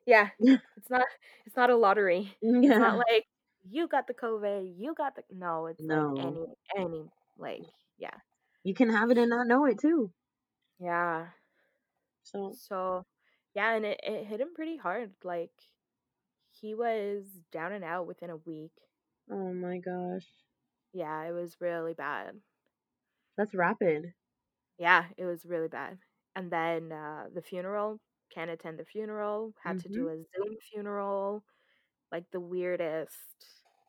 Yeah. 0.07 0.31
It's 0.77 0.91
not 0.91 1.07
it's 1.47 1.57
not 1.57 1.71
a 1.71 1.77
lottery. 1.77 2.37
It's 2.43 2.79
not 2.79 2.99
like 2.99 3.27
you 3.71 3.87
got 3.89 4.07
the 4.07 4.15
COVID, 4.15 4.75
you 4.79 4.95
got 4.95 5.15
the 5.17 5.23
no, 5.31 5.67
it's 5.67 5.81
No. 5.83 6.13
like 6.15 6.25
any 6.25 6.85
any 6.85 7.11
like 7.37 7.63
yeah. 7.99 8.17
You 8.65 8.75
can 8.75 8.91
have 8.91 9.11
it 9.11 9.19
and 9.19 9.31
not 9.31 9.47
know 9.47 9.65
it 9.67 9.79
too. 9.79 10.11
Yeah. 10.81 11.29
So, 12.25 12.53
So 12.57 13.05
yeah, 13.55 13.75
and 13.75 13.85
it, 13.85 14.01
it 14.03 14.27
hit 14.27 14.41
him 14.41 14.55
pretty 14.55 14.77
hard. 14.77 15.13
Like 15.25 15.53
he 16.61 16.75
was 16.75 17.25
down 17.53 17.73
and 17.73 17.85
out 17.85 18.07
within 18.07 18.31
a 18.31 18.37
week. 18.37 18.73
oh 19.31 19.53
my 19.53 19.79
gosh. 19.79 20.27
Yeah, 20.93 21.25
it 21.25 21.33
was 21.33 21.61
really 21.61 21.95
bad. 21.95 22.43
That's 23.39 23.55
rapid. 23.55 24.13
Yeah, 24.79 25.09
it 25.17 25.25
was 25.27 25.45
really 25.45 25.69
bad. 25.69 25.99
And 26.35 26.51
then 26.53 26.93
uh 26.93 27.29
the 27.33 27.43
funeral, 27.43 28.01
can't 28.31 28.51
attend 28.51 28.79
the 28.79 28.85
funeral, 28.85 29.55
had 29.63 29.79
to 29.81 29.89
do 29.89 30.09
a 30.09 30.17
Zoom 30.25 30.57
funeral, 30.71 31.45
like 32.13 32.31
the 32.33 32.41
weirdest. 32.41 33.19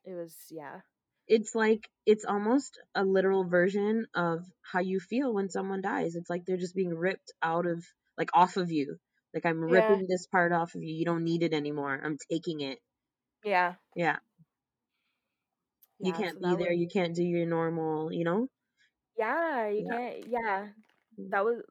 It 0.05 0.15
was 0.15 0.35
yeah. 0.51 0.81
It's 1.27 1.55
like 1.55 1.89
it's 2.05 2.25
almost 2.25 2.77
a 2.93 3.05
literal 3.05 3.45
version 3.45 4.07
of 4.13 4.51
how 4.61 4.79
you 4.81 4.99
feel 4.99 5.33
when 5.33 5.47
someone 5.49 5.81
dies. 5.81 6.15
It's 6.15 6.29
like 6.29 6.43
they're 6.45 6.57
just 6.57 6.75
being 6.75 6.93
ripped 6.93 7.31
out 7.41 7.65
of 7.65 7.85
like 8.17 8.31
off 8.33 8.57
of 8.57 8.69
you. 8.71 8.97
Like 9.33 9.45
I'm 9.45 9.61
Yeah. 9.67 10.01
ripping 10.01 10.07
this 10.07 10.27
part 10.27 10.51
off 10.51 10.75
of 10.75 10.83
you. 10.83 10.93
You 10.93 11.05
don't 11.05 11.23
need 11.23 11.43
it 11.43 11.53
anymore. 11.53 11.97
I'm 12.03 12.17
taking 12.29 12.59
it. 12.61 12.79
Yeah. 13.43 13.75
Yeah. 13.95 14.19
You 15.99 16.13
can't 16.13 16.41
so 16.41 16.47
be 16.47 16.55
there. 16.55 16.71
was- 16.71 16.73
You 16.73 16.87
can't 16.87 17.15
do 17.15 17.23
your 17.23 17.45
normal, 17.45 18.11
you 18.11 18.23
know? 18.23 18.49
Yeah, 19.17 19.67
you 19.67 19.83
Yeah. 19.83 19.89
can't. 19.89 20.27
Yeah, 20.27 20.69
Mm. 21.19 21.31
that 21.31 21.45
was. 21.45 21.63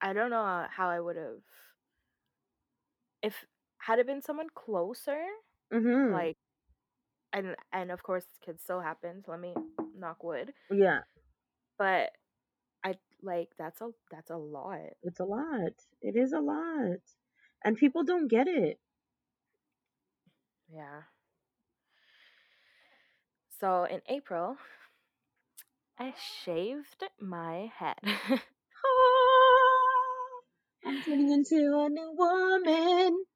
I 0.00 0.12
don't 0.12 0.30
know 0.30 0.66
how 0.70 0.88
I 0.88 1.00
would 1.00 1.16
have. 1.16 1.42
If 3.22 3.44
had 3.78 3.98
it 3.98 4.06
been 4.06 4.22
someone 4.22 4.50
closer, 4.50 5.24
Mhm. 5.72 6.12
like, 6.12 6.36
and 7.32 7.56
and 7.72 7.90
of 7.90 8.02
course, 8.02 8.24
it 8.26 8.44
could 8.44 8.60
still 8.60 8.80
happen. 8.80 9.22
So 9.24 9.32
let 9.32 9.40
me 9.40 9.54
knock 9.96 10.22
wood. 10.24 10.54
Yeah. 10.70 11.02
But 11.78 12.12
I 12.84 12.98
like 13.22 13.56
that's 13.58 13.80
a 13.80 13.92
that's 14.10 14.30
a 14.30 14.36
lot. 14.36 14.94
It's 15.02 15.20
a 15.20 15.24
lot. 15.24 15.86
It 16.00 16.16
is 16.16 16.32
a 16.32 16.40
lot. 16.40 16.98
And 17.64 17.76
people 17.76 18.02
don't 18.04 18.28
get 18.28 18.48
it. 18.48 18.80
Yeah. 20.68 21.02
So 23.58 23.84
in 23.84 24.02
April, 24.06 24.58
I 25.98 26.12
shaved 26.16 27.02
my 27.20 27.66
head. 27.66 27.98
I'm 30.84 31.02
turning 31.02 31.30
into 31.30 31.78
a 31.78 31.88
new 31.90 32.12
woman. 32.16 33.26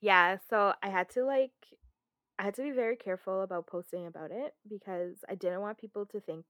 yeah, 0.00 0.38
so 0.48 0.74
I 0.82 0.88
had 0.88 1.08
to 1.10 1.24
like 1.24 1.52
I 2.38 2.44
had 2.44 2.54
to 2.56 2.62
be 2.62 2.70
very 2.70 2.96
careful 2.96 3.42
about 3.42 3.66
posting 3.66 4.06
about 4.06 4.30
it 4.32 4.54
because 4.68 5.24
I 5.28 5.34
didn't 5.34 5.60
want 5.62 5.78
people 5.78 6.06
to 6.06 6.20
think 6.20 6.46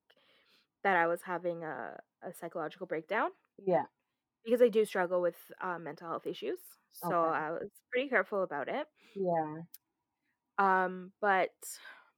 that 0.84 0.96
I 0.96 1.06
was 1.06 1.22
having 1.22 1.64
a, 1.64 1.98
a 2.22 2.32
psychological 2.34 2.86
breakdown 2.86 3.30
Yeah. 3.64 3.86
because 4.44 4.62
I 4.62 4.68
do 4.68 4.84
struggle 4.84 5.20
with 5.20 5.36
uh, 5.60 5.78
mental 5.78 6.08
health 6.08 6.26
issues. 6.26 6.58
So 6.92 7.14
Okay. 7.14 7.28
I 7.28 7.50
was 7.50 7.70
pretty 7.92 8.08
careful 8.08 8.42
about 8.42 8.68
it. 8.68 8.86
Yeah. 9.14 9.62
Um, 10.58 11.12
but 11.20 11.52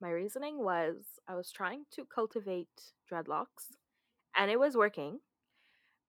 my 0.00 0.10
reasoning 0.10 0.58
was 0.64 1.20
I 1.28 1.34
was 1.34 1.50
trying 1.52 1.86
to 1.92 2.04
cultivate 2.06 2.94
dreadlocks 3.10 3.72
and 4.36 4.50
it 4.50 4.60
was 4.60 4.76
working. 4.76 5.20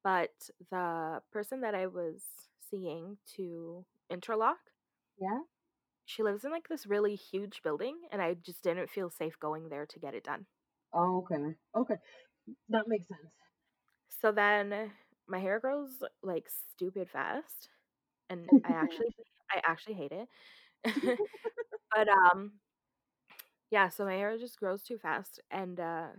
But 0.03 0.49
the 0.71 1.23
person 1.31 1.61
that 1.61 1.75
I 1.75 1.87
was 1.87 2.23
seeing 2.61 3.17
to 3.37 3.85
interlock, 4.09 4.59
Yeah. 5.19 5.41
she 6.03 6.23
lives 6.23 6.43
in 6.43 6.51
like 6.51 6.67
this 6.67 6.85
really 6.85 7.15
huge 7.15 7.61
building 7.63 8.01
and 8.11 8.21
I 8.21 8.33
just 8.33 8.61
didn't 8.63 8.89
feel 8.89 9.09
safe 9.09 9.39
going 9.39 9.69
there 9.69 9.85
to 9.85 9.99
get 9.99 10.13
it 10.13 10.25
done. 10.25 10.47
Oh, 10.93 11.17
okay. 11.23 11.55
Okay. 11.75 11.95
That 12.69 12.87
makes 12.87 13.07
sense. 13.07 13.31
So 14.09 14.31
then 14.31 14.91
my 15.27 15.39
hair 15.39 15.59
grows 15.59 16.01
like 16.23 16.49
stupid 16.49 17.09
fast 17.09 17.69
and 18.29 18.51
I 18.63 18.71
actually 18.73 19.15
I 19.51 19.61
actually 19.65 19.95
hate 19.95 20.13
it. 20.13 20.29
but 21.95 22.07
um 22.09 22.53
yeah, 23.71 23.89
so 23.89 24.05
my 24.05 24.15
hair 24.15 24.37
just 24.37 24.59
grows 24.59 24.83
too 24.83 24.97
fast 24.97 25.39
and 25.51 25.79
uh 25.79 26.09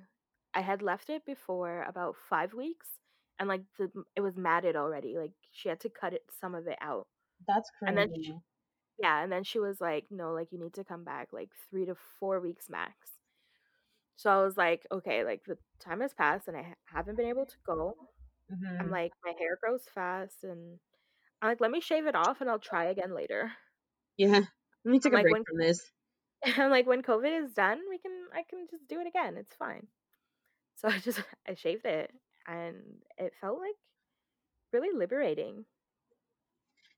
I 0.55 0.61
had 0.63 0.83
left 0.83 1.11
it 1.11 1.25
before 1.25 1.83
about 1.85 2.17
5 2.17 2.55
weeks 2.55 3.01
and 3.39 3.49
like 3.49 3.65
the 3.79 3.91
it 4.17 4.21
was 4.23 4.37
matted 4.37 4.77
already. 4.77 5.17
Like 5.19 5.33
she 5.53 5.69
had 5.69 5.81
to 5.81 5.91
cut 5.91 6.15
it 6.15 6.25
some 6.31 6.55
of 6.55 6.67
it 6.69 6.79
out. 6.81 7.09
That's 7.47 7.71
crazy. 7.79 7.89
And 7.89 7.99
then 7.99 8.09
she, 8.23 8.33
yeah, 8.99 9.23
and 9.25 9.33
then 9.33 9.45
she 9.45 9.59
was 9.61 9.81
like, 9.81 10.07
"No, 10.11 10.33
like 10.35 10.53
you 10.53 10.59
need 10.61 10.75
to 10.75 10.85
come 10.85 11.05
back 11.05 11.33
like 11.33 11.53
3 11.71 11.87
to 11.87 11.95
4 11.97 12.41
weeks 12.41 12.69
max." 12.71 13.21
So 14.17 14.31
I 14.31 14.43
was 14.45 14.57
like, 14.57 14.87
"Okay, 14.93 15.25
like 15.25 15.45
the 15.45 15.59
time 15.81 16.01
has 16.01 16.15
passed 16.15 16.49
and 16.49 16.57
I 16.57 16.77
haven't 16.87 17.17
been 17.17 17.27
able 17.29 17.47
to 17.47 17.57
go. 17.67 17.95
Mhm. 18.49 18.81
I'm 18.81 18.91
like 18.91 19.13
my 19.25 19.33
hair 19.39 19.59
grows 19.63 19.87
fast 19.89 20.45
and 20.45 20.81
I'm 21.43 21.51
like, 21.51 21.61
let 21.63 21.71
me 21.73 21.81
shave 21.83 22.07
it 22.07 22.17
off 22.17 22.41
and 22.43 22.51
I'll 22.51 22.59
try 22.61 22.87
again 22.87 23.15
later. 23.15 23.53
yeah. 24.17 24.41
Let 24.85 24.93
me 24.93 25.01
take 25.01 25.13
a 25.15 25.19
like 25.19 25.29
break 25.29 25.37
when- 25.37 25.47
from 25.47 25.59
this. 25.59 25.81
I'm 26.59 26.71
like, 26.71 26.87
when 26.87 27.03
COVID 27.03 27.45
is 27.47 27.53
done, 27.53 27.79
we 27.89 27.99
can 27.99 28.13
I 28.35 28.43
can 28.49 28.67
just 28.71 28.89
do 28.89 29.01
it 29.01 29.07
again. 29.07 29.37
It's 29.37 29.55
fine. 29.57 29.87
So 30.77 30.89
I 30.95 30.99
just 30.99 31.21
I 31.49 31.55
shaved 31.55 31.85
it 31.87 32.11
and 32.47 32.77
it 33.19 33.33
felt 33.41 33.59
like 33.59 33.77
really 34.73 34.97
liberating. 34.97 35.65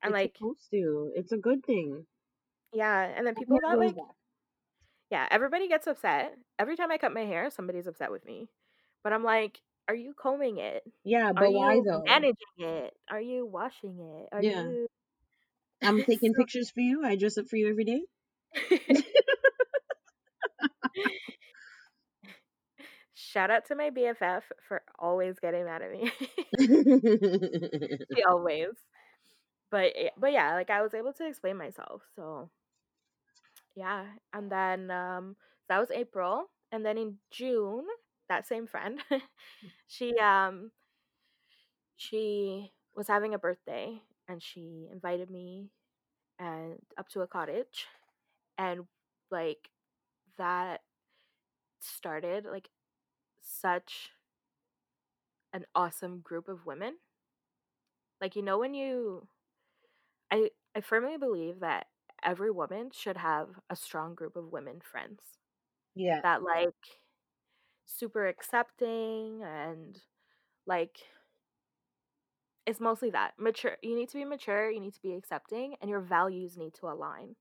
And 0.03 0.11
it's 0.15 0.21
like 0.23 0.35
supposed 0.37 0.71
to. 0.73 1.13
It's 1.15 1.33
a 1.33 1.37
good 1.37 1.65
thing. 1.65 2.07
yeah, 2.73 3.03
and 3.17 3.27
then 3.27 3.35
people 3.35 3.59
got 3.63 3.79
like 3.79 3.95
back. 3.95 4.05
yeah, 5.11 5.27
everybody 5.31 5.69
gets 5.69 5.87
upset. 5.87 6.35
Every 6.59 6.77
time 6.77 6.91
I 6.91 6.99
cut 6.99 7.13
my 7.15 7.25
hair, 7.25 7.51
somebody's 7.51 7.87
upset 7.87 8.11
with 8.11 8.25
me. 8.25 8.49
But 9.05 9.13
I'm 9.13 9.23
like, 9.25 9.61
are 9.89 9.95
you 9.95 10.15
combing 10.21 10.59
it? 10.59 10.83
Yeah, 11.05 11.29
Are 11.31 11.35
but 11.35 11.53
why 11.53 11.75
you 11.75 11.83
though? 11.85 12.03
managing 12.05 12.35
it? 12.59 12.95
Are 13.11 13.21
you 13.21 13.47
washing 13.47 13.99
it? 14.01 14.29
Are 14.33 14.43
Yeah. 14.43 14.63
you 14.63 14.87
I'm 15.83 16.03
taking 16.05 16.33
So- 16.35 16.39
pictures 16.43 16.71
for 16.71 16.81
you. 16.81 17.05
I 17.05 17.17
dress 17.17 17.39
up 17.39 17.47
for 17.49 17.57
you 17.57 17.69
every 17.69 17.85
day. 17.85 18.03
Shout 23.15 23.51
out 23.51 23.67
to 23.67 23.75
my 23.75 23.91
BFF 23.91 24.45
for 24.67 24.83
always 24.99 25.39
getting 25.39 25.65
mad 25.65 25.83
at 25.83 25.93
me. 25.93 26.11
she 28.15 28.23
always. 28.25 28.71
But 29.71 29.93
eh, 29.97 30.11
but 30.17 30.33
yeah, 30.33 30.55
like 30.55 30.71
I 30.71 30.83
was 30.83 30.95
able 30.95 31.13
to 31.15 31.27
explain 31.27 31.57
myself. 31.57 32.03
So 32.17 32.51
yeah, 33.75 34.05
and 34.33 34.51
then 34.51 34.91
um 34.91 35.37
that 35.69 35.79
was 35.79 35.91
April, 35.91 36.47
and 36.71 36.85
then 36.85 36.99
in 36.99 37.17
June, 37.31 37.85
that 38.29 38.47
same 38.47 38.67
friend, 38.67 39.01
she 39.89 40.17
um 40.19 40.71
she 41.97 42.73
was 42.95 43.09
having 43.09 43.35
a 43.35 43.39
birthday 43.39 44.01
and 44.29 44.43
she 44.43 44.89
invited 44.93 45.31
me 45.31 45.71
and 46.39 46.79
up 46.99 47.09
to 47.11 47.21
a 47.23 47.27
cottage 47.27 47.87
and 48.59 48.85
like 49.31 49.69
that 50.39 50.81
started 51.81 52.45
like 52.45 52.69
such 53.41 54.11
an 55.53 55.65
awesome 55.75 56.21
group 56.21 56.49
of 56.49 56.67
women 56.67 56.95
like 58.21 58.37
you 58.37 58.43
know 58.43 58.59
when 58.59 58.75
you 58.75 59.27
i 60.31 60.49
i 60.75 60.81
firmly 60.81 61.17
believe 61.19 61.61
that 61.61 61.87
every 62.25 62.51
woman 62.51 62.91
should 62.93 63.17
have 63.17 63.49
a 63.69 63.77
strong 63.77 64.15
group 64.15 64.37
of 64.37 64.53
women 64.53 64.81
friends 64.81 65.21
yeah. 65.95 66.21
that 66.23 66.43
like 66.43 66.75
super 67.85 68.27
accepting 68.27 69.43
and 69.43 69.99
like 70.67 70.99
it's 72.65 72.81
mostly 72.81 73.11
that 73.11 73.33
mature 73.39 73.77
you 73.83 73.97
need 73.97 74.09
to 74.09 74.17
be 74.17 74.25
mature 74.25 74.71
you 74.71 74.81
need 74.81 74.95
to 74.95 75.03
be 75.03 75.15
accepting 75.15 75.75
and 75.81 75.91
your 75.91 76.01
values 76.01 76.57
need 76.57 76.73
to 76.73 76.87
align 76.87 77.35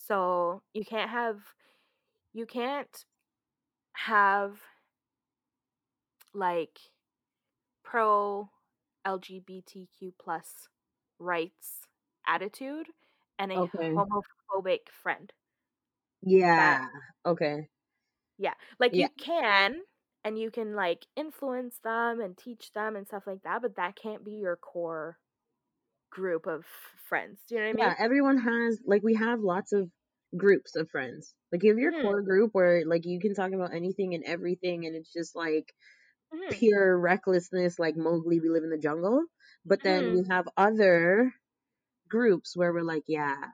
so 0.00 0.62
you 0.74 0.84
can't 0.84 1.10
have 1.10 1.54
you 2.34 2.46
can't 2.46 3.06
have 3.94 4.62
like 6.34 6.78
pro 7.82 8.50
lgbtq 9.06 10.14
plus 10.18 10.68
rights 11.18 11.88
attitude 12.26 12.88
and 13.38 13.52
a 13.52 13.62
Okay. 13.62 13.96
homophobic 13.96 14.88
friend. 14.90 15.32
That 16.56 16.80
Yeah. 16.82 16.88
Okay. 17.26 17.68
yeah, 18.38 18.54
like 18.78 18.96
Yeah. 18.96 19.08
you 19.08 19.10
can 19.18 19.82
and 20.24 20.38
you 20.38 20.50
can 20.50 20.74
like 20.74 21.06
influence 21.16 21.78
them 21.82 22.20
and 22.20 22.36
teach 22.36 22.72
them 22.72 22.96
and 22.96 23.06
stuff 23.06 23.26
like 23.26 23.42
that, 23.42 23.62
but 23.62 23.76
that 23.76 23.96
can't 23.96 24.24
be 24.24 24.32
your 24.32 24.56
core 24.56 25.18
group 26.10 26.46
of 26.46 26.64
friends. 27.08 27.40
Do 27.48 27.54
you 27.54 27.60
know 27.60 27.66
what 27.68 27.70
I 27.72 27.74
mean? 27.74 27.78
Yeah, 27.78 27.94
everyone 27.98 28.38
has 28.38 28.80
like 28.84 29.02
we 29.02 29.14
have 29.14 29.40
lots 29.40 29.72
of 29.72 29.90
groups 30.36 30.76
of 30.76 30.90
friends. 30.90 31.34
Like 31.52 31.62
you 31.62 31.70
have 31.70 31.78
your 31.78 31.92
Mhm. 31.92 31.92
core 31.92 32.22
group 32.22 32.50
where 32.52 32.84
like 32.86 33.04
you 33.06 33.20
can 33.20 33.34
talk 33.34 33.52
about 33.52 33.74
anything 33.74 34.14
and 34.14 34.24
everything 34.24 34.86
and 34.86 34.94
it's 34.96 35.12
just 35.12 35.34
like 35.36 35.72
Mhm. 36.32 36.50
pure 36.50 36.98
recklessness 36.98 37.78
like 37.78 37.96
Mowgli 37.96 38.40
we 38.40 38.50
live 38.50 38.64
in 38.64 38.70
the 38.70 38.78
jungle. 38.78 39.24
But 39.66 39.82
then 39.84 40.10
Mhm. 40.10 40.12
we 40.12 40.26
have 40.30 40.48
other 40.56 41.34
groups 42.08 42.56
where 42.56 42.72
we're 42.72 42.82
like, 42.84 43.04
yeah, 43.08 43.50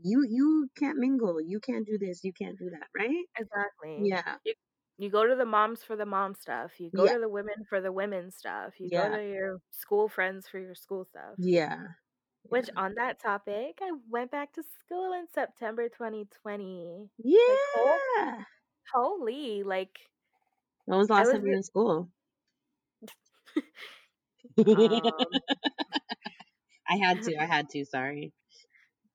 you 0.00 0.24
you 0.28 0.68
can't 0.76 0.98
mingle, 0.98 1.40
you 1.40 1.60
can't 1.60 1.86
do 1.86 1.98
this, 1.98 2.24
you 2.24 2.32
can't 2.32 2.58
do 2.58 2.70
that, 2.70 2.88
right? 2.96 3.26
Exactly. 3.36 4.10
Yeah. 4.10 4.38
You 4.44 4.54
you 4.98 5.10
go 5.10 5.26
to 5.26 5.36
the 5.36 5.46
moms 5.46 5.82
for 5.84 5.96
the 5.96 6.06
mom 6.06 6.34
stuff. 6.34 6.80
You 6.80 6.90
go 6.90 7.06
Yeah. 7.06 7.12
to 7.12 7.18
the 7.18 7.28
women 7.28 7.64
for 7.68 7.80
the 7.80 7.92
women 7.92 8.30
stuff. 8.32 8.80
You 8.80 8.90
go 8.90 9.08
to 9.08 9.22
your 9.24 9.60
school 9.70 10.08
friends 10.08 10.48
for 10.48 10.58
your 10.58 10.74
school 10.74 11.04
stuff. 11.04 11.38
Yeah. 11.38 11.94
Which 12.48 12.68
Yeah. 12.68 12.74
on 12.76 12.94
that 12.96 13.20
topic, 13.20 13.78
I 13.82 13.92
went 14.08 14.30
back 14.30 14.52
to 14.54 14.62
school 14.62 15.12
in 15.12 15.28
September 15.28 15.88
2020. 15.88 17.10
Like, 17.46 17.62
hol 17.72 18.02
Yeah. 18.16 18.44
holy, 18.92 19.62
like 19.64 20.10
When 20.86 20.98
was 20.98 21.06
the 21.06 21.14
last 21.14 21.30
time 21.30 21.42
you 21.44 21.50
were 21.50 21.56
in 21.56 21.62
school? 21.62 22.10
um 24.74 25.40
I 26.88 26.96
had 26.96 27.22
to, 27.22 27.36
I 27.36 27.44
had 27.46 27.68
to, 27.70 27.84
sorry. 27.84 28.32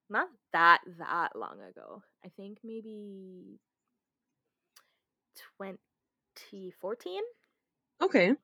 not 0.08 0.28
that 0.52 0.80
that 0.98 1.36
long 1.36 1.60
ago. 1.62 2.02
I 2.24 2.28
think 2.28 2.58
maybe 2.62 3.58
2014? 5.56 7.22
Okay. 8.00 8.36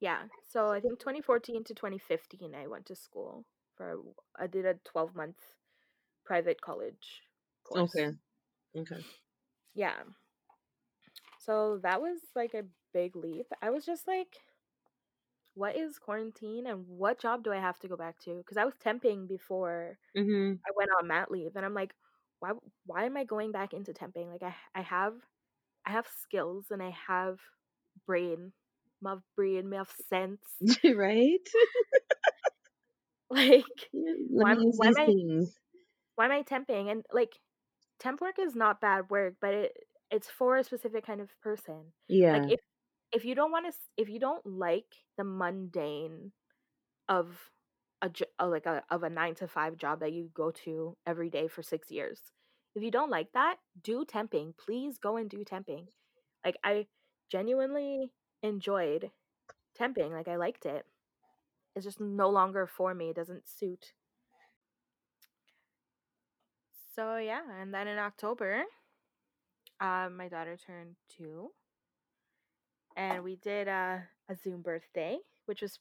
Yeah. 0.00 0.28
So 0.48 0.68
I 0.70 0.80
think 0.80 0.98
2014 0.98 1.64
to 1.64 1.74
2015 1.74 2.54
I 2.54 2.66
went 2.66 2.86
to 2.86 2.94
school 2.96 3.46
for 3.76 4.02
I 4.36 4.46
did 4.46 4.66
a 4.66 4.74
12 4.84 5.14
month 5.14 5.54
private 6.24 6.60
college 6.62 7.22
course. 7.64 7.94
Okay. 7.94 8.16
Okay. 8.76 9.04
Yeah. 9.74 10.02
So 11.38 11.78
that 11.78 12.00
was 12.00 12.20
like 12.36 12.54
a 12.54 12.66
big 12.92 13.16
leap. 13.16 13.46
I 13.62 13.70
was 13.70 13.84
just 13.84 14.06
like 14.06 14.44
what 15.54 15.76
is 15.76 15.98
quarantine 15.98 16.66
and 16.66 16.86
what 16.86 17.18
job 17.20 17.42
do 17.42 17.52
I 17.52 17.58
have 17.58 17.78
to 17.80 17.88
go 17.88 17.96
back 17.96 18.18
to? 18.20 18.42
Cuz 18.44 18.56
I 18.56 18.64
was 18.64 18.76
temping 18.76 19.26
before 19.28 19.98
Mhm. 20.14 20.60
I 20.66 20.70
went 20.76 20.90
on 20.98 21.08
mat 21.08 21.30
leave 21.32 21.56
and 21.56 21.66
I'm 21.66 21.74
like 21.74 21.94
why 22.40 22.52
why 22.86 23.04
am 23.06 23.16
I 23.18 23.24
going 23.24 23.52
back 23.52 23.74
into 23.74 23.94
temping? 23.94 24.28
Like 24.32 24.42
I 24.44 24.56
I 24.74 24.82
have 24.82 25.22
I 25.86 25.90
have 25.92 26.06
skills 26.08 26.66
and 26.70 26.82
I 26.82 26.90
have 27.08 27.38
brain. 28.06 28.52
My 29.00 29.16
brain, 29.36 29.70
my 29.70 29.84
sense. 30.08 30.42
right? 30.96 31.48
Like 33.30 33.90
why 34.34 34.52
am 34.52 34.64
why 34.76 34.88
am 34.88 34.96
I 34.96 35.14
why 36.16 36.26
am 36.26 36.30
I 36.32 36.42
temping? 36.42 36.90
And 36.90 37.04
like 37.12 37.40
temp 37.98 38.20
work 38.20 38.38
is 38.38 38.54
not 38.56 38.80
bad 38.80 39.10
work, 39.10 39.34
but 39.40 39.54
it 39.54 39.72
it's 40.10 40.30
for 40.30 40.56
a 40.56 40.64
specific 40.64 41.06
kind 41.06 41.20
of 41.20 41.30
person. 41.42 41.92
Like 42.32 42.44
Yeah. 42.44 42.50
if 42.50 42.60
if 43.12 43.24
you 43.24 43.34
don't 43.34 43.52
want 43.52 43.66
to 43.72 43.72
if 43.96 44.08
you 44.08 44.20
don't 44.20 44.44
like 44.46 44.94
the 45.16 45.24
mundane 45.24 46.32
of 47.08 47.50
a 48.02 48.10
uh, 48.40 48.48
like 48.48 48.66
a 48.66 48.82
of 48.90 49.02
a 49.04 49.10
9 49.10 49.34
to 49.36 49.48
5 49.48 49.76
job 49.76 50.00
that 50.00 50.12
you 50.12 50.30
go 50.34 50.50
to 50.52 50.96
every 51.06 51.30
day 51.30 51.48
for 51.48 51.62
6 51.62 51.90
years. 51.90 52.20
If 52.74 52.82
you 52.82 52.90
don't 52.90 53.10
like 53.10 53.32
that, 53.32 53.56
do 53.82 54.04
temping. 54.04 54.54
Please 54.56 54.98
go 54.98 55.16
and 55.16 55.28
do 55.28 55.44
temping. 55.44 55.86
Like 56.44 56.56
I 56.64 56.86
genuinely 57.30 58.12
enjoyed 58.42 59.10
temping. 59.78 60.12
Like 60.12 60.28
I 60.28 60.36
liked 60.36 60.66
it. 60.66 60.84
It's 61.74 61.84
just 61.84 62.00
no 62.00 62.30
longer 62.30 62.66
for 62.66 62.94
me. 62.94 63.10
It 63.10 63.16
doesn't 63.16 63.48
suit. 63.48 63.92
So 66.94 67.16
yeah, 67.16 67.40
and 67.60 67.72
then 67.72 67.88
in 67.88 67.98
October, 67.98 68.64
um, 69.80 70.16
my 70.16 70.28
daughter 70.28 70.56
turned 70.56 70.96
two, 71.08 71.50
and 72.96 73.22
we 73.22 73.36
did 73.36 73.68
a, 73.68 74.02
a 74.28 74.36
Zoom 74.42 74.62
birthday, 74.62 75.18
which 75.46 75.62
was 75.62 75.78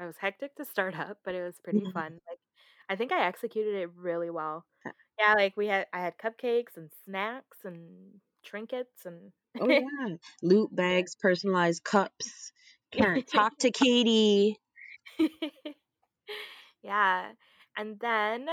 it 0.00 0.04
was 0.04 0.16
hectic 0.20 0.56
to 0.56 0.64
start 0.64 0.98
up, 0.98 1.18
but 1.24 1.34
it 1.34 1.42
was 1.42 1.60
pretty 1.62 1.84
fun. 1.94 2.20
Like 2.28 2.40
I 2.88 2.96
think 2.96 3.12
I 3.12 3.26
executed 3.26 3.74
it 3.76 3.90
really 3.96 4.30
well. 4.30 4.66
Yeah, 5.20 5.34
like 5.34 5.56
we 5.56 5.68
had 5.68 5.86
I 5.92 6.00
had 6.00 6.18
cupcakes 6.18 6.76
and 6.76 6.90
snacks 7.04 7.58
and 7.64 8.20
trinkets 8.44 9.06
and 9.06 9.32
Oh 9.60 9.70
yeah. 9.70 10.16
Loot 10.42 10.74
bags, 10.74 11.14
personalized 11.16 11.84
cups. 11.84 12.52
Can't 12.92 13.26
talk 13.26 13.58
to 13.58 13.70
Katie. 13.70 14.58
yeah. 16.82 17.32
And 17.76 17.98
then 18.00 18.46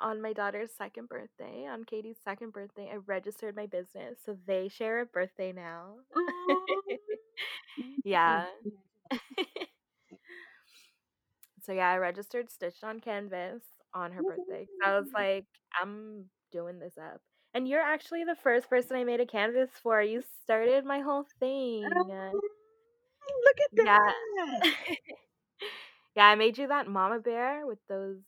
on 0.00 0.22
my 0.22 0.32
daughter's 0.32 0.70
second 0.76 1.08
birthday, 1.08 1.66
on 1.66 1.84
Katie's 1.84 2.18
second 2.24 2.52
birthday, 2.52 2.90
I 2.92 2.96
registered 3.06 3.56
my 3.56 3.66
business. 3.66 4.18
So 4.24 4.36
they 4.46 4.68
share 4.68 5.00
a 5.00 5.06
birthday 5.06 5.52
now. 5.52 5.94
Yeah. 8.04 8.46
so 11.62 11.72
yeah, 11.72 11.90
I 11.90 11.96
registered 11.98 12.50
Stitched 12.50 12.84
on 12.84 13.00
Canvas 13.00 13.62
on 13.94 14.12
her 14.12 14.22
birthday. 14.22 14.68
I 14.84 14.98
was 14.98 15.08
like, 15.14 15.46
I'm 15.80 16.30
doing 16.52 16.78
this 16.78 16.96
up. 16.98 17.20
And 17.54 17.66
you're 17.68 17.80
actually 17.80 18.24
the 18.24 18.36
first 18.36 18.68
person 18.68 18.96
I 18.96 19.04
made 19.04 19.20
a 19.20 19.26
canvas 19.26 19.70
for. 19.82 20.00
You 20.02 20.22
started 20.44 20.84
my 20.84 21.00
whole 21.00 21.24
thing. 21.40 22.10
Oh, 23.22 23.40
look 23.44 23.56
at 23.60 23.70
Yeah. 23.72 24.12
that. 24.62 24.96
yeah, 26.16 26.26
I 26.26 26.34
made 26.34 26.58
you 26.58 26.68
that 26.68 26.86
mama 26.88 27.20
bear 27.20 27.66
with 27.66 27.78
those 27.88 28.18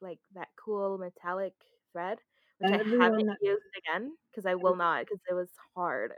like 0.00 0.18
that 0.34 0.48
cool 0.62 0.98
metallic 0.98 1.54
thread, 1.92 2.18
which 2.58 2.70
I 2.72 2.78
haven't 3.00 3.28
used 3.40 3.62
again 3.78 4.16
because 4.30 4.46
I 4.46 4.54
will 4.56 4.76
not 4.76 5.00
because 5.00 5.20
it 5.30 5.34
was 5.34 5.50
hard. 5.74 6.12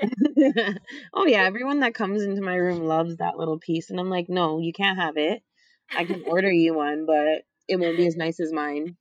oh 1.14 1.26
yeah, 1.26 1.42
everyone 1.44 1.80
that 1.80 1.94
comes 1.94 2.22
into 2.22 2.42
my 2.42 2.54
room 2.56 2.84
loves 2.84 3.16
that 3.16 3.38
little 3.38 3.58
piece, 3.58 3.90
and 3.90 3.98
I'm 3.98 4.10
like, 4.10 4.28
no, 4.28 4.58
you 4.58 4.72
can't 4.72 4.98
have 4.98 5.16
it. 5.16 5.42
I 5.94 6.04
can 6.04 6.22
order 6.24 6.50
you 6.52 6.74
one, 6.74 7.06
but 7.06 7.44
it 7.68 7.78
won't 7.78 7.96
be 7.96 8.06
as 8.06 8.16
nice 8.16 8.40
as 8.40 8.52
mine. 8.52 8.96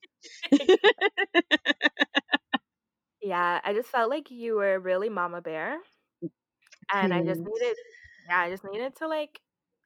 yeah, 3.22 3.59
I 3.63 3.74
just 3.74 3.89
felt 3.89 4.09
like 4.09 4.32
you 4.32 4.55
were 4.55 4.80
really 4.80 5.09
mama 5.09 5.41
bear, 5.41 5.78
and 6.93 7.13
I 7.13 7.22
just 7.24 7.41
needed, 7.41 7.76
yeah, 8.30 8.39
I 8.39 8.49
just 8.49 8.63
needed 8.63 8.95
to 8.97 9.07
like, 9.07 9.39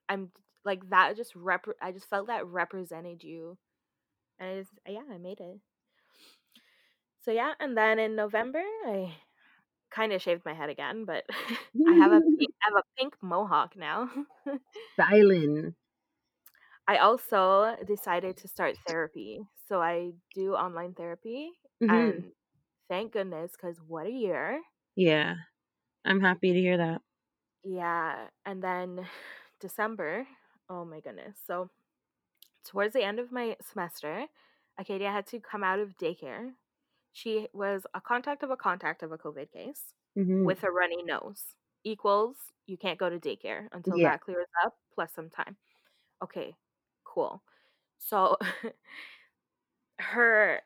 I'm 0.07 0.32
like 0.65 0.89
that. 0.89 1.15
Just 1.17 1.36
rep. 1.36 1.65
I 1.82 1.91
just 1.91 2.09
felt 2.09 2.27
that 2.27 2.45
represented 2.47 3.23
you, 3.23 3.57
and 4.39 4.49
I 4.49 4.59
just 4.59 4.71
yeah, 4.88 5.01
I 5.11 5.17
made 5.17 5.39
it. 5.39 5.59
So 7.23 7.32
yeah, 7.32 7.53
and 7.59 7.77
then 7.77 7.99
in 7.99 8.15
November, 8.15 8.61
I 8.86 9.13
kind 9.91 10.13
of 10.13 10.21
shaved 10.21 10.45
my 10.45 10.53
head 10.53 10.69
again, 10.69 11.05
but 11.05 11.23
I 11.88 11.93
have 11.95 12.11
a 12.11 12.21
pink, 12.21 12.51
I 12.63 12.69
have 12.69 12.77
a 12.77 12.84
pink 12.97 13.15
mohawk 13.21 13.75
now. 13.75 14.09
Styling. 14.93 15.75
I 16.90 16.98
also 16.98 17.78
decided 17.88 18.38
to 18.40 18.50
start 18.50 18.78
therapy. 18.88 19.42
So 19.68 19.82
I 19.82 20.14
do 20.36 20.56
online 20.56 20.96
therapy 20.96 21.52
hmm 21.82 22.20
and 22.20 22.34
thank 22.90 23.14
goodness 23.14 23.56
cuz 23.58 23.80
what 23.82 24.08
a 24.08 24.12
year. 24.12 24.62
Yeah, 24.96 25.36
I'm 26.06 26.22
happy 26.22 26.54
to 26.54 26.60
hear 26.62 26.78
that. 26.78 27.02
Yeah, 27.64 28.28
and 28.46 28.64
then 28.64 29.08
December, 29.60 30.28
oh 30.70 30.86
my 30.86 31.00
goodness. 31.02 31.38
So 31.46 31.70
towards 32.66 32.94
the 32.94 33.04
end 33.04 33.20
of 33.20 33.32
my 33.32 33.58
semester, 33.62 34.28
Acadia 34.78 35.12
had 35.12 35.28
to 35.30 35.40
come 35.42 35.64
out 35.64 35.80
of 35.80 35.98
daycare. 35.98 36.54
She 37.14 37.50
was 37.54 37.86
a 37.96 38.02
contact 38.02 38.44
of 38.44 38.52
a 38.52 38.58
contact 38.58 39.04
of 39.04 39.12
a 39.14 39.20
COVID 39.20 39.52
case 39.52 39.94
hmm 40.16 40.46
with 40.46 40.64
a 40.64 40.72
runny 40.72 41.04
nose. 41.04 41.56
Equals 41.86 42.38
you 42.68 42.78
can't 42.78 43.00
go 43.00 43.10
to 43.10 43.20
daycare 43.20 43.70
until 43.74 44.00
Yeah. 44.00 44.02
that 44.02 44.22
clears 44.22 44.48
up 44.66 44.76
plus 44.96 45.14
some 45.14 45.30
time. 45.32 45.58
Okay, 46.24 46.56
cool. 47.10 47.43
So 47.99 48.38
her 49.99 50.62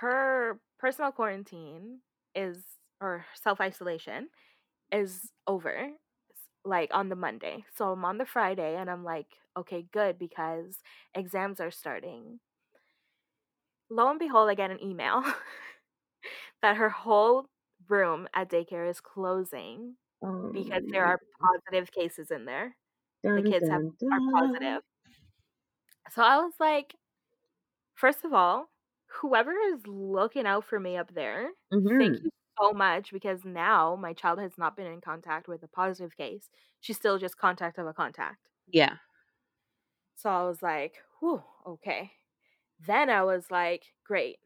her 0.00 0.60
personal 0.78 1.12
quarantine 1.12 2.00
is 2.34 2.64
or 3.00 3.24
self-isolation 3.42 4.28
is 4.92 5.30
over 5.46 5.90
like 6.64 6.90
on 6.94 7.08
the 7.08 7.16
Monday. 7.16 7.64
So 7.76 7.92
I'm 7.92 8.04
on 8.04 8.18
the 8.18 8.26
Friday 8.26 8.76
and 8.76 8.90
I'm 8.90 9.04
like, 9.04 9.26
okay, 9.56 9.86
good 9.92 10.18
because 10.18 10.78
exams 11.14 11.60
are 11.60 11.70
starting. 11.70 12.40
Lo 13.90 14.08
and 14.10 14.18
behold, 14.18 14.48
I 14.50 14.54
get 14.54 14.70
an 14.70 14.82
email 14.82 15.22
that 16.62 16.76
her 16.76 16.90
whole 16.90 17.48
room 17.88 18.28
at 18.34 18.50
daycare 18.50 18.88
is 18.88 19.00
closing 19.00 19.96
Um, 20.22 20.52
because 20.52 20.82
there 20.92 21.04
are 21.06 21.20
positive 21.40 21.90
cases 21.92 22.30
in 22.30 22.44
there. 22.46 22.76
dun, 23.22 23.42
kids 23.44 23.68
have- 23.68 23.82
dun, 23.98 24.10
Are 24.12 24.20
positive. 24.32 24.82
So 26.10 26.22
I 26.22 26.38
was 26.38 26.54
like, 26.58 26.96
First 27.94 28.24
of 28.24 28.32
all, 28.32 28.70
whoever 29.06 29.52
is 29.52 29.86
looking 29.86 30.46
out 30.46 30.64
for 30.64 30.78
me 30.78 30.96
up 30.96 31.12
there, 31.14 31.50
thank 31.98 32.14
Mhm. 32.14 32.24
you 32.24 32.30
so 32.60 32.72
much 32.72 33.12
because 33.12 33.44
now 33.44 33.96
my 33.96 34.12
child 34.12 34.38
has 34.40 34.56
not 34.58 34.76
been 34.76 34.86
in 34.86 35.00
contact 35.00 35.48
with 35.48 35.62
a 35.62 35.68
positive 35.68 36.16
case. 36.16 36.50
She's 36.80 36.96
still 36.96 37.18
just 37.18 37.36
contact 37.38 37.78
of 37.78 37.86
a 37.86 37.94
contact. 37.94 38.48
Yeah. 38.68 38.98
So 40.16 40.30
I 40.30 40.44
was 40.44 40.62
like, 40.62 40.96
"Whew, 41.20 41.42
okay." 41.64 42.12
Then 42.80 43.10
I 43.10 43.24
was 43.24 43.50
like, 43.50 43.94
"Great. 44.04 44.38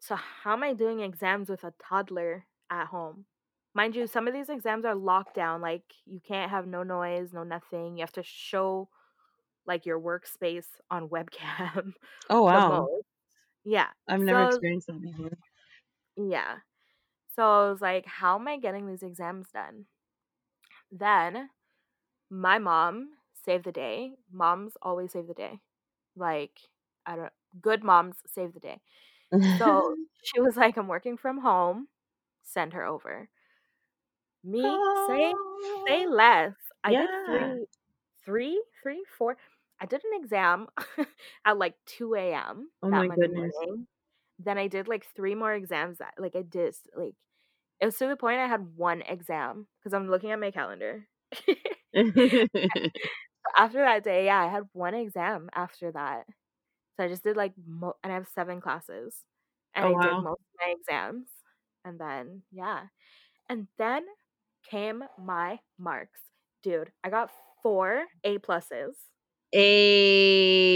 So 0.00 0.16
how 0.16 0.54
am 0.54 0.62
I 0.64 0.74
doing 0.74 1.00
exams 1.00 1.50
with 1.50 1.64
a 1.64 1.72
toddler 1.78 2.46
at 2.70 2.86
home?" 2.88 3.26
Mind 3.74 3.96
you, 3.96 4.06
some 4.06 4.28
of 4.28 4.34
these 4.34 4.48
exams 4.50 4.84
are 4.86 4.94
locked 4.96 5.34
down, 5.34 5.60
like, 5.62 5.94
you 6.06 6.20
can't 6.20 6.50
have 6.50 6.66
no 6.66 6.82
noise, 6.84 7.32
no 7.34 7.44
nothing. 7.44 7.96
You 7.98 8.02
have 8.02 8.12
to 8.12 8.22
show, 8.24 8.90
like, 9.68 9.86
your 9.86 10.00
workspace 10.00 10.66
on 10.90 11.10
webcam 11.10 11.94
Oh, 12.30 12.42
wow. 12.44 12.88
Yeah. 13.64 13.90
I've 14.08 14.22
never 14.22 14.40
So 14.40 14.42
experienced 14.42 14.88
that 14.88 15.00
before. 15.00 15.38
yeah. 16.16 16.58
So 17.36 17.42
I 17.44 17.70
was 17.70 17.80
like, 17.82 18.06
"How 18.06 18.36
am 18.36 18.48
I 18.48 18.58
getting 18.58 18.86
these 18.88 19.02
exams 19.04 19.50
done?" 19.52 19.86
Then 20.90 21.50
my 22.30 22.58
mom 22.58 23.18
saved 23.34 23.64
the 23.64 23.72
day. 23.72 24.16
Moms 24.30 24.76
always 24.82 25.12
save 25.12 25.26
the 25.28 25.34
day. 25.34 25.60
Like, 26.16 26.60
I 27.06 27.16
don't 27.16 27.32
good 27.60 27.84
moms 27.84 28.22
save 28.26 28.54
the 28.54 28.60
day. 28.60 28.80
So 29.58 29.96
she 30.22 30.40
was 30.40 30.56
like, 30.56 30.76
"I'm 30.78 30.88
working 30.88 31.16
from 31.18 31.40
home. 31.40 31.88
Send 32.44 32.74
her 32.74 32.84
over." 32.86 33.30
Me, 34.42 34.82
say 34.94 35.36
say 35.86 36.04
Oh, 36.04 36.08
less. 36.08 36.56
I 36.82 36.94
did 36.94 37.10
yeah. 37.10 37.24
3 37.24 37.66
3, 38.24 38.64
3, 38.82 39.04
4 39.04 39.36
I 39.80 39.86
did 39.86 40.02
an 40.04 40.20
exam 40.22 40.68
at, 41.44 41.58
like, 41.58 41.74
2 41.86 42.32
AM 42.34 42.70
Oh 42.82 42.90
that 42.90 43.06
my 43.06 43.08
Monday 43.08 43.16
goodness. 43.16 43.56
morning. 43.60 43.86
Then 44.38 44.58
I 44.58 44.68
did, 44.68 44.88
like, 44.88 45.06
3 45.16 45.34
more 45.34 45.54
exams 45.54 45.98
that 45.98 46.14
like, 46.18 46.36
I 46.36 46.42
did 46.42 46.74
like 46.96 47.14
it 47.80 47.86
was 47.86 47.96
to 47.98 48.08
the 48.08 48.16
point 48.16 48.40
I 48.40 48.46
had 48.48 48.76
1 48.76 49.02
exam 49.02 49.68
because 49.80 49.94
I'm 49.94 50.10
looking 50.10 50.32
at 50.32 50.40
my 50.40 50.50
calendar. 50.52 51.08
After 53.56 53.78
that 53.80 54.04
day, 54.04 54.26
yeah, 54.26 54.40
I 54.42 54.48
had 54.48 54.64
1 54.72 54.94
exam 54.94 55.48
after 55.54 55.90
that. 55.92 56.26
So 56.96 57.04
I 57.04 57.08
just 57.08 57.24
did, 57.24 57.36
like, 57.36 57.54
mo 57.66 57.94
and 58.04 58.12
I 58.12 58.16
have 58.16 58.28
7 58.28 58.60
classes, 58.60 59.24
and 59.74 59.84
Oh, 59.84 59.90
I 59.90 59.94
did 59.94 60.18
wow. 60.18 60.22
most 60.22 60.40
of 60.40 60.60
my 60.66 60.74
exams, 60.78 61.28
and 61.84 62.00
then 62.00 62.42
yeah. 62.52 62.88
And 63.50 63.68
then 63.78 64.06
came 64.64 65.04
my 65.18 65.60
marks. 65.78 66.20
Dude, 66.62 66.92
I 67.04 67.10
got 67.10 67.32
4 67.62 68.06
A 68.24 68.38
pluses 68.40 68.94
A. 69.54 70.68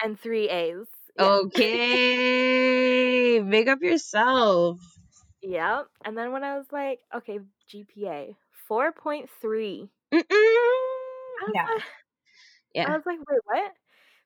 and 0.00 0.18
3 0.18 0.48
A's. 0.48 0.88
Yeah. 1.16 1.32
Okay. 1.46 1.90
Make 3.40 3.68
up 3.68 3.82
yourself. 3.82 4.78
Yep. 5.42 5.88
And 6.04 6.16
then 6.16 6.32
when 6.32 6.44
I 6.44 6.56
was 6.56 6.70
like, 6.72 7.00
"Okay, 7.12 7.40
GPA, 7.68 8.36
4.3." 8.50 9.92
Mm-mm. 10.12 10.24
I 11.40 11.44
was 11.48 11.54
Yeah. 11.54 11.66
like 11.66 11.82
I 12.84 12.96
was 12.96 13.06
like, 13.06 13.18
"Wait, 13.28 13.40
what?" 13.44 13.72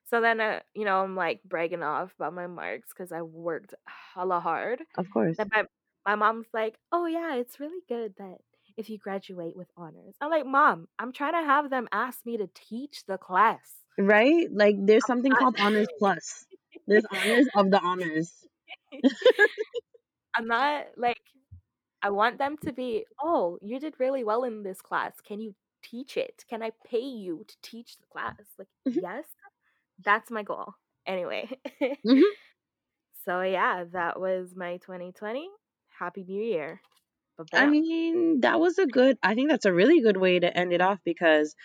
So 0.05 0.21
then, 0.21 0.41
uh, 0.41 0.61
you 0.75 0.85
know, 0.85 1.03
I'm, 1.03 1.15
like, 1.15 1.43
bragging 1.43 1.83
off 1.83 2.13
about 2.15 2.33
my 2.33 2.47
marks 2.47 2.89
because 2.93 3.11
I 3.13 3.21
worked 3.23 3.75
hella 3.87 4.39
hard. 4.41 4.83
Of 4.95 5.09
course. 5.09 5.37
Then 5.37 5.49
my 5.53 5.65
my 6.05 6.15
mom's 6.15 6.47
like, 6.53 6.79
"Oh, 6.91 7.05
yeah, 7.07 7.35
it's 7.35 7.59
really 7.61 7.81
good 7.89 8.15
that 8.17 8.41
if 8.77 8.89
you 8.89 8.97
graduate 8.99 9.55
with 9.57 9.69
honors." 9.77 10.15
I'm 10.21 10.29
like, 10.31 10.45
"Mom, 10.45 10.87
I'm 10.99 11.11
trying 11.13 11.33
to 11.33 11.43
have 11.45 11.69
them 11.69 11.87
ask 11.91 12.25
me 12.25 12.37
to 12.37 12.47
teach 12.47 13.05
the 13.05 13.17
class." 13.17 13.83
Right? 13.99 14.47
Like, 14.51 14.75
there's 14.79 15.05
something 15.05 15.35
called 15.35 15.55
honors 15.59 15.87
plus. 15.97 16.45
There's 16.87 17.05
honors 17.11 17.47
of 17.55 17.69
the 17.71 17.79
honors. 17.79 18.47
I'm 20.35 20.47
not 20.47 20.87
like 20.97 21.19
I 22.03 22.11
want 22.11 22.37
them 22.39 22.57
to 22.59 22.73
be, 22.73 23.05
"Oh, 23.21 23.59
you 23.61 23.79
did 23.79 23.99
really 23.99 24.23
well 24.23 24.43
in 24.43 24.63
this 24.63 24.81
class. 24.81 25.21
Can 25.21 25.41
you 25.41 25.55
teach 25.83 26.17
it? 26.17 26.45
Can 26.49 26.63
I 26.63 26.71
pay 26.85 27.01
you 27.01 27.45
to 27.47 27.57
teach 27.63 27.97
the 27.99 28.07
class?" 28.07 28.55
Like, 28.59 28.69
Mhm. 28.85 28.99
"Yes." 29.01 29.27
That's 30.03 30.31
my 30.31 30.43
goal. 30.43 30.75
Anyway. 31.07 31.49
Mhm. 32.03 32.23
So, 33.25 33.41
yeah, 33.41 33.83
that 33.91 34.19
was 34.19 34.55
my 34.55 34.77
2020. 34.77 35.49
Happy 35.99 36.23
New 36.23 36.41
Year. 36.41 36.81
I 37.53 37.67
mean, 37.67 38.41
that 38.41 38.59
was 38.59 38.77
a 38.77 38.85
good 38.85 39.17
I 39.21 39.35
think 39.35 39.49
that's 39.49 39.65
a 39.65 39.73
really 39.73 40.01
good 40.01 40.17
way 40.17 40.39
to 40.39 40.55
end 40.55 40.73
it 40.73 40.81
off 40.81 40.99
because, 41.05 41.55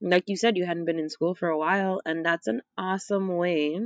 like 0.00 0.24
you 0.26 0.36
said, 0.36 0.56
you 0.56 0.66
hadn't 0.66 0.84
been 0.84 0.98
in 0.98 1.08
school 1.08 1.34
for 1.34 1.48
a 1.48 1.58
while, 1.58 2.00
and 2.04 2.24
that's 2.24 2.46
an 2.46 2.60
awesome 2.76 3.28
way 3.28 3.80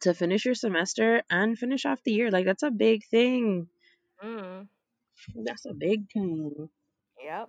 to 0.00 0.14
finish 0.14 0.44
your 0.44 0.54
semester 0.54 1.22
and 1.30 1.58
finish 1.58 1.84
off 1.84 2.02
the 2.04 2.12
year. 2.12 2.30
Like, 2.30 2.46
that's 2.46 2.62
a 2.62 2.70
big 2.70 3.02
thing. 3.10 3.68
Mm. 4.24 4.68
That's 5.44 5.66
a 5.66 5.74
big 5.74 6.10
thing. 6.12 6.68
Yep. 7.22 7.48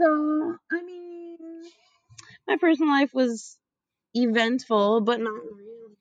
So, 0.00 0.56
I 0.70 0.82
mean, 0.82 1.38
my 2.46 2.56
personal 2.56 2.92
life 2.92 3.10
was 3.12 3.56
eventful, 4.14 5.00
but 5.02 5.20
not 5.20 5.32
really 5.32 5.96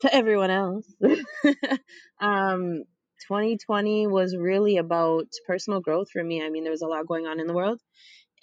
to 0.00 0.14
everyone 0.14 0.50
else. 0.50 0.86
um, 2.20 2.84
2020 3.28 4.08
was 4.08 4.36
really 4.36 4.78
about 4.78 5.28
personal 5.46 5.80
growth 5.82 6.10
for 6.12 6.24
me. 6.24 6.42
I 6.44 6.50
mean, 6.50 6.64
there 6.64 6.72
was 6.72 6.82
a 6.82 6.88
lot 6.88 7.06
going 7.08 7.26
on 7.28 7.40
in 7.40 7.48
the 7.48 7.54
world, 7.54 7.80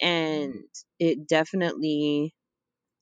and 0.02 0.54
it 1.00 1.28
definitely 1.28 2.34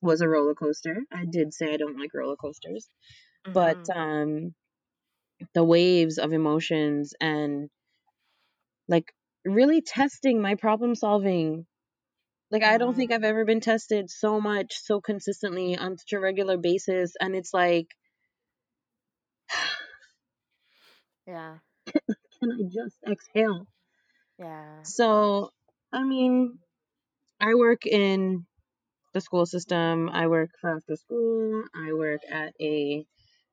was 0.03 0.20
a 0.22 0.28
roller 0.28 0.55
coaster. 0.55 0.99
I 1.12 1.26
did 1.26 1.55
say 1.55 1.74
I 1.74 1.78
don't 1.78 1.99
like 1.99 2.14
roller 2.14 2.37
coasters, 2.37 2.89
but 3.47 3.78
Mhm. 3.78 3.95
um, 3.95 4.55
the 5.55 5.64
waves 5.64 6.18
of 6.18 6.32
emotions 6.32 7.14
and 7.20 7.70
like 8.89 9.12
really 9.45 9.82
testing 9.82 10.41
my 10.41 10.55
problem 10.55 10.95
solving. 10.95 11.66
Like, 12.51 12.64
I 12.64 12.78
don't 12.78 12.95
Mhm. 12.95 12.97
think 12.97 13.12
I've 13.12 13.24
ever 13.24 13.45
been 13.45 13.61
tested 13.61 14.11
so 14.11 14.41
much, 14.41 14.74
so 14.78 15.01
consistently 15.01 15.76
on 15.78 15.99
such 15.99 16.12
a 16.14 16.20
regular 16.20 16.59
basis. 16.59 17.14
And 17.20 17.37
it's 17.37 17.55
like, 17.55 17.89
Yeah. 21.26 21.59
can 22.41 22.53
I 22.53 22.63
just 22.65 22.97
exhale? 23.09 23.67
Yeah. 24.39 24.83
So, 24.83 25.51
I 25.93 26.03
mean, 26.03 26.59
I 27.41 27.55
work 27.55 27.87
in 27.87 28.47
the 29.13 29.21
school 29.21 29.47
system. 29.47 30.09
I 30.09 30.27
work 30.27 30.51
for 30.61 30.77
after 30.77 30.97
school. 30.97 31.65
I 31.75 31.93
work 31.93 32.21
at 32.31 32.53
a 32.61 33.07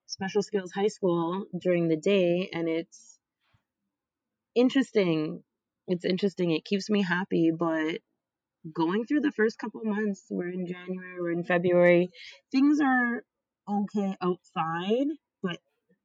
special 0.07 0.41
skills 0.41 0.71
high 0.71 0.87
school 0.87 1.45
during 1.59 1.87
the 1.87 1.97
day, 1.97 2.49
and 2.53 2.67
it's 2.67 3.19
interesting. 4.55 5.43
It's 5.87 6.05
interesting. 6.05 6.51
It 6.51 6.65
keeps 6.65 6.89
me 6.89 7.01
happy, 7.03 7.51
but 7.57 7.99
going 8.73 9.05
through 9.05 9.21
the 9.21 9.31
first 9.31 9.57
couple 9.57 9.81
months, 9.83 10.25
we're 10.29 10.49
in 10.49 10.67
January, 10.67 11.19
we're 11.19 11.31
in 11.31 11.43
February, 11.43 12.09
things 12.51 12.79
are 12.79 13.23
okay 13.69 14.15
outside, 14.21 15.07
but 15.41 15.57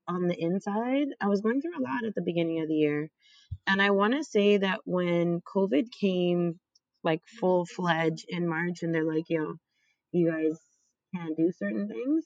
on 0.09 0.28
the 0.28 0.40
inside, 0.40 1.09
I 1.20 1.28
was 1.28 1.40
going 1.40 1.61
through 1.61 1.78
a 1.78 1.82
lot 1.82 2.04
at 2.04 2.14
the 2.14 2.22
beginning 2.22 2.61
of 2.61 2.68
the 2.68 2.74
year. 2.74 3.11
And 3.66 3.80
I 3.82 3.90
want 3.90 4.14
to 4.14 4.24
say 4.24 4.59
that 4.59 4.80
when 4.84 5.40
COVID 5.42 5.90
came 5.90 6.59
like 7.04 7.22
full 7.26 7.66
fledged 7.66 8.26
in 8.28 8.48
March 8.48 8.82
and 8.82 8.94
they're 8.94 9.04
like, 9.04 9.28
yo, 9.28 9.57
you 10.12 10.30
guys 10.30 10.59
can't 11.14 11.36
do 11.36 11.52
certain 11.52 11.88
things, 11.88 12.24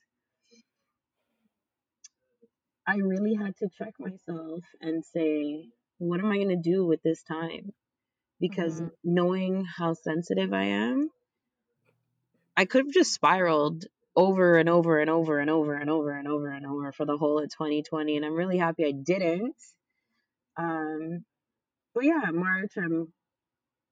I 2.87 2.97
really 2.97 3.35
had 3.35 3.57
to 3.59 3.69
check 3.79 3.95
myself 3.99 4.65
and 4.81 5.05
say, 5.05 5.69
what 5.99 6.21
am 6.21 6.31
I 6.31 6.37
going 6.37 6.49
to 6.49 6.57
do 6.57 6.85
with 6.85 7.03
this 7.03 7.23
time? 7.23 7.73
Because 8.41 8.81
Mhm. 8.81 8.93
knowing 9.05 9.65
how 9.65 9.95
sensitive 9.95 10.53
I 10.53 10.65
am, 10.65 11.11
I 12.57 12.65
could 12.65 12.85
have 12.87 12.93
just 12.93 13.13
spiraled 13.13 13.87
over 14.17 14.59
and 14.59 14.69
over 14.69 14.99
and 14.99 15.11
over 15.11 15.39
and 15.39 15.51
over 15.51 15.75
and 15.75 15.91
over 15.91 16.11
and 16.11 16.29
over 16.29 16.51
and 16.51 16.67
over 16.67 16.93
for 16.93 17.07
the 17.07 17.17
whole 17.17 17.39
of 17.39 17.51
2020. 17.51 18.17
And 18.17 18.25
I'm 18.25 18.35
really 18.35 18.59
happy 18.59 18.85
I 18.85 18.93
didn't. 18.93 19.57
Um, 20.57 21.25
but 21.95 22.05
yeah, 22.05 22.31
March, 22.33 22.73
I'm 22.77 23.13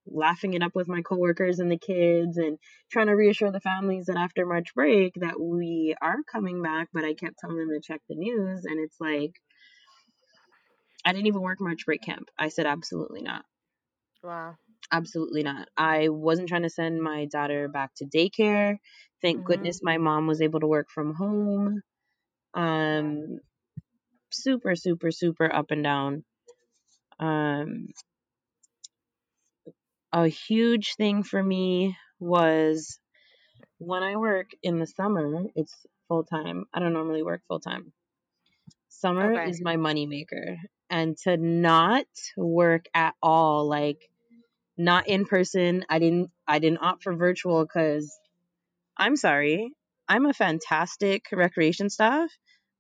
laughing 0.07 0.55
it 0.55 0.62
up 0.62 0.75
with 0.75 0.89
my 0.89 1.03
coworkers 1.03 1.59
and 1.59 1.71
the 1.71 1.79
kids 1.79 2.37
and 2.37 2.59
trying 2.91 3.07
to 3.07 3.12
reassure 3.14 3.51
the 3.51 3.61
families 3.61 4.07
that 4.07 4.16
after 4.16 4.47
March 4.47 4.75
break 4.75 5.14
that 5.16 5.41
we 5.41 5.95
are 6.01 6.19
coming 6.31 6.62
back, 6.62 6.89
but 6.93 7.05
I 7.05 7.14
kept 7.14 7.39
telling 7.39 7.59
them 7.59 7.71
to 7.71 7.81
check 7.81 8.01
the 8.09 8.16
news 8.16 8.64
and 8.64 8.81
it's 8.81 8.97
like 9.01 9.33
I 11.05 11.12
didn't 11.12 11.27
even 11.27 11.43
work 11.43 11.61
March 11.61 11.87
break 11.87 12.03
camp. 12.03 12.29
I 12.39 12.49
said 12.49 12.66
absolutely 12.66 13.23
not. 13.23 13.45
Wow. 14.23 14.57
Absolutely 14.91 15.43
not. 15.43 15.68
I 15.76 16.09
wasn't 16.09 16.49
trying 16.49 16.62
to 16.62 16.70
send 16.70 17.03
my 17.03 17.26
daughter 17.26 17.68
back 17.68 17.95
to 17.97 18.07
daycare. 18.07 18.78
Thank 19.20 19.45
Mhm. 19.45 19.45
goodness 19.45 19.82
my 19.82 19.99
mom 19.99 20.26
was 20.26 20.41
able 20.41 20.61
to 20.61 20.66
work 20.66 20.89
from 20.91 21.14
home. 21.14 21.82
Um 22.55 23.41
super 24.32 24.76
super 24.76 25.11
super 25.12 25.53
up 25.55 25.70
and 25.70 25.84
down. 25.84 26.24
Um 27.20 27.89
a 30.12 30.28
huge 30.28 30.95
thing 30.97 31.22
for 31.22 31.43
me 31.43 31.97
was 32.18 32.99
when 33.78 34.03
I 34.03 34.16
work 34.16 34.51
in 34.62 34.78
the 34.78 34.86
summer, 34.86 35.45
it's 35.57 35.86
full 36.09 36.24
time. 36.24 36.66
I 36.74 36.80
don't 36.80 36.93
normally 36.95 37.22
work 37.22 37.43
full 37.49 37.61
time. 37.61 37.93
Summer 38.89 39.34
Okay. 39.36 39.45
is 39.45 39.62
my 39.62 39.76
moneymaker. 39.76 40.59
And 40.91 41.16
to 41.18 41.36
not 41.36 42.07
work 42.36 42.86
at 42.95 43.14
all, 43.22 43.68
like 43.68 44.11
not 44.79 45.09
in 45.09 45.26
person, 45.26 45.85
I 45.89 45.99
didn't 45.99 46.31
I 46.47 46.59
didn't 46.61 46.83
opt 46.83 47.03
for 47.05 47.14
virtual 47.16 47.64
because 47.64 48.18
I'm 48.97 49.16
sorry, 49.16 49.72
I'm 50.09 50.26
a 50.26 50.35
fantastic 50.35 51.26
recreation 51.33 51.91
staff, 51.91 52.31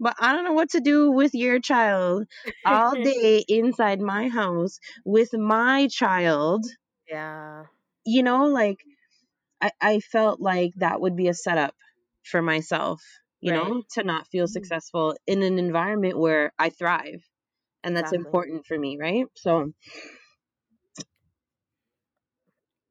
but 0.00 0.16
I 0.20 0.32
don't 0.32 0.44
know 0.44 0.52
what 0.52 0.70
to 0.70 0.80
do 0.80 1.10
with 1.10 1.34
your 1.34 1.60
child 1.60 2.26
all 2.64 2.94
day 3.02 3.44
inside 3.48 4.00
my 4.00 4.28
house 4.28 4.78
with 5.04 5.32
my 5.34 5.88
child. 5.88 6.66
yeah. 7.08 7.64
You 8.04 8.22
know, 8.22 8.46
like 8.46 8.78
I, 9.60 9.72
I 9.80 10.00
felt 10.00 10.40
like 10.40 10.72
that 10.76 11.00
would 11.00 11.16
be 11.16 11.28
a 11.28 11.34
setup 11.34 11.74
for 12.24 12.42
myself, 12.42 13.02
you 13.40 13.52
Right. 13.52 13.62
know, 13.68 13.82
to 13.92 14.04
not 14.04 14.28
feel 14.28 14.46
mm-hmm. 14.46 14.52
successful 14.52 15.16
in 15.26 15.42
an 15.42 15.58
environment 15.58 16.18
where 16.18 16.52
I 16.58 16.70
thrive. 16.70 17.22
And 17.84 17.96
that's 17.96 18.12
Exactly. 18.12 18.26
important 18.26 18.66
for 18.66 18.78
me, 18.78 18.98
right? 19.00 19.26
So 19.36 19.72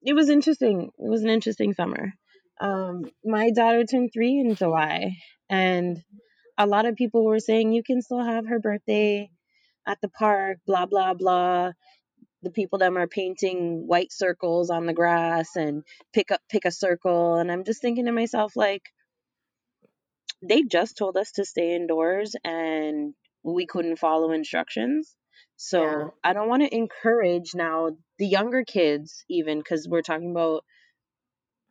it 0.08 0.14
was 0.16 0.30
interesting. 0.30 0.84
It 0.98 1.10
was 1.10 1.22
an 1.24 1.30
interesting 1.30 1.74
summer. 1.74 2.14
Um, 2.62 3.12
my 3.26 3.52
daughter 3.52 3.84
turned 3.84 4.12
three 4.14 4.40
in 4.40 4.56
July, 4.56 5.18
and 5.50 6.02
a 6.58 6.66
lot 6.66 6.86
of 6.86 6.96
people 6.96 7.26
were 7.26 7.40
saying 7.40 7.74
you 7.74 7.84
can 7.84 8.02
still 8.02 8.24
have 8.24 8.48
her 8.48 8.58
birthday 8.60 9.30
at 9.86 10.00
the 10.02 10.08
park, 10.08 10.60
blah 10.66 10.86
blah 10.86 11.14
blah. 11.14 11.74
The 12.42 12.52
people 12.52 12.80
that 12.80 12.94
are 12.96 13.08
painting 13.08 13.86
white 13.86 14.14
circles 14.14 14.70
on 14.70 14.86
the 14.86 14.94
grass 14.94 15.58
and 15.58 15.84
pick 16.14 16.32
up 16.32 16.40
pick 16.50 16.64
a 16.64 16.72
circle, 16.72 17.36
and 17.36 17.52
I'm 17.52 17.66
just 17.66 17.82
thinking 17.82 18.06
to 18.06 18.14
myself 18.14 18.56
like, 18.56 18.84
they 20.42 20.64
just 20.64 20.98
told 20.98 21.18
us 21.18 21.34
to 21.34 21.44
stay 21.44 21.76
indoors 21.76 22.34
and 22.46 23.14
we 23.44 23.66
couldn't 23.66 24.00
follow 24.00 24.32
instructions. 24.32 25.17
So 25.56 25.82
Yeah. 25.82 26.08
I 26.24 26.34
don't 26.34 26.50
want 26.50 26.64
to 26.64 26.76
encourage 26.76 27.56
now 27.56 27.92
the 28.20 28.28
younger 28.28 28.64
kids, 28.64 29.24
even 29.30 29.60
because 29.60 29.88
we're 29.88 30.02
talking 30.02 30.32
about, 30.32 30.64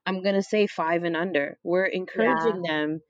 I'm 0.04 0.22
going 0.22 0.34
to 0.34 0.42
say 0.42 0.66
five 0.66 1.04
and 1.04 1.16
under. 1.16 1.58
We're 1.62 1.86
Yeah. 1.86 1.96
encouraging 1.96 2.62
them 2.62 3.00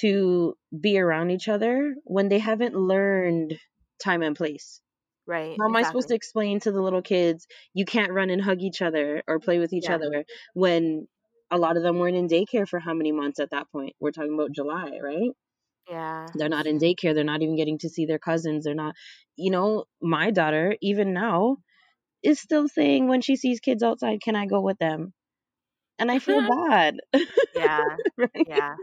to 0.00 0.56
be 0.78 0.98
around 0.98 1.30
each 1.30 1.48
other 1.48 1.94
when 2.04 2.28
they 2.28 2.38
haven't 2.38 2.74
learned 2.74 3.58
time 4.02 4.22
and 4.22 4.36
place. 4.36 4.80
Right. 5.26 5.56
How 5.58 5.68
am 5.68 5.76
I 5.76 5.82
supposed 5.82 6.08
to 6.08 6.14
explain 6.14 6.60
to 6.60 6.72
the 6.72 6.80
little 6.80 7.02
kids 7.02 7.46
you 7.74 7.84
can't 7.84 8.12
run 8.12 8.30
and 8.30 8.42
hug 8.42 8.62
each 8.62 8.82
other 8.82 9.22
or 9.28 9.38
play 9.38 9.58
with 9.58 9.72
each 9.72 9.84
Yeah. 9.84 9.94
other 9.96 10.24
when 10.54 11.06
a 11.50 11.58
lot 11.58 11.76
of 11.76 11.82
them 11.82 11.98
weren't 11.98 12.16
in 12.16 12.28
daycare 12.28 12.66
for 12.66 12.80
how 12.80 12.94
many 12.94 13.12
months 13.12 13.38
at 13.38 13.50
that 13.50 13.70
point? 13.70 13.94
We're 14.00 14.12
talking 14.12 14.34
about 14.34 14.52
July, 14.52 14.98
right? 15.02 15.30
Yeah. 15.88 16.28
they're 16.34 16.48
not 16.48 16.66
in 16.66 16.78
daycare 16.78 17.14
they're 17.14 17.24
not 17.24 17.42
even 17.42 17.56
getting 17.56 17.78
to 17.78 17.88
see 17.88 18.06
their 18.06 18.18
cousins 18.18 18.64
they're 18.64 18.74
not 18.74 18.94
you 19.36 19.50
know 19.50 19.84
my 20.00 20.30
daughter 20.30 20.76
even 20.82 21.12
now 21.12 21.56
is 22.22 22.40
still 22.40 22.68
saying 22.68 23.08
when 23.08 23.20
she 23.20 23.36
sees 23.36 23.60
kids 23.60 23.82
outside 23.82 24.20
can 24.22 24.36
i 24.36 24.46
go 24.46 24.60
with 24.60 24.78
them 24.78 25.12
and 25.98 26.10
i 26.10 26.18
feel 26.18 26.40
bad 26.70 26.96
yeah. 27.54 27.96
right 28.16 28.48
Yeah. 28.48 28.76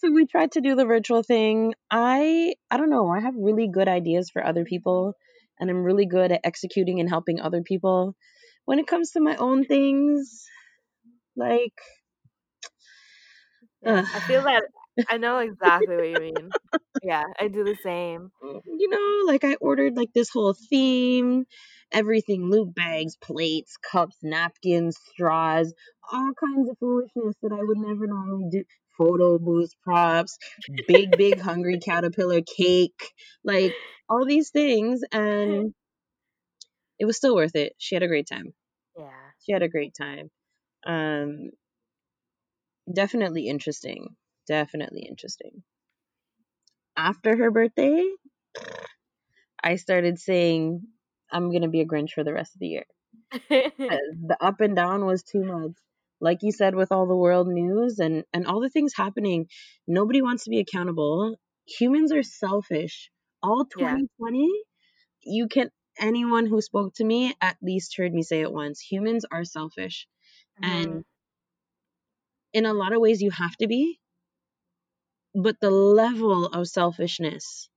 so 0.00 0.10
we 0.12 0.26
tried 0.26 0.52
to 0.52 0.60
do 0.60 0.74
the 0.74 0.84
virtual 0.84 1.22
thing 1.22 1.74
i 1.90 2.54
i 2.70 2.76
don't 2.76 2.90
know 2.90 3.08
i 3.10 3.20
have 3.20 3.34
really 3.36 3.68
good 3.68 3.88
ideas 3.88 4.30
for 4.30 4.44
other 4.44 4.64
people 4.64 5.14
and 5.58 5.70
i'm 5.70 5.82
really 5.82 6.06
good 6.06 6.32
at 6.32 6.40
executing 6.44 7.00
and 7.00 7.08
helping 7.08 7.40
other 7.40 7.62
people 7.62 8.14
when 8.64 8.78
it 8.78 8.86
comes 8.86 9.12
to 9.12 9.20
my 9.20 9.36
own 9.36 9.64
things 9.64 10.44
like 11.36 11.72
Yeah. 13.82 14.04
I 14.14 14.20
feel 14.20 14.42
that 14.44 14.62
I 15.08 15.18
know 15.18 15.38
exactly 15.38 15.96
what 15.96 16.08
you 16.08 16.18
mean. 16.18 16.54
Yeah, 17.02 17.24
I 17.38 17.48
do 17.48 17.64
the 17.64 17.76
same. 17.82 18.30
you 18.42 18.88
know, 18.88 19.32
like 19.32 19.44
I 19.44 19.54
ordered 19.60 19.96
like 19.96 20.12
this 20.12 20.30
whole 20.30 20.54
theme, 20.70 21.44
everything 21.92 22.50
loot 22.50 22.74
bags, 22.74 23.16
plates, 23.16 23.76
cups, 23.76 24.16
napkins, 24.22 24.96
straws, 25.12 25.72
all 26.12 26.32
kinds 26.38 26.68
of 26.70 26.78
foolishness 26.78 27.34
that 27.42 27.52
I 27.52 27.62
would 27.62 27.78
never 27.78 28.06
normally 28.06 28.48
do. 28.50 28.64
Photo 28.98 29.38
booth 29.38 29.72
props, 29.84 30.38
big, 30.86 31.08
big 31.18 31.38
hungry 31.38 31.78
caterpillar 31.78 32.40
cake, 32.40 33.12
like 33.44 33.72
all 34.08 34.24
these 34.24 34.50
things. 34.50 35.02
And 35.12 35.74
it 36.98 37.04
was 37.04 37.16
still 37.16 37.34
worth 37.34 37.54
it. 37.56 37.74
She 37.78 37.94
had 37.94 38.02
a 38.02 38.08
great 38.08 38.26
time. 38.26 38.52
Yeah. 38.96 39.30
She 39.44 39.52
had 39.52 39.62
a 39.62 39.68
great 39.68 39.94
time. 39.94 40.30
Um, 40.86 41.50
definitely 42.92 43.48
interesting. 43.48 44.16
Definitely 44.46 45.02
interesting. 45.08 45.62
After 46.96 47.36
her 47.36 47.50
birthday, 47.50 48.04
I 49.62 49.76
started 49.76 50.18
saying 50.18 50.86
I'm 51.30 51.50
gonna 51.52 51.68
be 51.68 51.80
a 51.80 51.86
Grinch 51.86 52.12
for 52.12 52.24
the 52.24 52.32
rest 52.32 52.54
of 52.54 52.60
the 52.60 52.68
year. 52.68 52.84
Uh, 53.90 53.96
the 54.26 54.36
up 54.40 54.60
and 54.60 54.74
down 54.74 55.04
was 55.04 55.22
too 55.22 55.44
much. 55.44 55.72
Like 56.20 56.42
you 56.42 56.52
said, 56.52 56.74
with 56.74 56.92
all 56.92 57.06
the 57.06 57.16
world 57.16 57.48
news 57.48 57.98
and 57.98 58.24
and 58.32 58.46
all 58.46 58.60
the 58.60 58.70
things 58.70 58.94
happening, 58.94 59.48
nobody 59.86 60.22
wants 60.22 60.44
to 60.44 60.50
be 60.50 60.60
accountable. 60.60 61.36
Humans 61.66 62.12
are 62.12 62.22
selfish. 62.22 63.10
All 63.42 63.64
yeah. 63.76 63.96
2020, 63.98 64.48
you 65.24 65.48
can 65.48 65.70
anyone 65.98 66.46
who 66.46 66.60
spoke 66.60 66.94
to 66.94 67.04
me 67.04 67.34
at 67.40 67.56
least 67.62 67.96
heard 67.96 68.12
me 68.12 68.22
say 68.22 68.40
it 68.40 68.52
once. 68.52 68.80
Humans 68.80 69.24
are 69.30 69.44
selfish, 69.44 70.08
Mhm. 70.58 70.64
and 70.64 71.04
in 72.52 72.66
a 72.66 72.72
lot 72.72 72.92
of 72.92 73.00
ways, 73.00 73.22
you 73.22 73.30
have 73.30 73.56
to 73.58 73.66
be. 73.66 74.00
But 75.36 75.60
the 75.60 75.70
level 75.70 76.46
of 76.46 76.66
selfishness 76.68 77.68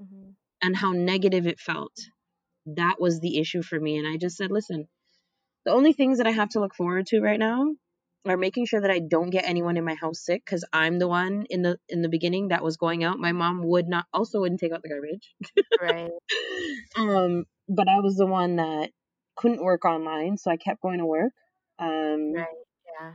Mhm. 0.00 0.36
and 0.62 0.76
how 0.76 0.92
negative 0.92 1.46
it 1.46 1.60
felt, 1.60 1.92
that 2.66 3.00
was 3.00 3.20
the 3.20 3.38
issue 3.38 3.62
for 3.62 3.78
me. 3.78 3.98
And 3.98 4.08
I 4.08 4.16
just 4.16 4.36
said, 4.36 4.50
listen, 4.50 4.88
the 5.64 5.72
only 5.72 5.92
things 5.92 6.18
that 6.18 6.26
I 6.26 6.32
have 6.32 6.50
to 6.50 6.60
look 6.60 6.74
forward 6.74 7.06
to 7.08 7.20
right 7.20 7.38
now 7.38 7.76
are 8.26 8.36
making 8.38 8.66
sure 8.66 8.80
that 8.80 8.90
I 8.90 9.00
don't 9.00 9.30
get 9.30 9.44
anyone 9.44 9.76
in 9.76 9.84
my 9.84 9.94
house 9.94 10.20
sick 10.24 10.42
because 10.44 10.64
I'm 10.72 10.98
the 10.98 11.08
one 11.08 11.46
in 11.50 11.62
the 11.62 11.78
in 11.88 12.02
the 12.02 12.08
beginning 12.08 12.48
that 12.48 12.64
was 12.64 12.76
going 12.78 13.04
out. 13.04 13.18
My 13.18 13.32
mom 13.32 13.62
would 13.64 13.88
not 13.88 14.06
also 14.12 14.40
wouldn't 14.40 14.60
take 14.60 14.72
out 14.72 14.82
the 14.82 14.88
garbage. 14.88 15.34
Right. 15.80 16.10
um, 16.96 17.44
but 17.68 17.88
I 17.88 18.00
was 18.00 18.16
the 18.16 18.26
one 18.26 18.56
that 18.56 18.90
couldn't 19.36 19.62
work 19.62 19.84
online, 19.84 20.38
so 20.38 20.50
I 20.50 20.56
kept 20.56 20.80
going 20.82 20.98
to 20.98 21.06
work. 21.06 21.32
Um, 21.78 22.32
Right. 22.34 22.46
Yeah. 23.00 23.14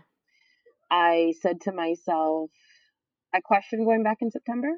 I 0.92 1.34
said 1.42 1.62
to 1.62 1.72
myself, 1.72 2.52
I 3.34 3.42
questioned 3.42 3.86
going 3.86 4.04
back 4.04 4.18
in 4.22 4.32
September 4.32 4.72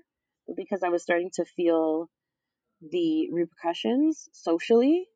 because 0.55 0.83
I 0.83 0.89
was 0.89 1.03
starting 1.03 1.31
to 1.35 1.45
feel 1.45 2.09
the 2.81 3.29
repercussions 3.31 4.27
socially. 4.33 5.07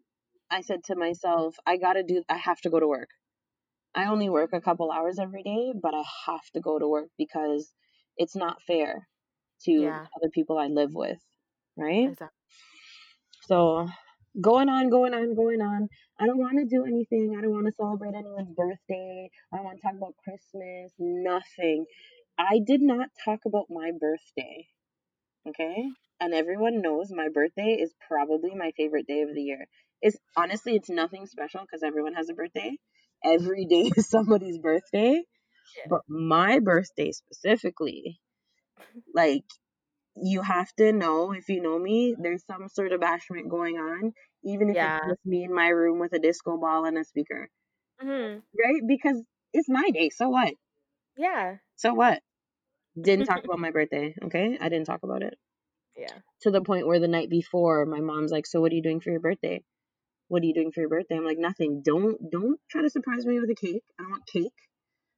I 0.50 0.62
said 0.62 0.84
to 0.86 0.96
myself, 0.96 1.56
I 1.66 1.78
gotta 1.78 2.04
do, 2.04 2.24
I 2.30 2.38
have 2.38 2.62
to 2.62 2.70
go 2.70 2.80
to 2.80 2.88
work. 2.88 3.10
I 3.96 4.06
only 4.06 4.30
work 4.30 4.52
a 4.54 4.62
couple 4.62 4.92
hours 4.92 5.20
every 5.20 5.44
day, 5.44 5.74
but 5.82 5.94
I 5.94 6.04
have 6.28 6.46
to 6.54 6.62
go 6.62 6.78
to 6.78 6.88
work 6.88 7.10
because 7.18 7.74
it's 8.18 8.36
not 8.36 8.62
fair 8.62 9.08
to 9.64 9.72
Yeah. 9.72 10.06
other 10.16 10.30
people 10.30 10.58
I 10.58 10.68
live 10.68 10.94
with, 10.94 11.20
right? 11.78 12.10
Exactly. 12.10 12.28
So 13.48 13.90
going 14.40 14.70
on, 14.70 14.90
going 14.90 15.14
on, 15.14 15.34
going 15.34 15.62
on. 15.62 15.88
I 16.20 16.26
don't 16.26 16.38
want 16.38 16.58
to 16.58 16.66
do 16.66 16.86
anything. 16.86 17.36
I 17.38 17.42
don't 17.42 17.52
want 17.52 17.68
to 17.68 17.74
celebrate 17.74 18.16
anyone's 18.16 18.52
birthday. 18.52 19.30
I 19.52 19.58
don't 19.58 19.66
want 19.66 19.78
to 19.78 19.82
talk 19.82 19.96
about 19.96 20.16
Christmas, 20.24 20.92
nothing. 21.00 21.86
I 22.38 22.60
did 22.60 22.82
not 22.82 23.10
talk 23.24 23.42
about 23.46 23.70
my 23.70 23.92
birthday, 23.92 24.68
okay? 25.48 25.90
And 26.20 26.34
everyone 26.34 26.82
knows 26.82 27.12
my 27.12 27.30
birthday 27.30 27.78
is 27.82 27.94
probably 28.08 28.56
my 28.56 28.72
favorite 28.78 29.08
day 29.08 29.22
of 29.22 29.34
the 29.34 29.42
year. 29.44 29.68
It's 30.02 30.18
honestly, 30.38 30.76
it's 30.76 30.90
nothing 30.90 31.26
special 31.28 31.62
because 31.62 31.84
everyone 31.84 32.14
has 32.14 32.30
a 32.30 32.34
birthday. 32.34 32.78
Every 33.24 33.66
day 33.70 33.92
is 33.96 34.10
somebody's 34.10 34.58
birthday. 34.60 35.24
Yeah. 35.78 35.86
But 35.90 36.02
my 36.08 36.60
birthday 36.60 37.12
specifically, 37.12 38.20
like 39.14 39.44
you 40.16 40.42
have 40.42 40.72
to 40.78 40.94
know 40.94 41.32
if 41.34 41.50
you 41.50 41.62
know 41.62 41.80
me, 41.80 42.16
there's 42.20 42.46
some 42.46 42.70
sort 42.70 42.92
of 42.94 43.02
bashment 43.02 43.50
going 43.50 43.78
on, 43.78 44.14
even 44.44 44.70
if 44.70 44.78
Yeah. 44.78 44.98
it's 44.98 45.08
just 45.08 45.26
me 45.26 45.44
in 45.46 45.54
my 45.54 45.70
room 45.70 46.00
with 46.00 46.14
a 46.14 46.20
disco 46.20 46.58
ball 46.58 46.86
and 46.86 46.98
a 46.98 47.04
speaker, 47.06 47.50
Mhm. 48.02 48.44
right? 48.58 48.82
Because 48.88 49.24
it's 49.54 49.70
my 49.70 49.90
day. 49.92 50.10
So 50.10 50.30
what? 50.30 50.56
Yeah. 51.18 51.58
So 51.76 51.94
what? 51.94 52.22
Didn't 53.00 53.26
talk 53.26 53.44
about 53.46 53.60
my 53.60 53.72
birthday, 53.72 54.16
okay? 54.26 54.58
I 54.60 54.70
didn't 54.70 54.86
talk 54.86 55.04
about 55.04 55.22
it. 55.24 55.38
Yeah. 55.98 56.14
To 56.42 56.52
the 56.52 56.62
point 56.62 56.88
where 56.88 57.00
the 57.00 57.08
night 57.08 57.30
before, 57.30 57.86
my 57.86 58.00
mom's 58.02 58.32
like, 58.32 58.46
"So 58.46 58.62
what 58.62 58.72
are 58.72 58.76
you 58.76 58.84
doing 58.84 59.00
for 59.00 59.12
your 59.12 59.20
birthday? 59.20 59.64
What 60.28 60.44
are 60.44 60.46
you 60.46 60.54
doing 60.54 60.72
for 60.72 60.82
your 60.82 60.90
birthday?" 60.90 61.16
I'm 61.16 61.26
like, 61.26 61.38
"Nothing. 61.38 61.82
Don't 61.84 62.18
don't 62.30 62.60
try 62.70 62.82
to 62.82 62.90
surprise 62.90 63.26
me 63.26 63.40
with 63.40 63.50
a 63.50 63.56
cake. 63.56 63.84
I 64.00 64.04
don't 64.04 64.12
want 64.12 64.28
cake." 64.28 64.54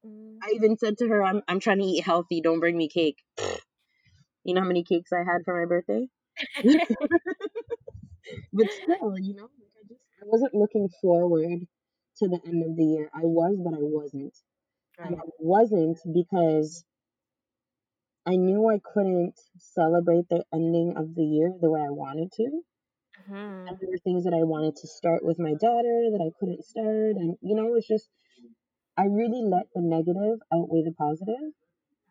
Mm. 0.05 0.37
I 0.43 0.51
even 0.55 0.77
said 0.77 0.97
to 0.99 1.07
her, 1.07 1.23
"I'm 1.23 1.41
I'm 1.47 1.59
trying 1.59 1.79
to 1.79 1.85
eat 1.85 2.03
healthy. 2.03 2.41
Don't 2.41 2.59
bring 2.59 2.77
me 2.77 2.89
cake." 2.89 3.17
You 4.43 4.53
know 4.53 4.61
how 4.61 4.67
many 4.67 4.83
cakes 4.85 5.11
I 5.11 5.25
had 5.29 5.43
for 5.43 5.59
my 5.59 5.65
birthday? 5.67 6.07
but 8.53 8.71
still, 8.71 9.19
you 9.19 9.35
know, 9.35 9.49
I 9.49 9.83
just 9.89 10.01
I 10.21 10.25
wasn't 10.25 10.55
looking 10.55 10.87
forward 11.01 11.67
to 12.19 12.27
the 12.29 12.39
end 12.45 12.63
of 12.63 12.77
the 12.77 12.85
year. 12.85 13.09
I 13.13 13.23
was, 13.23 13.57
but 13.61 13.73
I 13.73 13.81
wasn't. 13.81 14.33
And 15.03 15.15
Right. 15.15 15.19
I 15.19 15.23
wasn't 15.39 15.99
because 16.13 16.85
I 18.25 18.35
knew 18.35 18.67
I 18.69 18.79
couldn't 18.79 19.39
celebrate 19.57 20.29
the 20.29 20.45
ending 20.53 20.95
of 20.97 21.15
the 21.15 21.25
year 21.25 21.57
the 21.59 21.71
way 21.71 21.81
I 21.81 21.89
wanted 21.89 22.31
to. 22.33 22.63
hmm 23.27 23.67
And 23.67 23.77
there 23.79 23.89
were 23.89 23.97
things 23.99 24.23
that 24.23 24.33
I 24.33 24.43
wanted 24.43 24.75
to 24.77 24.87
start 24.87 25.23
with 25.23 25.37
my 25.39 25.53
daughter 25.53 26.09
that 26.11 26.21
I 26.21 26.31
couldn't 26.39 26.63
start. 26.65 27.15
And, 27.17 27.37
you 27.41 27.55
know, 27.55 27.75
it's 27.75 27.87
just, 27.87 28.09
I 28.97 29.05
really 29.05 29.41
let 29.43 29.71
the 29.73 29.81
negative 29.81 30.39
outweigh 30.51 30.83
the 30.83 30.93
positive. 30.93 31.53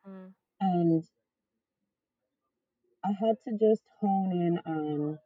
hmm 0.04 0.28
And 0.60 1.04
I 3.02 3.12
had 3.12 3.36
to 3.44 3.56
just 3.56 3.84
hone 4.00 4.32
in 4.32 4.58
on 4.66 5.18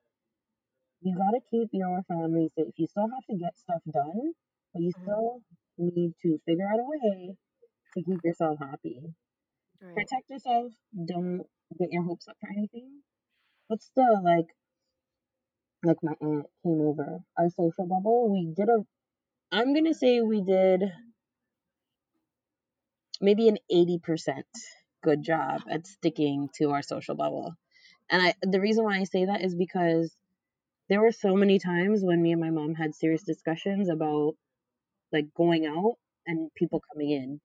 you 1.02 1.16
got 1.16 1.30
to 1.32 1.40
keep 1.50 1.68
your 1.72 2.02
family 2.08 2.48
safe. 2.56 2.72
You 2.76 2.86
still 2.86 3.08
have 3.08 3.24
to 3.30 3.36
get 3.36 3.58
stuff 3.58 3.82
done, 3.90 4.32
but 4.72 4.82
you 4.82 4.92
hmm 4.96 5.02
still 5.02 5.42
need 5.78 6.14
to 6.22 6.38
figure 6.46 6.66
out 6.68 6.80
a 6.80 6.84
way 6.84 7.36
to 7.94 8.02
keep 8.02 8.20
yourself 8.24 8.58
happy. 8.60 9.00
Right. 9.80 9.94
Protect 9.94 10.30
yourself. 10.30 10.72
Don't 11.04 11.42
get 11.78 11.92
your 11.92 12.02
hopes 12.02 12.28
up 12.28 12.36
for 12.40 12.50
anything. 12.50 13.00
But 13.68 13.82
still, 13.82 14.22
like, 14.24 14.46
like 15.82 15.96
my 16.02 16.12
aunt 16.20 16.46
came 16.62 16.80
over 16.80 17.20
our 17.38 17.48
social 17.50 17.86
bubble. 17.86 18.30
We 18.30 18.52
did 18.54 18.68
a, 18.68 18.84
I'm 19.52 19.74
gonna 19.74 19.94
say 19.94 20.20
we 20.20 20.42
did 20.42 20.82
maybe 23.20 23.48
an 23.48 23.58
80% 23.72 24.42
good 25.02 25.22
job 25.22 25.62
at 25.70 25.86
sticking 25.86 26.48
to 26.56 26.70
our 26.70 26.82
social 26.82 27.14
bubble. 27.14 27.54
And 28.10 28.22
I, 28.22 28.34
the 28.42 28.60
reason 28.60 28.84
why 28.84 28.98
I 28.98 29.04
say 29.04 29.26
that 29.26 29.42
is 29.42 29.54
because 29.54 30.14
there 30.88 31.00
were 31.00 31.12
so 31.12 31.34
many 31.34 31.58
times 31.58 32.00
when 32.02 32.20
me 32.20 32.32
and 32.32 32.40
my 32.40 32.50
mom 32.50 32.74
had 32.74 32.94
serious 32.94 33.22
discussions 33.22 33.88
about 33.88 34.34
like 35.12 35.26
going 35.36 35.66
out 35.66 35.94
and 36.26 36.50
people 36.56 36.82
coming 36.92 37.10
in, 37.10 37.40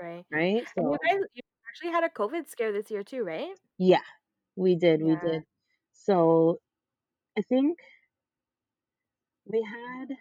Right. 0.00 0.24
right? 0.30 0.66
And 0.76 0.90
you 0.92 0.98
So 0.98 0.98
guys, 1.10 1.20
you 1.34 1.42
actually 1.68 1.90
had 1.92 2.04
a 2.04 2.08
COVID 2.08 2.48
scare 2.48 2.72
this 2.72 2.90
year 2.90 3.02
too, 3.04 3.24
right? 3.24 3.56
yeah, 3.78 4.02
we 4.56 4.76
did, 4.76 5.02
we 5.02 5.16
did. 5.16 5.42
So 5.92 6.60
I 7.38 7.42
think 7.42 7.78
we 9.46 9.62
had 9.62 10.16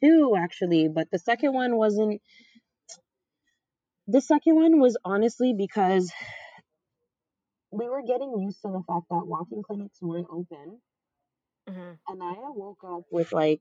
two 0.00 0.34
actually, 0.36 0.88
but 0.88 1.10
the 1.10 1.18
second 1.18 1.52
one 1.52 1.76
wasn't. 1.76 2.20
The 4.08 4.20
second 4.20 4.56
one 4.56 4.80
was 4.80 4.96
honestly 5.04 5.52
because 5.54 6.12
we 7.70 7.88
were 7.88 8.02
getting 8.02 8.36
used 8.40 8.60
to 8.62 8.68
the 8.68 8.82
fact 8.88 9.06
that 9.10 9.26
walk-in 9.26 9.62
clinics 9.62 10.02
weren't 10.02 10.26
open, 10.30 10.80
hmm 11.68 11.98
and 12.08 12.22
I 12.22 12.34
woke 12.50 12.82
up 12.84 13.04
with 13.10 13.32
like 13.32 13.60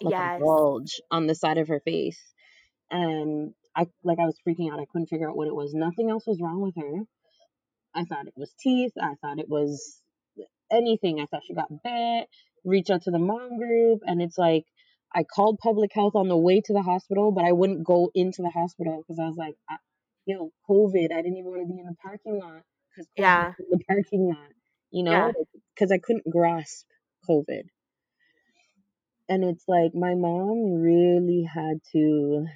like 0.00 0.18
a 0.18 0.28
bulge 0.38 1.00
on 1.10 1.26
the 1.26 1.34
side 1.34 1.58
of 1.58 1.68
her 1.68 1.80
face, 1.80 2.20
and 2.90 3.54
I 3.76 3.86
like 4.02 4.18
I 4.18 4.24
was 4.24 4.38
freaking 4.46 4.72
out. 4.72 4.80
I 4.80 4.86
couldn't 4.90 5.08
figure 5.08 5.28
out 5.28 5.36
what 5.36 5.48
it 5.48 5.54
was. 5.54 5.74
Nothing 5.74 6.10
else 6.10 6.26
was 6.26 6.40
wrong 6.40 6.60
with 6.62 6.74
her. 6.76 7.02
I 7.94 8.04
thought 8.04 8.26
it 8.26 8.34
was 8.36 8.52
teeth. 8.58 8.92
I 9.00 9.14
thought 9.20 9.38
it 9.38 9.48
was 9.48 10.00
anything. 10.72 11.20
I 11.20 11.26
thought 11.26 11.42
she 11.46 11.54
got 11.54 11.68
bit. 11.84 12.28
Reach 12.64 12.90
out 12.90 13.02
to 13.02 13.10
the 13.10 13.18
mom 13.18 13.58
group, 13.58 14.00
and 14.06 14.22
it's 14.22 14.38
like 14.38 14.64
I 15.14 15.22
called 15.24 15.58
public 15.62 15.92
health 15.94 16.14
on 16.16 16.28
the 16.28 16.36
way 16.36 16.60
to 16.60 16.72
the 16.72 16.82
hospital, 16.82 17.32
but 17.32 17.44
I 17.44 17.52
wouldn't 17.52 17.84
go 17.84 18.10
into 18.14 18.42
the 18.42 18.50
hospital 18.50 19.02
because 19.02 19.20
I 19.20 19.26
was 19.26 19.36
like, 19.36 19.54
I, 19.68 19.76
yo, 20.24 20.50
COVID. 20.68 21.12
I 21.12 21.22
didn't 21.22 21.36
even 21.36 21.50
want 21.50 21.62
to 21.62 21.72
be 21.72 21.78
in 21.78 21.86
the 21.86 21.94
parking 22.02 22.38
lot 22.40 22.62
because 22.90 23.08
Yeah. 23.16 23.52
the 23.58 23.78
parking 23.88 24.28
lot. 24.28 24.48
You 24.90 25.04
know, 25.04 25.12
Yeah. 25.12 25.32
because 25.74 25.92
I 25.92 25.98
couldn't 25.98 26.28
grasp 26.30 26.86
COVID. 27.28 27.64
And 29.28 29.44
it's 29.44 29.64
like 29.68 29.94
my 29.94 30.14
mom 30.14 30.74
really 30.80 31.42
had 31.52 31.80
to, 31.92 32.46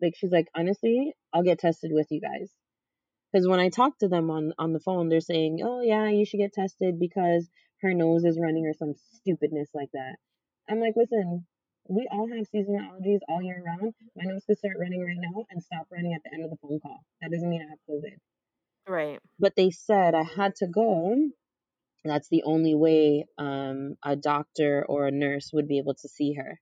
like, 0.00 0.14
she's 0.16 0.32
like, 0.32 0.48
honestly, 0.54 1.12
I'll 1.32 1.42
get 1.42 1.58
tested 1.58 1.90
with 1.92 2.06
you 2.10 2.20
guys. 2.20 2.50
Because 3.32 3.48
when 3.48 3.60
I 3.60 3.68
talk 3.68 3.98
to 3.98 4.08
them 4.08 4.30
on 4.30 4.52
on 4.58 4.72
the 4.72 4.80
phone, 4.80 5.08
they're 5.08 5.20
saying, 5.20 5.60
"Oh 5.62 5.82
yeah, 5.82 6.08
you 6.08 6.24
should 6.24 6.38
get 6.38 6.52
tested 6.52 6.98
because 6.98 7.48
her 7.82 7.92
nose 7.92 8.24
is 8.24 8.38
running 8.40 8.66
or 8.66 8.72
some 8.72 8.94
stupidness 9.14 9.68
like 9.74 9.90
that." 9.92 10.16
I'm 10.68 10.80
like, 10.80 10.94
listen, 10.96 11.44
we 11.88 12.08
all 12.10 12.28
have 12.28 12.46
seasonal 12.46 12.80
allergies 12.80 13.20
all 13.28 13.42
year 13.42 13.62
round. 13.64 13.94
My 14.16 14.24
nose 14.24 14.44
could 14.46 14.58
start 14.58 14.76
running 14.80 15.04
right 15.04 15.16
now 15.18 15.44
and 15.50 15.62
stop 15.62 15.86
running 15.90 16.14
at 16.14 16.22
the 16.24 16.32
end 16.32 16.44
of 16.44 16.50
the 16.50 16.56
phone 16.56 16.80
call. 16.80 17.00
That 17.20 17.30
doesn't 17.30 17.48
mean 17.48 17.62
I 17.62 17.70
have 17.70 17.78
COVID. 17.88 18.16
Right. 18.88 19.20
But 19.38 19.54
they 19.56 19.70
said 19.70 20.14
I 20.14 20.22
had 20.22 20.54
to 20.56 20.66
go. 20.66 21.16
That's 22.04 22.28
the 22.28 22.44
only 22.44 22.74
way 22.74 23.26
um, 23.36 23.96
a 24.04 24.14
doctor 24.16 24.84
or 24.88 25.06
a 25.06 25.10
nurse 25.10 25.50
would 25.52 25.68
be 25.68 25.78
able 25.78 25.94
to 25.94 26.08
see 26.08 26.34
her. 26.34 26.60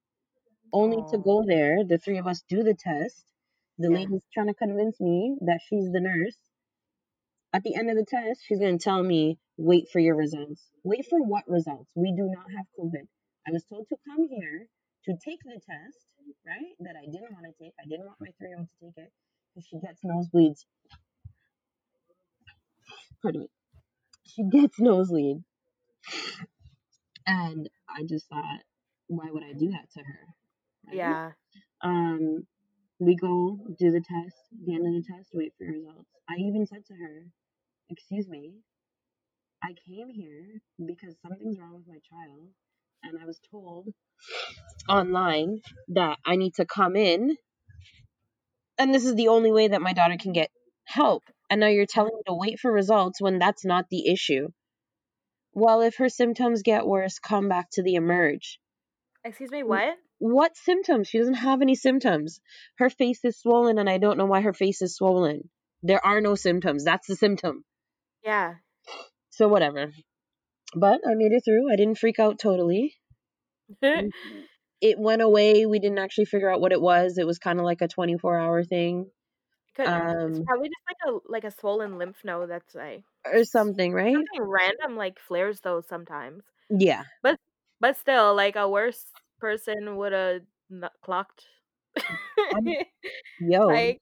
Only 0.75 0.97
to 1.12 1.18
Oh. 1.18 1.22
go 1.22 1.45
there, 1.47 1.85
the 1.85 1.99
three 1.99 2.18
of 2.18 2.27
us 2.27 2.43
do 2.43 2.64
the 2.64 2.75
test. 2.75 3.31
The 3.79 3.89
Yeah. 3.89 3.99
lady's 3.99 4.27
trying 4.33 4.49
to 4.49 4.55
convince 4.55 5.01
me 5.01 5.39
that 5.43 5.61
she's 5.62 5.93
the 5.93 6.01
nurse. 6.01 6.37
At 7.53 7.62
the 7.62 7.77
end 7.77 7.91
of 7.91 7.97
the 7.97 8.05
test, 8.05 8.43
she's 8.45 8.59
going 8.59 8.77
to 8.77 8.83
tell 8.83 9.01
me, 9.01 9.39
wait 9.57 9.89
for 9.89 10.01
your 10.01 10.16
results. 10.16 10.68
Wait 10.83 11.07
for 11.07 11.22
what 11.22 11.49
results? 11.49 11.89
We 11.95 12.11
do 12.12 12.29
not 12.29 12.51
have 12.51 12.66
COVID. 12.77 13.07
I 13.47 13.53
was 13.53 13.64
told 13.66 13.89
to 13.91 13.97
come 14.05 14.27
here 14.27 14.68
to 15.05 15.16
take 15.25 15.41
the 15.45 15.61
test, 15.61 16.09
right? 16.45 16.75
That 16.81 16.97
I 16.97 17.07
didn't 17.07 17.33
want 17.33 17.47
to 17.47 17.53
take. 17.53 17.75
I 17.79 17.87
didn't 17.87 18.07
want 18.07 18.20
my 18.20 18.33
three 18.39 18.49
year 18.49 18.59
old 18.59 18.68
to 18.68 18.87
take 18.87 18.99
it 18.99 19.12
because 19.55 19.66
she 19.68 19.79
gets 19.79 20.03
nosebleeds. 20.03 20.64
Pardon 23.22 23.43
me. 23.43 23.51
She 24.25 24.43
gets 24.43 24.81
nosebleed. 24.81 25.45
And 27.27 27.70
I 27.89 28.03
just 28.03 28.27
thought, 28.29 28.64
why 29.07 29.31
would 29.31 29.45
I 29.45 29.53
do 29.53 29.70
that 29.70 29.91
to 29.93 30.01
her? 30.03 30.35
Yeah. 30.93 31.32
Um, 31.82 32.47
we 32.99 33.16
go 33.16 33.59
do 33.78 33.91
the 33.91 34.01
test. 34.01 34.37
The 34.64 34.74
end 34.74 34.87
of 34.87 34.95
the 34.95 35.12
test, 35.12 35.30
wait 35.35 35.53
for 35.59 35.66
results. 35.66 36.09
I 36.28 36.41
even 36.41 36.66
said 36.66 36.85
to 36.87 36.95
her, 36.95 37.26
"Excuse 37.91 38.28
me, 38.28 38.55
I 39.62 39.74
came 39.87 40.09
here 40.11 40.61
because 40.78 41.16
something's 41.22 41.59
wrong 41.59 41.74
with 41.74 41.89
my 41.89 41.99
child, 42.09 42.49
and 43.03 43.18
I 43.20 43.26
was 43.26 43.41
told 43.51 43.89
online 44.89 45.61
that 45.89 46.18
I 46.24 46.37
need 46.37 46.55
to 46.55 46.64
come 46.64 46.97
in, 46.97 47.37
and 48.78 48.95
this 48.95 49.05
is 49.05 49.14
the 49.14 49.28
only 49.28 49.53
way 49.53 49.68
that 49.68 49.82
my 49.82 49.93
daughter 49.93 50.16
can 50.18 50.32
get 50.32 50.51
help. 50.85 51.22
And 51.51 51.61
now 51.61 51.68
you're 51.68 51.87
telling 51.87 52.14
me 52.14 52.22
to 52.26 52.35
wait 52.35 52.59
for 52.59 52.72
results 52.72 53.20
when 53.20 53.39
that's 53.39 53.64
not 53.64 53.87
the 53.91 54.09
issue. 54.09 54.49
Well, 55.53 55.82
if 55.82 55.97
her 55.99 56.09
symptoms 56.09 56.62
get 56.62 56.87
worse, 56.87 57.18
come 57.18 57.49
back 57.49 57.68
to 57.72 57.82
the 57.82 57.95
emerge. 57.95 58.59
Excuse 59.24 59.51
me, 59.51 59.62
what? 59.62 59.97
What 60.19 60.57
symptoms? 60.57 61.09
She 61.09 61.19
doesn't 61.19 61.35
have 61.35 61.61
any 61.61 61.75
symptoms. 61.75 62.41
Her 62.79 62.91
face 62.91 63.25
is 63.25 63.39
swollen, 63.39 63.79
and 63.79 63.89
I 63.91 63.99
don't 63.99 64.19
know 64.19 64.27
why 64.27 64.41
her 64.41 64.53
face 64.53 64.81
is 64.83 64.97
swollen. 64.97 65.51
There 65.83 66.05
are 66.05 66.21
no 66.21 66.35
symptoms. 66.35 66.85
That's 66.85 67.07
the 67.07 67.17
symptom. 67.17 67.65
Yeah. 68.25 68.55
So, 69.31 69.49
whatever. 69.49 69.93
But 70.75 71.01
I 71.07 71.15
made 71.15 71.33
it 71.33 71.43
through. 71.45 71.71
I 71.73 71.77
didn't 71.77 71.99
freak 71.99 72.19
out 72.19 72.39
totally. 72.39 72.95
It 74.81 74.99
went 74.99 75.23
away. 75.23 75.65
We 75.65 75.79
didn't 75.79 75.99
actually 75.99 76.27
figure 76.27 76.53
out 76.53 76.61
what 76.61 76.73
it 76.73 76.81
was. 76.81 77.17
It 77.17 77.27
was 77.27 77.39
kind 77.39 77.59
of 77.59 77.65
like 77.65 77.81
a 77.81 77.89
24 77.89 78.39
hour 78.39 78.62
thing 78.62 79.07
Could, 79.75 79.87
it's 79.87 79.91
um, 79.91 80.45
probably 80.45 80.69
just 80.69 80.83
like 80.87 80.97
a 81.07 81.19
like 81.27 81.45
a 81.45 81.51
swollen 81.51 81.97
lymph 81.97 82.19
node 82.23 82.51
that's 82.51 82.75
like 82.75 83.03
or 83.25 83.45
something, 83.45 83.95
right? 83.95 84.15
something 84.15 84.43
random 84.43 84.99
like 84.99 85.19
flares 85.19 85.61
though 85.61 85.81
sometimes. 85.89 86.43
Yeah. 86.69 87.05
But 87.23 87.39
but 87.81 87.97
still, 87.97 88.35
like 88.35 88.57
a 88.57 88.69
worse 88.69 89.07
person 89.45 89.97
would 89.97 90.13
have 90.13 90.41
clocked. 91.05 91.45
Um, 92.57 92.65
Yo, 93.41 93.67
like 93.67 94.01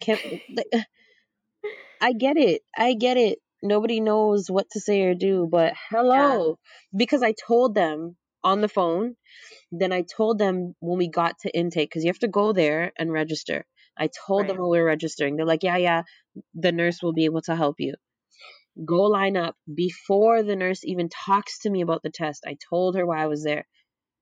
can 0.00 0.18
I 2.00 2.12
get 2.14 2.38
it. 2.38 2.62
I 2.74 2.94
get 2.94 3.18
it. 3.18 3.38
Nobody 3.62 4.00
knows 4.00 4.46
what 4.48 4.66
to 4.70 4.80
say 4.80 5.02
or 5.02 5.14
do, 5.14 5.46
but 5.50 5.74
hello. 5.90 6.58
Because 6.96 7.22
I 7.22 7.34
told 7.46 7.74
them 7.74 8.16
on 8.42 8.62
the 8.62 8.68
phone, 8.68 9.16
then 9.70 9.92
I 9.92 10.04
told 10.16 10.38
them 10.38 10.74
when 10.80 10.96
we 10.96 11.08
got 11.08 11.34
to 11.40 11.54
intake, 11.54 11.90
because 11.90 12.04
you 12.04 12.08
have 12.08 12.18
to 12.20 12.28
go 12.28 12.52
there 12.54 12.92
and 12.98 13.12
register. 13.12 13.66
I 13.98 14.08
told 14.26 14.46
them 14.46 14.56
when 14.58 14.70
we 14.70 14.78
were 14.78 14.86
registering. 14.86 15.36
They're 15.36 15.52
like, 15.52 15.64
yeah, 15.64 15.76
yeah, 15.76 16.02
the 16.54 16.72
nurse 16.72 17.02
will 17.02 17.14
be 17.14 17.26
able 17.26 17.42
to 17.42 17.56
help 17.56 17.76
you. 17.78 17.94
Go 18.86 19.02
line 19.04 19.36
up. 19.36 19.56
Before 19.74 20.42
the 20.42 20.56
nurse 20.56 20.82
even 20.84 21.08
talks 21.08 21.60
to 21.60 21.70
me 21.70 21.82
about 21.82 22.02
the 22.02 22.10
test, 22.10 22.44
I 22.46 22.56
told 22.70 22.96
her 22.96 23.06
why 23.06 23.22
I 23.22 23.26
was 23.26 23.42
there. 23.42 23.66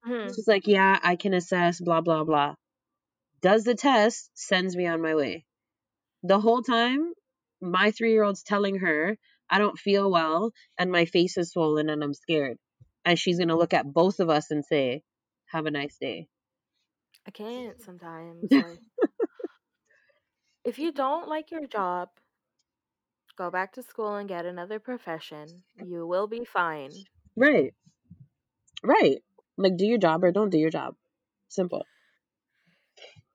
Mhm. 0.07 0.35
She's 0.35 0.49
like, 0.49 0.67
yeah, 0.67 0.99
I 1.03 1.17
can 1.17 1.35
assess, 1.35 1.81
blah, 1.81 2.01
blah, 2.01 2.25
blah. 2.25 2.55
Does 3.43 3.65
the 3.65 3.75
test, 3.75 4.31
sends 4.35 4.77
me 4.77 4.87
on 4.87 5.01
my 5.03 5.15
way. 5.15 5.45
The 6.23 6.41
whole 6.41 6.63
time, 6.63 7.13
my 7.61 7.91
three 7.91 8.13
year 8.13 8.25
old's 8.25 8.43
telling 8.43 8.79
her, 8.79 9.17
I 9.51 9.59
don't 9.59 9.79
feel 9.79 10.11
well 10.11 10.53
and 10.79 10.91
my 10.91 11.05
face 11.05 11.37
is 11.37 11.51
swollen 11.51 11.89
and 11.91 12.03
I'm 12.03 12.15
scared. 12.15 12.59
And 13.05 13.19
she's 13.19 13.39
going 13.39 13.49
to 13.49 13.57
look 13.57 13.75
at 13.75 13.93
both 13.93 14.21
of 14.21 14.31
us 14.31 14.51
and 14.51 14.65
say, 14.65 15.03
Have 15.47 15.67
a 15.67 15.71
nice 15.71 15.97
day. 15.99 16.29
I 17.27 17.31
can't 17.31 17.81
sometimes. 17.83 18.51
Like 18.51 18.79
if 20.65 20.79
you 20.79 20.93
don't 20.93 21.29
like 21.29 21.51
your 21.51 21.67
job, 21.67 22.09
go 23.37 23.51
back 23.51 23.73
to 23.75 23.83
school 23.83 24.15
and 24.17 24.29
get 24.29 24.47
another 24.47 24.79
profession. 24.79 25.63
You 25.85 26.07
will 26.07 26.27
be 26.27 26.45
fine. 26.45 26.91
Right. 27.37 27.75
Right. 28.83 29.19
Like, 29.57 29.77
do 29.77 29.87
your 29.87 29.99
job 29.99 30.25
or 30.25 30.33
don't 30.33 30.51
do 30.51 30.59
your 30.59 30.71
job. 30.71 30.97
Simple. 31.49 31.85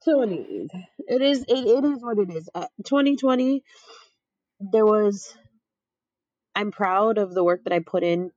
20. 0.04 0.68
It 1.08 1.22
is 1.22 1.42
it, 1.48 1.68
it 1.68 1.84
is 1.86 2.02
what 2.02 2.18
it 2.20 2.30
is. 2.30 2.50
Uh, 2.54 2.68
2020 2.86 3.64
there 4.60 4.86
was 4.86 5.36
I'm 6.56 6.72
proud 6.72 7.18
of 7.18 7.34
the 7.34 7.44
work 7.44 7.64
that 7.64 7.74
I 7.74 7.80
put 7.80 8.04
in 8.04 8.32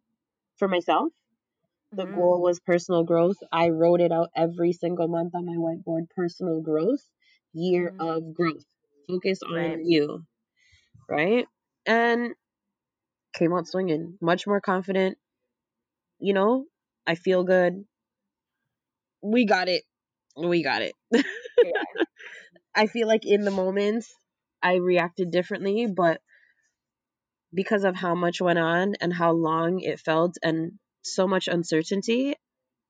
for 0.56 0.68
myself. 0.68 1.12
The 1.92 2.06
Mhm. 2.06 2.14
goal 2.14 2.40
was 2.42 2.60
personal 2.60 3.04
growth. 3.04 3.38
I 3.52 3.70
wrote 3.70 4.00
it 4.00 4.12
out 4.12 4.30
every 4.36 4.72
single 4.72 5.08
month 5.08 5.34
on 5.34 5.46
my 5.46 5.56
whiteboard 5.56 6.10
personal 6.10 6.60
growth, 6.60 7.08
year 7.52 7.90
Mhm. 7.90 8.00
of 8.00 8.34
growth. 8.34 8.64
Focus 9.08 9.42
on 9.42 9.54
Right. 9.54 9.84
you. 9.84 10.26
Right? 11.08 11.48
And 11.86 12.34
came 13.34 13.52
out 13.52 13.66
swinging, 13.68 14.16
much 14.20 14.46
more 14.46 14.60
confident. 14.60 15.18
You 16.18 16.32
know, 16.32 16.66
I 17.06 17.14
feel 17.14 17.44
good. 17.44 17.84
We 19.22 19.44
got 19.46 19.68
it. 19.68 19.84
We 20.36 20.62
got 20.62 20.82
it. 20.82 20.94
Yeah. 21.62 21.72
I 22.74 22.86
feel 22.86 23.06
like 23.08 23.24
in 23.24 23.44
the 23.44 23.50
moment 23.50 24.04
I 24.62 24.74
reacted 24.76 25.30
differently, 25.30 25.86
but 25.86 26.20
because 27.54 27.84
of 27.84 27.96
how 27.96 28.14
much 28.14 28.40
went 28.40 28.58
on 28.58 28.94
and 29.00 29.12
how 29.12 29.32
long 29.32 29.80
it 29.80 30.00
felt 30.00 30.36
and 30.42 30.78
so 31.02 31.26
much 31.26 31.48
uncertainty, 31.48 32.34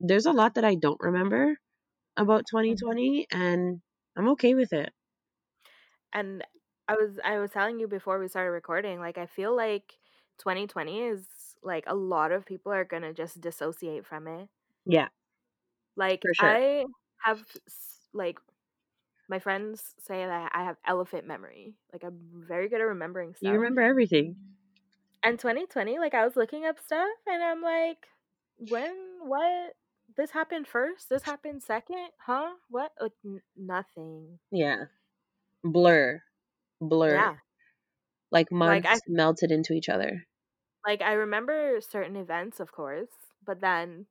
there's 0.00 0.26
a 0.26 0.32
lot 0.32 0.54
that 0.54 0.64
I 0.64 0.74
don't 0.74 1.00
remember 1.00 1.56
about 2.16 2.46
Mhm. 2.68 2.76
2020 2.76 3.26
and 3.32 3.80
I'm 4.16 4.28
okay 4.30 4.54
with 4.54 4.72
it. 4.72 4.92
And 6.12 6.44
I 6.88 6.94
was 6.94 7.18
I 7.24 7.38
was 7.38 7.50
telling 7.50 7.78
you 7.78 7.88
before 7.88 8.18
we 8.18 8.28
started 8.28 8.50
recording, 8.50 8.98
like 9.00 9.18
I 9.18 9.26
feel 9.26 9.54
like 9.56 9.94
2020 10.38 11.00
is 11.00 11.26
like 11.62 11.84
a 11.86 11.94
lot 11.94 12.32
of 12.32 12.46
people 12.46 12.72
are 12.72 12.84
gonna 12.84 13.12
just 13.12 13.40
dissociate 13.40 14.06
from 14.06 14.26
it. 14.26 14.48
Yeah, 14.84 15.08
Like 15.96 16.22
sure. 16.34 16.48
I 16.48 16.84
have 17.24 17.42
like 18.12 18.38
my 19.28 19.38
friends 19.38 19.94
say 19.98 20.24
that 20.26 20.52
I 20.54 20.64
have 20.64 20.76
elephant 20.86 21.26
memory. 21.26 21.74
Like 21.92 22.04
I'm 22.04 22.18
very 22.46 22.68
good 22.68 22.80
at 22.80 22.84
remembering 22.84 23.34
stuff. 23.34 23.48
You 23.48 23.58
remember 23.58 23.80
everything. 23.80 24.36
And 25.22 25.38
2020, 25.38 25.98
like 25.98 26.14
I 26.14 26.24
was 26.24 26.36
looking 26.36 26.64
up 26.66 26.80
stuff 26.84 27.08
and 27.26 27.42
I'm 27.42 27.62
like, 27.62 28.08
when 28.58 28.94
what 29.22 29.74
this 30.16 30.30
happened 30.30 30.66
first? 30.66 31.08
This 31.08 31.22
happened 31.22 31.62
second? 31.62 32.08
Huh? 32.18 32.50
What? 32.68 32.92
Like 33.00 33.12
n- 33.24 33.40
nothing. 33.56 34.38
Yeah. 34.50 34.84
Blur. 35.64 36.22
Blur. 36.80 37.14
Yeah. 37.14 37.34
Like 38.30 38.48
Like 38.50 38.86
I 38.86 38.98
melted 39.06 39.52
into 39.52 39.72
each 39.74 39.88
other. 39.88 40.26
Like 40.86 41.02
I 41.02 41.12
remember 41.14 41.80
certain 41.80 42.16
events, 42.16 42.60
of 42.60 42.72
course, 42.72 43.10
but 43.44 43.60
then 43.60 44.06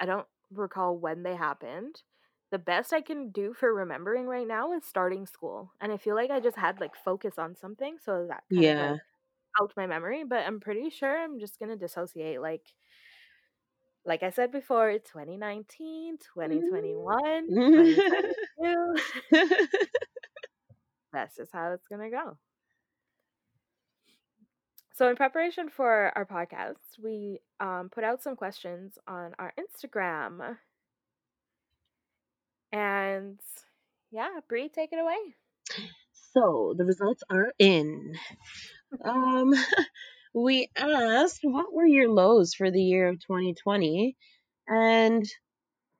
I 0.00 0.06
don't 0.06 0.28
recall 0.50 0.98
when 0.98 1.22
they 1.24 1.36
happened. 1.36 2.02
The 2.52 2.58
best 2.60 2.92
I 2.94 3.02
can 3.02 3.30
do 3.32 3.54
for 3.54 3.74
remembering 3.74 4.26
right 4.28 4.46
now 4.48 4.72
is 4.74 4.86
starting 4.86 5.26
school. 5.26 5.72
And 5.80 5.92
I 5.92 5.98
feel 5.98 6.16
like 6.16 6.30
I 6.30 6.40
just 6.40 6.58
had 6.58 6.80
like 6.80 6.96
focus 6.96 7.38
on 7.38 7.56
something, 7.56 7.98
so 8.00 8.26
that 8.28 8.44
kind 8.54 8.76
Yeah. 8.76 8.98
like 8.98 8.98
helped 9.58 9.76
my 9.76 9.86
memory, 9.88 10.24
but 10.24 10.46
I'm 10.46 10.60
pretty 10.60 10.90
sure 10.90 11.18
I'm 11.18 11.40
just 11.40 11.58
going 11.60 11.70
to 11.70 11.76
dissociate 11.76 12.40
like 12.42 12.66
like 14.04 14.22
I 14.22 14.30
said 14.30 14.50
before, 14.52 14.98
2019, 14.98 16.18
mm. 16.44 16.72
2021, 16.72 17.52
2022. 17.74 19.02
That's 21.12 21.36
just 21.36 21.52
how 21.52 21.72
it's 21.72 21.86
going 21.88 22.00
to 22.02 22.10
go. 22.10 22.38
So, 24.94 25.08
in 25.08 25.16
preparation 25.16 25.68
for 25.70 26.12
our 26.16 26.24
podcast, 26.26 26.98
we 27.02 27.40
um, 27.60 27.88
put 27.90 28.04
out 28.04 28.22
some 28.22 28.36
questions 28.36 28.98
on 29.06 29.34
our 29.38 29.52
Instagram. 29.58 30.56
And 32.72 33.38
yeah, 34.10 34.40
Bree, 34.48 34.68
take 34.68 34.92
it 34.92 34.98
away. 34.98 35.16
so 36.34 36.74
the 36.76 36.84
results 36.84 37.22
are 37.30 37.52
in. 37.58 38.14
Um 39.04 39.52
we 40.34 40.68
asked 40.76 41.40
what 41.42 41.72
were 41.72 41.86
your 41.86 42.10
lows 42.10 42.54
for 42.54 42.70
the 42.70 42.82
year 42.82 43.08
of 43.08 43.20
2020 43.20 44.16
and 44.68 45.24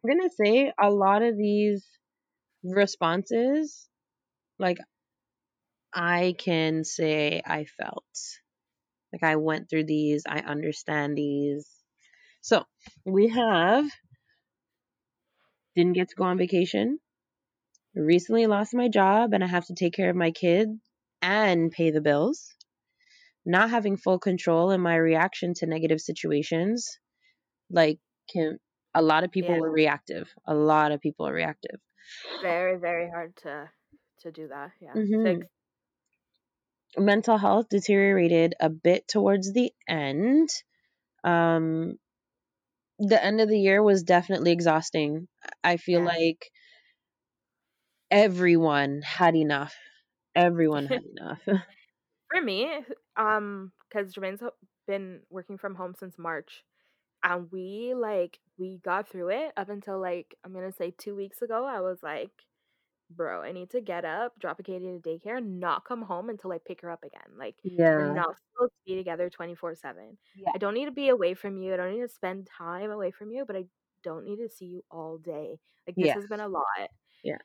i'm 0.04 0.08
gonna 0.10 0.30
say 0.30 0.72
a 0.80 0.90
lot 0.90 1.22
of 1.22 1.36
these 1.36 1.86
responses 2.64 3.88
like 4.58 4.78
i 5.94 6.34
can 6.38 6.84
say 6.84 7.42
i 7.46 7.64
felt 7.64 8.04
like 9.12 9.22
i 9.22 9.36
went 9.36 9.68
through 9.68 9.84
these 9.84 10.22
i 10.28 10.38
understand 10.40 11.16
these 11.16 11.68
so 12.42 12.64
we 13.06 13.28
have 13.28 13.86
didn't 15.74 15.94
get 15.94 16.08
to 16.08 16.14
go 16.16 16.24
on 16.24 16.38
vacation 16.38 16.98
recently 17.94 18.46
lost 18.46 18.74
my 18.74 18.88
job 18.88 19.32
and 19.34 19.44
i 19.44 19.46
have 19.46 19.66
to 19.66 19.74
take 19.74 19.94
care 19.94 20.10
of 20.10 20.16
my 20.16 20.30
kid 20.30 20.68
and 21.22 21.70
pay 21.72 21.90
the 21.90 22.00
bills 22.00 22.54
not 23.44 23.70
having 23.70 23.96
full 23.96 24.18
control 24.18 24.70
in 24.70 24.80
my 24.80 24.96
reaction 24.96 25.54
to 25.54 25.66
negative 25.66 26.00
situations 26.00 26.98
like 27.70 27.98
can 28.30 28.58
a 28.94 29.02
lot 29.02 29.24
of 29.24 29.30
people 29.32 29.54
Yeah. 29.54 29.60
were 29.60 29.72
reactive 29.72 30.30
a 30.46 30.54
lot 30.54 30.92
of 30.92 31.00
people 31.00 31.26
are 31.28 31.34
reactive 31.34 31.80
Very, 32.42 32.78
very 32.78 33.08
hard 33.10 33.36
to 33.38 33.70
to 34.20 34.32
do 34.32 34.48
that. 34.48 34.72
Yeah. 34.80 34.94
Mhm. 34.94 35.22
Fix. 35.38 35.46
Mental 36.98 37.38
health 37.38 37.68
deteriorated 37.70 38.54
a 38.60 38.68
bit 38.70 39.06
towards 39.08 39.52
the 39.52 39.72
end 39.88 40.48
um 41.24 41.98
the 42.98 43.22
end 43.22 43.40
of 43.40 43.48
the 43.48 43.58
year 43.58 43.82
was 43.82 44.02
definitely 44.02 44.52
exhausting 44.52 45.28
i 45.64 45.76
feel 45.76 46.00
Yeah. 46.00 46.04
like 46.04 46.50
everyone 48.10 49.02
had 49.02 49.34
enough 49.34 49.74
everyone 50.34 50.86
had 50.86 51.02
enough 51.18 51.40
For 52.30 52.40
me, 52.40 52.84
um, 53.16 53.72
because 53.88 54.14
Jermaine's 54.14 54.42
been 54.86 55.22
working 55.30 55.58
from 55.58 55.74
home 55.74 55.94
since 55.98 56.18
March, 56.18 56.64
and 57.24 57.50
we 57.52 57.94
like 57.94 58.40
we 58.58 58.78
got 58.84 59.08
through 59.08 59.30
it 59.30 59.52
up 59.56 59.68
until 59.68 60.00
like 60.00 60.36
I'm 60.44 60.52
gonna 60.54 60.72
say 60.72 60.92
two 60.92 61.14
weeks 61.16 61.42
ago. 61.42 61.66
I 61.66 61.80
was 61.80 62.02
like, 62.02 62.32
bro, 63.16 63.42
I 63.42 63.52
need 63.52 63.70
to 63.70 63.80
get 63.80 64.04
up, 64.04 64.38
drop 64.38 64.58
a 64.60 64.62
Katie 64.62 64.86
to 64.86 64.98
daycare, 65.00 65.38
and 65.38 65.60
not 65.60 65.84
come 65.84 66.02
home 66.02 66.30
until 66.30 66.52
I 66.52 66.58
pick 66.58 66.80
her 66.82 66.90
up 66.90 67.04
again. 67.04 67.36
Like 67.38 67.56
we're 67.64 68.08
yeah 68.08 68.12
not 68.12 68.36
supposed 68.38 68.72
to 68.72 68.80
be 68.86 68.96
together 68.96 69.30
24 69.30 69.74
seven. 69.76 70.18
Yeah. 70.36 70.48
I 70.54 70.58
don't 70.58 70.74
need 70.74 70.86
to 70.86 70.92
be 70.92 71.08
away 71.10 71.34
from 71.34 71.56
you. 71.58 71.72
I 71.74 71.76
don't 71.76 71.92
need 71.94 72.00
to 72.02 72.08
spend 72.08 72.46
time 72.46 72.90
away 72.90 73.10
from 73.10 73.30
you, 73.30 73.44
but 73.46 73.56
I 73.56 73.64
don't 74.02 74.24
need 74.24 74.36
to 74.38 74.48
see 74.48 74.66
you 74.66 74.84
all 74.90 75.18
day. 75.18 75.58
Like 75.86 75.96
this 75.96 76.06
Yeah. 76.06 76.14
has 76.14 76.26
been 76.26 76.40
a 76.40 76.48
lot. 76.48 76.64
Yeah. 77.24 77.38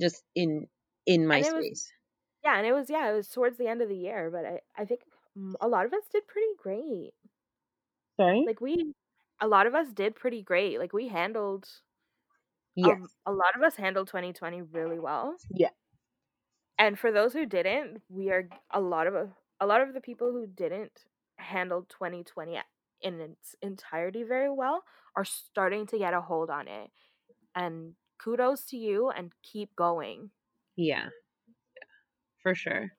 Just 0.00 0.24
in 0.34 0.68
in 1.06 1.26
my 1.26 1.38
it 1.38 1.52
was- 1.54 1.64
space 1.66 1.92
Yeah, 2.44 2.56
and 2.58 2.66
it 2.66 2.72
was 2.72 2.90
yeah, 2.90 3.10
it 3.10 3.14
was 3.14 3.28
towards 3.28 3.58
the 3.58 3.68
end 3.68 3.82
of 3.82 3.88
the 3.88 3.96
year, 3.96 4.30
but 4.30 4.44
I 4.44 4.60
I 4.76 4.84
think 4.84 5.02
a 5.60 5.68
lot 5.68 5.86
of 5.86 5.92
us 5.92 6.04
did 6.12 6.26
pretty 6.28 6.54
great. 6.58 7.12
sorry 8.18 8.44
Like 8.46 8.60
we 8.60 8.94
a 9.40 9.48
lot 9.48 9.66
of 9.66 9.74
us 9.74 9.92
did 9.92 10.14
pretty 10.14 10.42
great. 10.42 10.78
Like 10.78 10.92
we 10.92 11.08
handled 11.08 11.68
yes 12.76 12.98
a, 13.26 13.30
a 13.30 13.32
lot 13.32 13.56
of 13.56 13.62
us 13.62 13.76
handled 13.76 14.08
2020 14.08 14.62
really 14.62 14.98
well. 14.98 15.36
Yeah. 15.50 15.70
And 16.78 16.98
for 16.98 17.12
those 17.12 17.32
who 17.32 17.46
didn't, 17.46 18.02
we 18.08 18.30
are 18.30 18.48
a 18.72 18.80
lot 18.80 19.06
of 19.06 19.14
a 19.60 19.66
lot 19.66 19.80
of 19.80 19.94
the 19.94 20.00
people 20.00 20.32
who 20.32 20.46
didn't 20.46 21.04
handle 21.36 21.86
2020 21.88 22.58
in 23.02 23.20
its 23.20 23.54
entirety 23.62 24.22
very 24.22 24.50
well 24.50 24.82
are 25.16 25.24
starting 25.24 25.86
to 25.86 25.98
get 25.98 26.14
a 26.14 26.20
hold 26.20 26.50
on 26.50 26.66
it. 26.66 26.90
And 27.54 27.94
kudos 28.22 28.64
to 28.66 28.76
you 28.76 29.10
and 29.10 29.32
keep 29.42 29.76
going. 29.76 30.30
Yeah, 30.76 31.08
for 32.42 32.54
sure. 32.54 32.90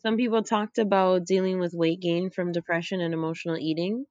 Some 0.00 0.16
people 0.16 0.44
talked 0.44 0.78
about 0.78 1.26
dealing 1.26 1.58
with 1.58 1.74
weight 1.74 2.00
gain 2.00 2.30
from 2.30 2.52
depression 2.52 3.00
and 3.00 3.12
emotional 3.12 3.56
eating. 3.58 4.04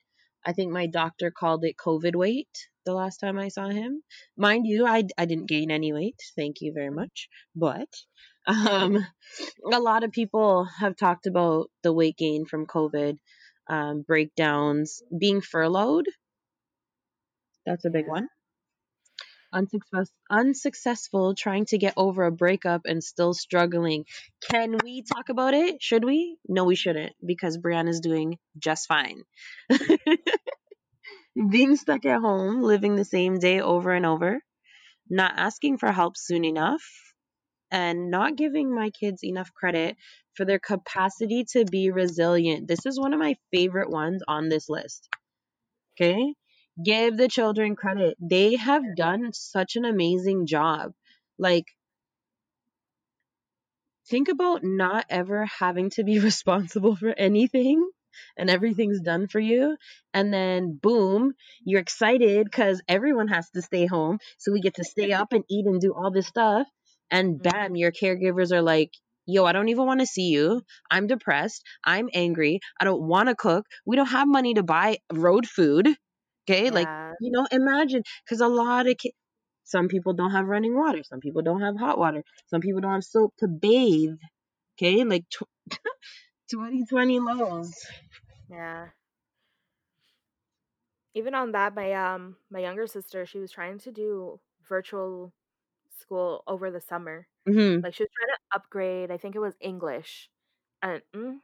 I 0.46 0.52
think 0.52 0.72
my 0.72 0.88
doctor 0.88 1.32
called 1.32 1.64
it 1.64 1.76
COVID 1.78 2.16
weight 2.16 2.68
the 2.88 2.94
last 2.94 3.18
time 3.18 3.38
I 3.38 3.50
saw 3.50 3.68
him. 3.68 4.02
Mind 4.38 4.66
you, 4.66 4.88
I, 4.88 5.04
I 5.18 5.26
didn't 5.26 5.50
gain 5.50 5.72
any 5.72 5.94
weight. 5.94 6.20
Thank 6.38 6.62
you 6.62 6.72
very 6.74 6.90
much. 6.90 7.28
But 7.56 7.90
um, 8.48 9.06
a 9.72 9.80
lot 9.80 10.06
of 10.06 10.12
people 10.12 10.66
have 10.80 10.96
talked 10.96 11.28
about 11.28 11.70
the 11.84 11.94
weight 11.94 12.18
gain 12.18 12.46
from 12.46 12.66
COVID, 12.66 13.18
um, 13.68 14.04
breakdowns, 14.08 15.04
being 15.18 15.42
furloughed. 15.42 16.06
That's 17.66 17.84
a 17.86 17.90
big 17.90 18.08
one. 18.08 18.30
Unsuccess- 19.54 20.12
unsuccessful 20.30 21.36
trying 21.36 21.66
to 21.66 21.78
get 21.78 21.94
over 21.98 22.26
a 22.26 22.32
breakup 22.32 22.82
and 22.86 23.04
still 23.04 23.34
struggling. 23.34 24.06
Can 24.50 24.78
we 24.84 25.04
talk 25.04 25.30
about 25.30 25.54
it? 25.54 25.82
Should 25.82 26.06
we? 26.06 26.38
No, 26.48 26.66
we 26.66 26.76
shouldn't 26.76 27.14
because 27.26 27.58
Brianna's 27.58 28.00
doing 28.00 28.38
just 28.58 28.88
fine. 28.88 29.24
Being 31.38 31.76
stuck 31.76 32.04
at 32.06 32.22
home, 32.22 32.64
living 32.64 32.96
the 32.96 33.06
same 33.06 33.38
day 33.38 33.60
over 33.60 33.92
and 33.92 34.06
over, 34.06 34.42
not 35.10 35.34
asking 35.38 35.78
for 35.78 35.92
help 35.92 36.18
soon 36.18 36.44
enough, 36.44 36.84
and 37.70 38.10
not 38.10 38.36
giving 38.36 38.74
my 38.74 38.90
kids 38.90 39.24
enough 39.24 39.54
credit 39.54 39.98
for 40.34 40.46
their 40.46 40.58
capacity 40.58 41.46
to 41.52 41.66
be 41.66 41.92
resilient. 41.92 42.68
This 42.68 42.86
is 42.88 43.00
one 43.00 43.14
of 43.14 43.20
my 43.20 43.36
favorite 43.54 43.90
ones 43.90 44.24
on 44.28 44.50
this 44.50 44.68
list. 44.68 45.08
Okay? 45.96 46.34
Give 46.84 47.16
the 47.16 47.28
children 47.28 47.76
credit. 47.76 48.18
They 48.20 48.56
have 48.56 48.96
done 48.96 49.32
such 49.34 49.76
an 49.76 49.86
amazing 49.86 50.48
job. 50.48 50.94
Like, 51.38 51.66
think 54.10 54.28
about 54.28 54.64
not 54.64 55.06
ever 55.10 55.46
having 55.46 55.92
to 55.92 56.04
be 56.04 56.20
responsible 56.32 56.96
for 56.96 57.14
anything 57.16 57.88
and 58.38 58.50
everything's 58.50 59.02
done 59.02 59.28
for 59.28 59.40
you. 59.40 59.78
And 60.14 60.34
then, 60.34 60.80
boom, 60.82 61.34
you're 61.64 61.82
excited 61.82 62.46
because 62.46 62.82
everyone 62.88 63.28
has 63.28 63.50
to 63.52 63.62
stay 63.62 63.86
home. 63.86 64.20
So 64.38 64.52
we 64.52 64.62
get 64.62 64.76
to 64.76 64.84
stay 64.84 65.12
up 65.12 65.34
and 65.34 65.44
eat 65.50 65.66
and 65.66 65.82
do 65.82 65.94
all 65.94 66.12
this 66.12 66.28
stuff. 66.28 66.68
And 67.10 67.40
mm-hmm. 67.40 67.50
bam, 67.50 67.76
your 67.76 67.92
caregivers 67.92 68.52
are 68.52 68.62
like, 68.62 68.92
yo, 69.26 69.46
I 69.46 69.52
don't 69.52 69.70
even 69.70 69.86
want 69.86 70.00
to 70.00 70.06
see 70.06 70.30
you. 70.30 70.62
I'm 70.90 71.08
depressed. 71.08 71.64
I'm 71.84 72.10
angry. 72.14 72.60
I 72.80 72.86
don't 72.86 73.02
want 73.02 73.30
to 73.30 73.36
cook. 73.36 73.66
We 73.86 73.96
don't 73.96 74.08
have 74.08 74.28
money 74.28 74.56
to 74.56 74.64
buy 74.64 74.98
road 75.12 75.46
food. 75.46 75.88
Okay. 76.50 76.70
Like, 76.70 76.88
you 77.20 77.32
know, 77.32 77.46
imagine 77.52 78.04
because 78.26 78.42
a 78.42 78.48
lot 78.48 78.88
of 78.88 78.98
ki- 78.98 79.14
some 79.66 79.90
people 79.90 80.14
don't 80.14 80.32
have 80.32 80.46
running 80.46 80.76
water. 80.76 81.04
Some 81.04 81.20
people 81.20 81.42
don't 81.42 81.62
have 81.62 81.78
hot 81.78 82.00
water. 82.00 82.24
Some 82.48 82.62
people 82.62 82.80
don't 82.80 82.94
have 82.94 83.04
soap 83.04 83.34
to 83.40 83.48
bathe. 83.48 84.16
Okay. 84.80 85.04
Like 85.04 85.26
tw- 85.30 85.50
2020 86.50 87.20
lows. 87.20 87.74
Yeah. 88.50 88.90
Even 91.14 91.34
on 91.34 91.52
that, 91.52 91.74
my 91.76 91.94
um 91.94 92.38
my 92.50 92.60
younger 92.60 92.88
sister, 92.88 93.26
she 93.26 93.40
was 93.40 93.52
trying 93.52 93.80
to 93.80 93.92
do 93.92 94.40
virtual 94.64 95.34
school 95.90 96.44
over 96.48 96.72
the 96.72 96.82
summer. 96.82 97.28
hmm 97.48 97.80
Like 97.84 97.94
she 97.96 98.04
was 98.04 98.10
trying 98.16 98.36
to 98.38 98.58
upgrade, 98.58 99.12
I 99.12 99.18
think 99.18 99.36
it 99.36 99.40
was 99.40 99.58
English. 99.62 100.30
And 100.84 101.04
mm, 101.16 101.40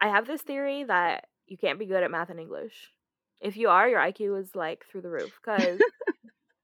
I 0.00 0.08
have 0.08 0.26
this 0.26 0.42
theory 0.42 0.84
that 0.84 1.28
you 1.46 1.56
can't 1.56 1.78
be 1.78 1.86
good 1.86 2.02
at 2.02 2.10
math 2.10 2.30
and 2.30 2.40
English. 2.40 2.92
If 3.40 3.56
you 3.56 3.68
are, 3.70 3.88
your 3.88 4.00
IQ 4.00 4.36
is 4.36 4.54
like 4.54 4.84
through 4.86 5.02
the 5.02 5.10
roof 5.10 5.40
cuz 5.42 5.82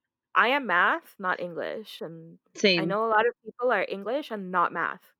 I 0.36 0.48
am 0.48 0.66
math, 0.66 1.16
not 1.18 1.40
English, 1.40 2.00
and 2.00 2.38
I 2.76 2.84
know 2.84 3.06
a 3.06 3.08
lot 3.10 3.26
of 3.26 3.34
people 3.44 3.72
are 3.72 3.84
English 3.88 4.30
and 4.30 4.50
not 4.52 4.72
math. 4.72 5.12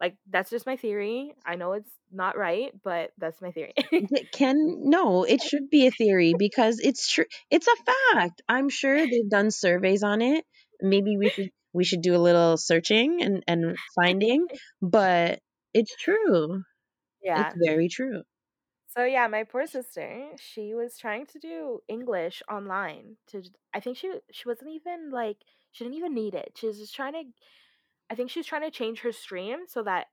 Like 0.00 0.16
that's 0.28 0.50
just 0.50 0.66
my 0.66 0.76
theory. 0.76 1.34
I 1.46 1.56
know 1.56 1.72
it's 1.72 1.90
not 2.12 2.36
right, 2.36 2.72
but 2.82 3.12
that's 3.18 3.40
my 3.40 3.52
theory. 3.52 3.72
It 3.76 4.32
can 4.32 4.90
no, 4.90 5.24
it 5.24 5.42
should 5.42 5.70
be 5.70 5.86
a 5.86 5.90
theory 5.90 6.34
because 6.38 6.80
it's 6.80 7.10
true. 7.10 7.26
It's 7.50 7.68
a 7.68 7.76
fact. 8.16 8.42
I'm 8.48 8.68
sure 8.68 8.96
they've 8.96 9.30
done 9.30 9.50
surveys 9.50 10.02
on 10.02 10.20
it. 10.20 10.44
Maybe 10.80 11.16
we 11.16 11.30
should 11.30 11.50
we 11.72 11.84
should 11.84 12.02
do 12.02 12.14
a 12.14 12.18
little 12.18 12.56
searching 12.56 13.22
and 13.22 13.42
and 13.46 13.76
finding, 13.94 14.46
but 14.82 15.40
it's 15.72 15.94
true. 15.96 16.62
Yeah, 17.22 17.48
it's 17.48 17.56
very 17.64 17.88
true. 17.88 18.22
So 18.96 19.04
yeah, 19.04 19.26
my 19.26 19.42
poor 19.42 19.66
sister, 19.66 20.28
she 20.38 20.74
was 20.74 20.96
trying 20.96 21.26
to 21.26 21.38
do 21.40 21.80
English 21.88 22.42
online 22.50 23.16
to 23.28 23.42
I 23.74 23.80
think 23.80 23.96
she 23.96 24.12
she 24.30 24.48
wasn't 24.48 24.70
even 24.70 25.10
like 25.10 25.38
she 25.72 25.84
didn't 25.84 25.96
even 25.96 26.14
need 26.14 26.34
it. 26.34 26.52
She 26.56 26.68
was 26.68 26.78
just 26.78 26.94
trying 26.94 27.14
to 27.14 27.24
I 28.10 28.14
think 28.14 28.30
she's 28.30 28.46
trying 28.46 28.62
to 28.62 28.70
change 28.70 29.00
her 29.00 29.12
stream 29.12 29.66
so 29.66 29.82
that 29.84 30.08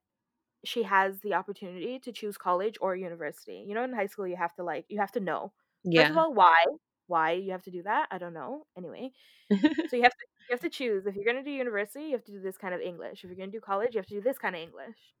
she 0.64 0.84
has 0.84 1.20
the 1.20 1.34
opportunity 1.34 1.98
to 2.00 2.12
choose 2.12 2.38
college 2.38 2.78
or 2.80 2.96
university. 2.96 3.64
You 3.68 3.74
know, 3.74 3.84
in 3.84 3.92
high 3.94 4.06
school 4.06 4.26
you 4.28 4.36
have 4.36 4.54
to 4.56 4.64
like 4.64 4.86
you 4.88 5.00
have 5.00 5.12
to 5.12 5.20
know. 5.20 5.54
First 5.94 6.10
of 6.10 6.16
Yeah. 6.16 6.18
all, 6.18 6.34
why? 6.34 6.64
Why 7.08 7.32
you 7.32 7.52
have 7.52 7.62
to 7.64 7.70
do 7.72 7.82
that? 7.84 8.08
I 8.10 8.18
don't 8.18 8.34
know. 8.34 8.66
Anyway, 8.76 9.12
so 9.86 9.96
you 9.96 10.02
have 10.04 10.12
to 10.12 10.26
you 10.48 10.54
have 10.54 10.60
to 10.60 10.70
choose 10.70 11.06
if 11.06 11.14
you're 11.16 11.24
going 11.24 11.36
to 11.42 11.50
do 11.50 11.50
university, 11.56 12.06
you 12.06 12.12
have 12.12 12.24
to 12.24 12.32
do 12.32 12.40
this 12.40 12.58
kind 12.58 12.74
of 12.74 12.80
English. 12.80 13.24
If 13.24 13.30
you're 13.30 13.36
going 13.36 13.50
to 13.52 13.56
do 13.56 13.60
college, 13.62 13.94
you 13.94 13.98
have 14.00 14.06
to 14.08 14.14
do 14.16 14.20
this 14.22 14.38
kind 14.38 14.56
of 14.56 14.62
English. 14.62 15.14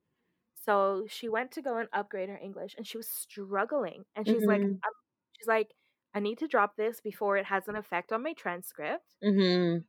So 0.54 1.06
she 1.08 1.28
went 1.28 1.52
to 1.52 1.62
go 1.62 1.78
and 1.78 1.88
upgrade 1.92 2.28
her 2.30 2.38
English 2.38 2.74
and 2.76 2.86
she 2.86 2.96
was 2.98 3.08
struggling. 3.10 4.04
And 4.16 4.28
she's 4.28 4.46
like, 4.46 4.62
Mhm. 4.62 4.82
I'm, 4.84 4.92
she's 5.32 5.48
like, 5.48 5.74
I 6.14 6.20
need 6.20 6.38
to 6.38 6.48
drop 6.48 6.76
this 6.76 7.00
before 7.00 7.36
it 7.36 7.46
has 7.46 7.68
an 7.68 7.76
effect 7.76 8.12
on 8.12 8.22
my 8.22 8.32
transcript. 8.34 9.16
Mhm. 9.22 9.84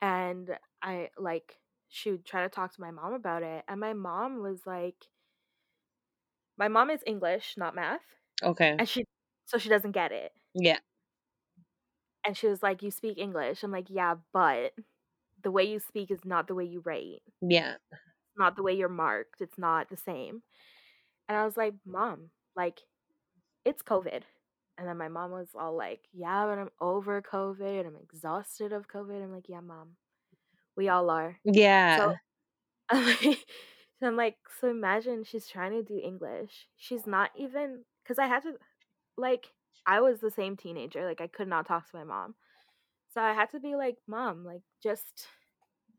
And 0.00 0.58
I 0.86 1.10
like, 1.18 1.60
she 1.88 2.12
would 2.12 2.24
try 2.26 2.42
to 2.44 2.48
talk 2.48 2.74
to 2.74 2.80
my 2.80 2.92
mom 2.92 3.12
about 3.14 3.42
it. 3.42 3.64
And 3.68 3.80
my 3.80 3.92
mom 3.94 4.42
was 4.42 4.66
like, 4.66 4.96
my 6.58 6.68
mom 6.68 6.90
is 6.90 7.02
English, 7.06 7.54
not 7.56 7.74
math. 7.74 8.02
Okay. 8.42 8.76
And 8.78 8.88
she, 8.88 9.04
so 9.46 9.58
she 9.58 9.68
doesn't 9.68 9.92
get 9.92 10.12
it. 10.12 10.32
Yeah. 10.54 10.80
And 12.24 12.36
she 12.36 12.48
was 12.48 12.62
like, 12.62 12.82
You 12.82 12.90
speak 12.90 13.18
English. 13.18 13.62
I'm 13.62 13.72
like, 13.72 13.90
Yeah, 13.90 14.16
but 14.32 14.74
the 15.42 15.50
way 15.52 15.64
you 15.64 15.80
speak 15.80 16.10
is 16.10 16.24
not 16.24 16.48
the 16.48 16.54
way 16.54 16.64
you 16.64 16.80
write, 16.80 17.22
Yeah. 17.40 17.76
not 18.36 18.56
the 18.56 18.62
way 18.62 18.74
you're 18.74 18.88
marked. 18.88 19.40
It's 19.40 19.58
not 19.58 19.88
the 19.88 19.96
same. 19.96 20.42
And 21.28 21.38
I 21.38 21.44
was 21.44 21.56
like, 21.56 21.74
Mom, 21.86 22.30
like, 22.56 22.80
it's 23.64 23.82
COVID. 23.82 24.22
And 24.78 24.88
then 24.88 24.98
my 24.98 25.08
mom 25.08 25.32
was 25.32 25.50
all 25.58 25.76
like, 25.76 26.02
Yeah, 26.12 26.46
but 26.46 26.58
I'm 26.58 26.70
over 26.80 27.22
COVID. 27.22 27.86
I'm 27.86 27.96
exhausted 28.02 28.72
of 28.72 28.88
COVID. 28.88 29.22
I'm 29.22 29.32
like, 29.32 29.48
Yeah, 29.48 29.60
mom, 29.60 29.96
we 30.76 30.88
all 30.88 31.10
are. 31.10 31.38
Yeah. 31.44 31.98
So 31.98 32.14
I'm 32.90 33.06
like, 33.06 33.46
so 34.00 34.06
I'm 34.08 34.16
like, 34.16 34.36
so 34.60 34.68
imagine 34.70 35.24
she's 35.24 35.48
trying 35.48 35.72
to 35.72 35.82
do 35.82 36.00
English. 36.02 36.68
She's 36.76 37.06
not 37.06 37.30
even, 37.36 37.84
because 38.02 38.18
I 38.18 38.26
had 38.26 38.42
to, 38.44 38.54
like, 39.16 39.52
I 39.86 40.00
was 40.00 40.20
the 40.20 40.30
same 40.30 40.56
teenager. 40.56 41.04
Like, 41.06 41.20
I 41.20 41.28
could 41.28 41.48
not 41.48 41.66
talk 41.66 41.90
to 41.90 41.96
my 41.96 42.04
mom. 42.04 42.34
So 43.14 43.20
I 43.22 43.32
had 43.34 43.50
to 43.52 43.60
be 43.60 43.76
like, 43.76 43.96
Mom, 44.06 44.44
like, 44.44 44.62
just, 44.82 45.26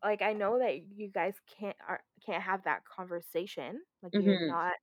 like, 0.04 0.22
I 0.22 0.34
know 0.34 0.60
that 0.60 0.82
you 0.96 1.10
guys 1.10 1.36
can't, 1.60 1.78
are, 1.88 2.02
can't 2.26 2.44
have 2.44 2.64
that 2.66 2.84
conversation. 2.86 3.82
Like, 4.04 4.14
you're 4.20 4.38
Mhm. 4.38 4.58
not, 4.58 4.74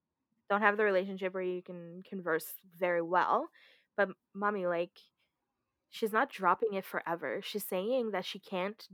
don't 0.50 0.62
have 0.62 0.76
the 0.76 0.84
relationship 0.84 1.34
where 1.34 1.42
you 1.42 1.62
can 1.62 2.02
converse 2.08 2.46
very 2.78 3.02
well. 3.02 3.48
But, 3.96 4.10
mommy, 4.34 4.66
like, 4.66 4.92
she's 5.90 6.12
not 6.12 6.30
dropping 6.30 6.74
it 6.74 6.84
forever. 6.84 7.40
She's 7.42 7.64
saying 7.64 8.10
that 8.12 8.24
she 8.24 8.38
can't 8.38 8.86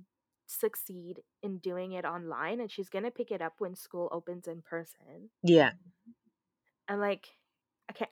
succeed 0.51 1.21
in 1.43 1.59
doing 1.59 1.93
it 1.93 2.05
online 2.05 2.61
and 2.61 2.71
she's 2.71 2.89
going 2.89 3.05
to 3.05 3.11
pick 3.11 3.31
it 3.31 3.41
up 3.41 3.55
when 3.59 3.75
school 3.75 4.09
opens 4.11 4.47
in 4.49 4.63
person. 4.63 5.31
Yeah. 5.43 5.73
And 6.89 7.01
like 7.01 7.27
I 7.89 7.93
can't 7.93 8.11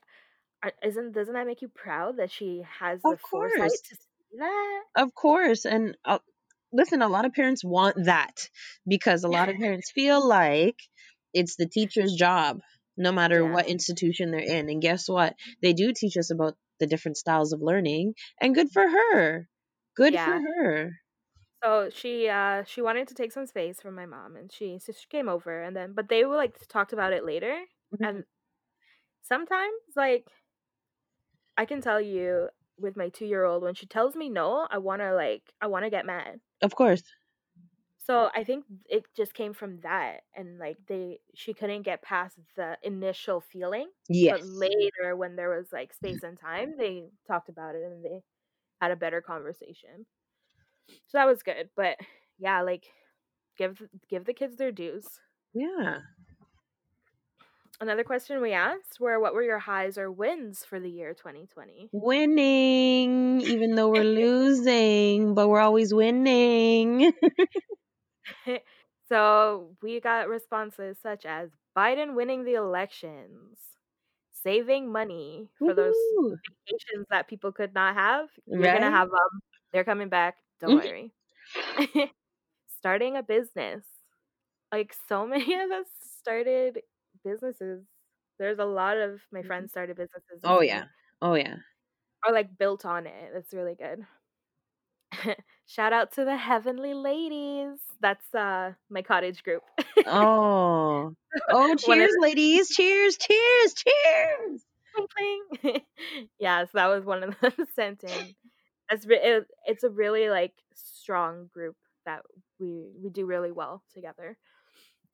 isn't 0.85 1.13
doesn't 1.13 1.35
that 1.35 1.47
make 1.47 1.63
you 1.63 1.69
proud 1.69 2.19
that 2.19 2.31
she 2.31 2.65
has 2.81 3.01
Of 3.05 3.13
the 3.13 3.19
foresight 3.31 3.71
to 3.71 3.95
see 3.97 4.39
that? 4.39 4.83
Of 4.97 5.15
course. 5.15 5.65
And 5.65 5.97
uh, 6.05 6.19
listen, 6.73 7.03
a 7.03 7.09
lot 7.09 7.25
of 7.25 7.33
parents 7.33 7.65
want 7.65 8.05
that 8.05 8.49
because 8.87 9.25
a 9.25 9.29
lot 9.29 9.49
of 9.49 9.57
parents 9.61 9.91
feel 9.93 10.27
like 10.27 10.79
it's 11.35 11.57
the 11.57 11.69
teacher's 11.69 12.15
job, 12.15 12.61
no 12.97 13.13
matter 13.13 13.43
Yeah. 13.43 13.53
what 13.53 13.69
institution 13.69 14.31
they're 14.31 14.41
in. 14.41 14.69
And 14.69 14.83
guess 14.83 15.09
what? 15.09 15.35
They 15.63 15.73
do 15.73 15.93
teach 15.93 16.17
us 16.17 16.31
about 16.31 16.57
the 16.81 16.87
different 16.87 17.17
styles 17.17 17.53
of 17.53 17.61
learning, 17.61 18.15
and 18.41 18.55
good 18.55 18.71
for 18.71 18.83
her. 18.89 19.49
Good 19.97 20.15
Yeah. 20.15 20.27
for 20.27 20.41
her. 20.41 20.93
So 21.63 21.91
she 21.91 22.29
uh 22.29 22.63
she 22.65 22.81
wanted 22.83 23.09
to 23.09 23.15
take 23.15 23.33
some 23.33 23.47
space 23.47 23.81
from 23.81 23.95
my 23.95 24.07
mom 24.07 24.37
and 24.37 24.51
she 24.53 24.79
so 24.79 24.93
she 24.93 25.07
came 25.09 25.29
over 25.29 25.61
and 25.63 25.77
then 25.77 25.93
but 25.93 26.09
they 26.09 26.25
were 26.25 26.37
like 26.37 26.57
talked 26.69 26.93
about 26.93 27.13
it 27.13 27.25
later 27.25 27.65
Mhm. 27.91 28.05
and 28.05 28.25
sometimes 29.23 29.83
like 29.97 30.29
I 31.59 31.67
can 31.67 31.83
tell 31.83 32.01
you 32.01 32.49
with 32.79 32.97
my 32.97 33.11
2-year-old 33.11 33.63
when 33.63 33.75
she 33.75 33.85
tells 33.87 34.17
me 34.17 34.31
no, 34.31 34.67
I 34.71 34.79
want 34.79 35.03
to 35.03 35.13
like 35.15 35.53
I 35.61 35.67
want 35.67 35.85
to 35.85 35.91
get 35.91 36.07
mad. 36.07 36.41
Of 36.63 36.75
course. 36.77 37.03
So 37.99 38.31
I 38.35 38.45
think 38.45 38.65
it 38.89 39.05
just 39.17 39.35
came 39.35 39.53
from 39.53 39.81
that 39.81 40.23
and 40.35 40.59
like 40.59 40.79
they 40.87 41.21
she 41.35 41.53
couldn't 41.55 41.83
get 41.83 42.03
past 42.03 42.39
the 42.57 42.79
initial 42.83 43.41
feeling. 43.41 43.91
Yes. 44.09 44.41
But 44.41 44.43
later 44.43 45.17
when 45.17 45.37
there 45.37 45.51
was 45.57 45.73
like 45.73 45.93
space 45.93 46.23
and 46.23 46.39
time, 46.39 46.77
they 46.79 47.11
talked 47.27 47.49
about 47.49 47.75
it 47.75 47.83
and 47.85 48.05
they 48.05 48.23
had 48.81 48.93
a 48.93 48.97
better 48.97 49.23
conversation. 49.23 50.07
So 50.89 51.19
that 51.19 51.27
was 51.27 51.43
good. 51.43 51.71
But 51.77 51.99
yeah, 52.39 52.63
like 52.63 52.87
give 53.57 53.83
give 54.09 54.25
the 54.25 54.35
kids 54.35 54.57
their 54.57 54.73
dues. 54.73 55.07
Yeah. 55.55 56.01
Another 57.81 58.03
question 58.03 58.41
we 58.41 58.53
asked 58.53 58.99
were 58.99 59.21
what 59.21 59.35
were 59.35 59.43
your 59.43 59.61
highs 59.61 59.99
or 59.99 60.11
wins 60.11 60.65
for 60.65 60.81
the 60.81 60.91
year 60.91 61.15
2020? 61.15 61.91
Winning, 61.93 63.41
even 63.43 63.77
though 63.77 63.89
we're 63.89 64.03
losing, 64.05 65.35
but 65.35 65.49
we're 65.49 65.61
always 65.61 65.95
winning. 65.95 67.13
so 69.09 69.77
we 69.83 70.01
got 70.01 70.29
responses 70.29 70.99
such 71.03 71.25
as 71.25 71.51
Biden 71.77 72.15
winning 72.15 72.45
the 72.45 72.55
elections, 72.55 73.59
saving 74.33 74.91
money 74.91 75.49
for 75.59 75.75
those 75.75 75.95
vacations 76.67 77.07
that 77.11 77.29
people 77.29 77.53
could 77.53 77.75
not 77.75 77.95
have. 77.95 78.29
You're 78.47 78.73
gonna 78.73 78.91
have 78.91 79.11
them. 79.11 79.41
They're 79.73 79.85
coming 79.85 80.09
back. 80.09 80.37
Don't 80.61 80.75
Mhm. 80.79 80.85
worry. 80.85 81.13
Starting 82.79 83.17
a 83.17 83.23
business. 83.23 83.85
Like 84.73 84.95
so 85.09 85.27
many 85.29 85.55
of 85.55 85.71
us 85.71 85.87
started 86.21 86.83
businesses. 87.25 87.85
There's 88.39 88.59
a 88.59 88.65
lot 88.65 88.97
of 88.99 89.21
my 89.33 89.43
friends 89.43 89.71
started 89.73 89.97
businesses. 89.97 90.41
Oh 90.45 90.61
yeah. 90.61 90.85
Oh 91.23 91.35
yeah. 91.35 91.57
Or 92.27 92.33
like 92.33 92.57
built 92.59 92.85
on 92.85 93.07
it. 93.07 93.31
That's 93.33 93.53
really 93.53 93.75
good. 93.75 94.07
Shout 95.67 95.93
out 95.93 96.13
to 96.13 96.25
the 96.25 96.37
Heavenly 96.37 96.95
Ladies. 96.95 97.79
That's 98.01 98.35
uh 98.35 98.73
my 98.91 99.03
cottage 99.03 99.43
group. 99.43 99.63
Oh. 100.05 101.15
Oh, 101.51 101.73
of 101.73 101.79
cheers, 101.79 102.15
ladies. 102.21 102.71
Cheers, 102.71 103.17
cheers, 103.19 103.75
cheers. 103.75 104.65
Pling. 104.95 105.83
yes, 106.39 106.69
that 106.75 106.87
was 106.87 107.05
one 107.05 107.23
of 107.23 107.39
them 107.41 107.53
sent 107.75 108.05
in. 108.05 108.35
That's 108.91 109.07
it, 109.09 109.47
it's 109.67 109.85
a 109.85 109.91
really 109.91 110.31
like 110.31 110.55
strong 110.75 111.49
group 111.53 111.77
that 112.07 112.23
we 112.59 112.91
we 113.01 113.11
do 113.11 113.27
really 113.27 113.53
well 113.53 113.83
together. 113.93 114.39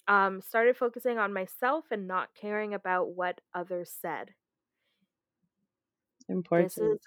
Um, 0.07 0.41
started 0.41 0.77
focusing 0.77 1.19
on 1.19 1.33
myself 1.33 1.87
and 1.91 2.07
not 2.07 2.35
caring 2.35 2.75
about 2.75 3.11
what 3.15 3.41
others 3.55 3.91
said. 3.91 4.35
Important. 6.29 6.75
This 6.75 6.79
is 6.79 7.01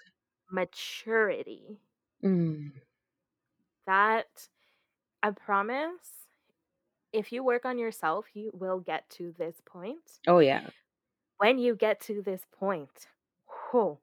maturity. 0.50 1.78
Mm. 2.22 2.72
That 3.86 4.48
I 5.22 5.30
promise 5.30 6.28
if 7.12 7.32
you 7.32 7.42
work 7.42 7.64
on 7.64 7.78
yourself, 7.78 8.26
you 8.34 8.50
will 8.52 8.80
get 8.80 9.08
to 9.10 9.34
this 9.38 9.56
point. 9.64 10.20
Oh 10.26 10.38
yeah. 10.40 10.68
When 11.38 11.58
you 11.58 11.74
get 11.76 12.00
to 12.02 12.20
this 12.22 12.42
point, 12.52 13.06
whew, 13.70 13.98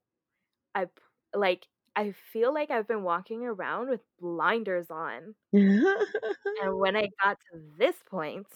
I 0.73 0.87
like 1.33 1.67
I 1.95 2.11
feel 2.11 2.53
like 2.53 2.71
I've 2.71 2.87
been 2.87 3.03
walking 3.03 3.43
around 3.45 3.89
with 3.89 4.01
blinders 4.19 4.89
on. 4.91 5.35
And 6.61 6.77
when 6.77 6.95
I 6.95 7.09
got 7.23 7.39
to 7.51 7.59
this 7.77 7.95
point, 8.03 8.47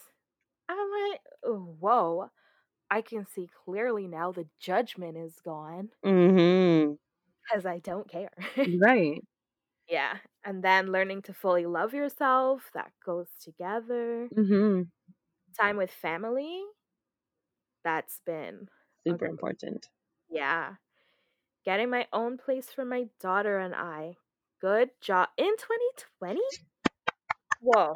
I'm 0.69 0.91
like, 1.11 1.21
whoa, 1.43 2.29
I 2.91 3.01
can 3.03 3.25
see 3.27 3.47
clearly 3.65 4.07
now 4.07 4.31
the 4.33 4.49
judgment 4.59 5.17
is 5.17 5.39
gone 5.41 5.91
mhm. 6.03 6.97
because 7.43 7.65
I 7.65 7.79
don't 7.79 8.07
care. 8.09 8.31
Right. 8.81 9.21
yeah. 9.87 10.17
And 10.43 10.63
then 10.63 10.91
learning 10.91 11.23
to 11.23 11.33
fully 11.33 11.65
love 11.65 11.93
yourself, 11.93 12.69
that 12.73 12.91
goes 13.05 13.27
together. 13.39 14.29
Mhm. 14.35 14.89
Time 15.55 15.77
with 15.77 15.91
family, 15.91 16.65
that's 17.83 18.19
been, 18.25 18.69
Super 19.05 19.25
important. 19.25 19.89
yeah. 20.29 20.75
Getting 21.65 21.89
my 21.89 22.07
own 22.13 22.37
place 22.37 22.67
for 22.73 22.85
my 22.85 23.07
daughter 23.19 23.59
and 23.59 23.75
I. 23.75 24.15
Good 24.61 24.91
job. 25.01 25.29
In 25.37 25.55
2020? 25.57 26.41
Whoa. 27.61 27.93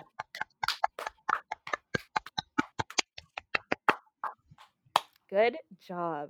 Good 5.29 5.57
job. 5.87 6.29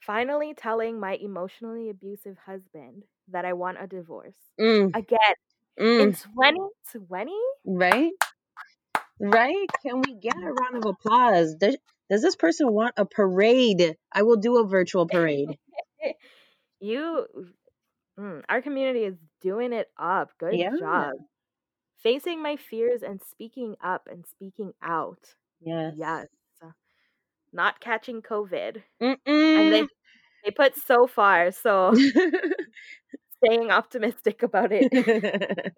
Finally 0.00 0.54
telling 0.54 0.98
my 1.00 1.14
emotionally 1.14 1.90
abusive 1.90 2.36
husband 2.46 3.04
that 3.28 3.44
I 3.44 3.52
want 3.52 3.78
a 3.80 3.86
divorce. 3.86 4.36
Mm. 4.60 4.94
Again, 4.96 5.34
in 5.76 6.12
Mm. 6.12 6.22
2020? 6.22 7.32
Right. 7.64 8.12
Right. 9.20 9.66
Can 9.82 10.00
we 10.02 10.14
get 10.14 10.36
a 10.36 10.52
round 10.52 10.76
of 10.76 10.86
applause? 10.86 11.54
Does, 11.56 11.76
does 12.10 12.22
this 12.22 12.36
person 12.36 12.72
want 12.72 12.94
a 12.96 13.04
parade? 13.04 13.96
I 14.12 14.22
will 14.22 14.36
do 14.36 14.58
a 14.58 14.66
virtual 14.66 15.06
parade. 15.06 15.58
You, 16.80 17.26
mm, 18.18 18.42
our 18.48 18.62
community 18.62 19.04
is 19.04 19.16
doing 19.40 19.72
it 19.72 19.88
up. 19.98 20.30
Good 20.38 20.54
Yeah. 20.54 20.70
job. 20.78 21.12
Facing 22.02 22.42
my 22.42 22.56
fears 22.56 23.02
and 23.02 23.20
speaking 23.22 23.76
up 23.82 24.08
and 24.10 24.24
speaking 24.26 24.72
out. 24.82 25.34
Yes. 25.60 25.94
Yes. 25.96 26.26
Not 27.52 27.80
catching 27.80 28.22
COVID. 28.22 28.82
Mm-mm. 29.00 29.16
And 29.26 29.72
they 29.72 29.86
they 30.44 30.50
put 30.50 30.76
so 30.76 31.06
far, 31.06 31.50
so 31.50 31.94
staying 33.44 33.70
optimistic 33.70 34.42
about 34.42 34.70
it. 34.72 34.92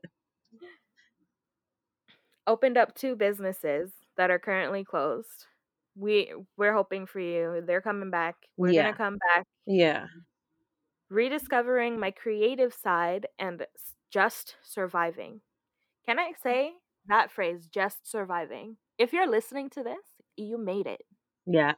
Opened 2.47 2.77
up 2.77 2.95
two 2.95 3.17
businesses 3.17 3.93
that 4.17 4.31
are 4.31 4.39
currently 4.39 4.85
closed. 4.85 5.47
We 6.01 6.33
we're 6.57 6.73
hoping 6.73 7.07
for 7.07 7.21
you. 7.21 7.63
They're 7.67 7.83
coming 7.83 8.11
back. 8.11 8.37
We're 8.57 8.71
Yeah. 8.73 8.85
gonna 8.85 8.97
come 8.97 9.19
back. 9.19 9.47
yeah. 9.67 10.07
Rediscovering 11.11 11.99
my 11.99 12.11
creative 12.13 12.73
side 12.73 13.27
and 13.39 13.67
just 14.11 14.57
surviving. 14.63 15.41
Can 16.07 16.19
I 16.19 16.31
mm. 16.31 16.43
say 16.43 16.73
that 17.07 17.31
phrase, 17.31 17.67
just 17.67 18.11
surviving? 18.11 18.77
If 18.99 19.13
you're 19.13 19.29
listening 19.29 19.71
to 19.71 19.83
this, 19.83 20.05
you 20.37 20.57
made 20.57 20.87
it. 20.87 21.03
Yeah. 21.47 21.75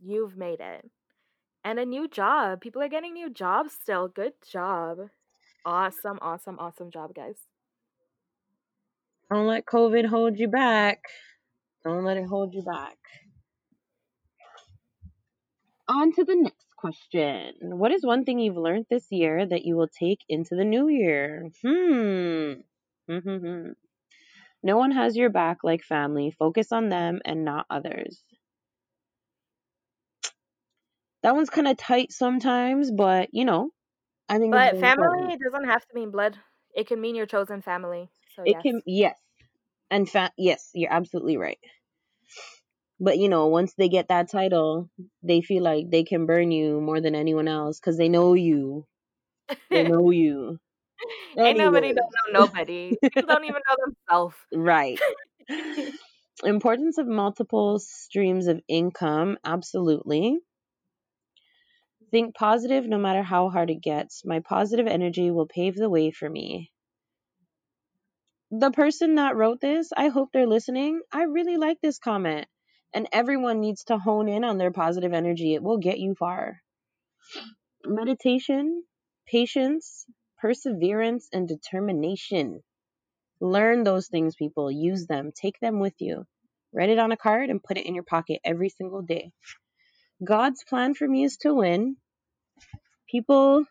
You've 0.00 0.36
made 0.36 0.60
it. 0.60 0.90
And 1.64 1.78
a 1.78 1.86
new 1.86 2.06
job. 2.08 2.60
People 2.60 2.82
are 2.82 2.88
getting 2.88 3.14
new 3.14 3.30
jobs 3.30 3.72
still. 3.72 4.08
Good 4.08 4.34
job. 4.46 4.98
Awesome, 5.64 6.18
awesome, 6.20 6.58
awesome 6.58 6.90
job, 6.90 7.14
guys. 7.14 7.38
Don't 9.30 9.46
let 9.46 9.64
COVID 9.64 10.06
hold 10.06 10.38
you 10.38 10.48
back. 10.48 11.02
Don't 11.84 12.04
let 12.04 12.18
it 12.18 12.26
hold 12.26 12.54
you 12.54 12.62
back. 12.62 12.98
On 15.88 16.12
to 16.12 16.24
the 16.24 16.36
next 16.36 16.66
question. 16.76 17.54
What 17.78 17.90
is 17.90 18.04
one 18.04 18.26
thing 18.26 18.38
you've 18.38 18.56
learned 18.58 18.84
this 18.90 19.10
year 19.10 19.46
that 19.46 19.64
you 19.64 19.76
will 19.76 19.88
take 19.88 20.20
into 20.28 20.56
the 20.56 20.64
new 20.64 20.88
year? 20.88 21.50
Hmm. 21.62 22.60
Mm-hmm. 23.10 23.72
No 24.62 24.76
one 24.78 24.92
has 24.92 25.16
your 25.16 25.30
back 25.30 25.64
like 25.64 25.82
family. 25.84 26.30
Focus 26.32 26.72
on 26.72 26.88
them 26.90 27.22
and 27.24 27.44
not 27.44 27.66
others. 27.70 28.24
That 31.24 31.34
one's 31.34 31.50
kind 31.50 31.66
of 31.66 31.76
tight 31.76 32.12
sometimes, 32.12 32.92
but 32.92 33.30
you 33.32 33.44
know, 33.44 33.70
I 34.28 34.38
think 34.38 34.54
But 34.54 34.78
family 34.78 35.36
important. 35.36 35.36
doesn't 35.36 35.68
have 35.68 35.84
to 35.86 35.94
mean 35.94 36.10
blood. 36.10 36.40
It 36.74 36.86
can 36.86 36.98
mean 37.00 37.14
your 37.14 37.26
chosen 37.26 37.60
family. 37.60 38.10
So 38.28 38.44
It 38.44 38.58
yes. 38.58 38.64
can, 38.64 38.80
yes, 38.86 39.20
and 39.90 40.08
fa- 40.08 40.32
yes, 40.38 40.70
you're 40.74 40.92
absolutely 40.92 41.36
right. 41.36 41.58
But 43.00 43.18
you 43.18 43.28
know, 43.28 43.48
once 43.48 43.74
they 43.74 43.88
get 43.88 44.08
that 44.08 44.30
title, 44.30 44.90
they 45.22 45.40
feel 45.42 45.62
like 45.62 45.90
they 45.90 46.04
can 46.04 46.26
burn 46.26 46.50
you 46.52 46.80
more 46.80 47.00
than 47.00 47.14
anyone 47.14 47.48
else 47.48 47.80
because 47.80 47.96
they 47.98 48.08
know 48.08 48.34
you. 48.34 48.86
They 49.72 49.82
know 49.84 50.10
you. 50.10 50.58
Ain't 51.44 51.58
nobody 51.58 51.88
Anyways. 51.88 51.94
don't 51.94 52.12
know 52.34 52.40
nobody. 52.40 52.98
People 53.10 53.26
don't 53.28 53.44
even 53.44 53.62
know 53.68 53.76
themselves. 53.86 54.36
Right. 54.54 55.00
Importance 56.44 56.98
of 56.98 57.06
multiple 57.06 57.78
streams 57.80 58.46
of 58.46 58.60
income, 58.68 59.38
absolutely. 59.44 60.38
Think 62.10 62.34
positive 62.34 62.86
no 62.86 62.98
matter 62.98 63.22
how 63.22 63.50
hard 63.50 63.70
it 63.70 63.82
gets. 63.82 64.24
My 64.24 64.40
positive 64.40 64.86
energy 64.86 65.30
will 65.30 65.46
pave 65.46 65.76
the 65.76 65.90
way 65.90 66.10
for 66.12 66.28
me. 66.30 66.72
The 68.52 68.70
person 68.70 69.16
that 69.16 69.36
wrote 69.36 69.60
this, 69.60 69.92
I 69.96 70.08
hope 70.08 70.30
they're 70.32 70.46
listening. 70.46 71.02
I 71.12 71.24
really 71.24 71.56
like 71.56 71.80
this 71.80 71.98
comment. 71.98 72.46
And 72.94 73.08
everyone 73.12 73.60
needs 73.60 73.84
to 73.84 73.98
hone 73.98 74.28
in 74.28 74.44
on 74.44 74.56
their 74.56 74.70
positive 74.70 75.12
energy. 75.12 75.54
It 75.54 75.62
will 75.62 75.78
get 75.78 75.98
you 75.98 76.14
far. 76.14 76.62
Meditation, 77.84 78.84
patience, 79.26 80.06
perseverance, 80.40 81.28
and 81.32 81.48
determination. 81.48 82.62
Learn 83.40 83.82
those 83.82 84.06
things, 84.06 84.36
people. 84.36 84.70
Use 84.70 85.06
them. 85.06 85.32
Take 85.34 85.58
them 85.60 85.80
with 85.80 85.94
you. 85.98 86.24
Write 86.72 86.90
it 86.90 86.98
on 86.98 87.12
a 87.12 87.16
card 87.16 87.50
and 87.50 87.62
put 87.62 87.78
it 87.78 87.86
in 87.86 87.94
your 87.94 88.04
pocket 88.04 88.40
every 88.44 88.68
single 88.68 89.02
day. 89.02 89.32
God's 90.22 90.64
plan 90.64 90.94
for 90.94 91.06
me 91.06 91.24
is 91.24 91.36
to 91.38 91.54
win. 91.54 91.96
People 93.10 93.64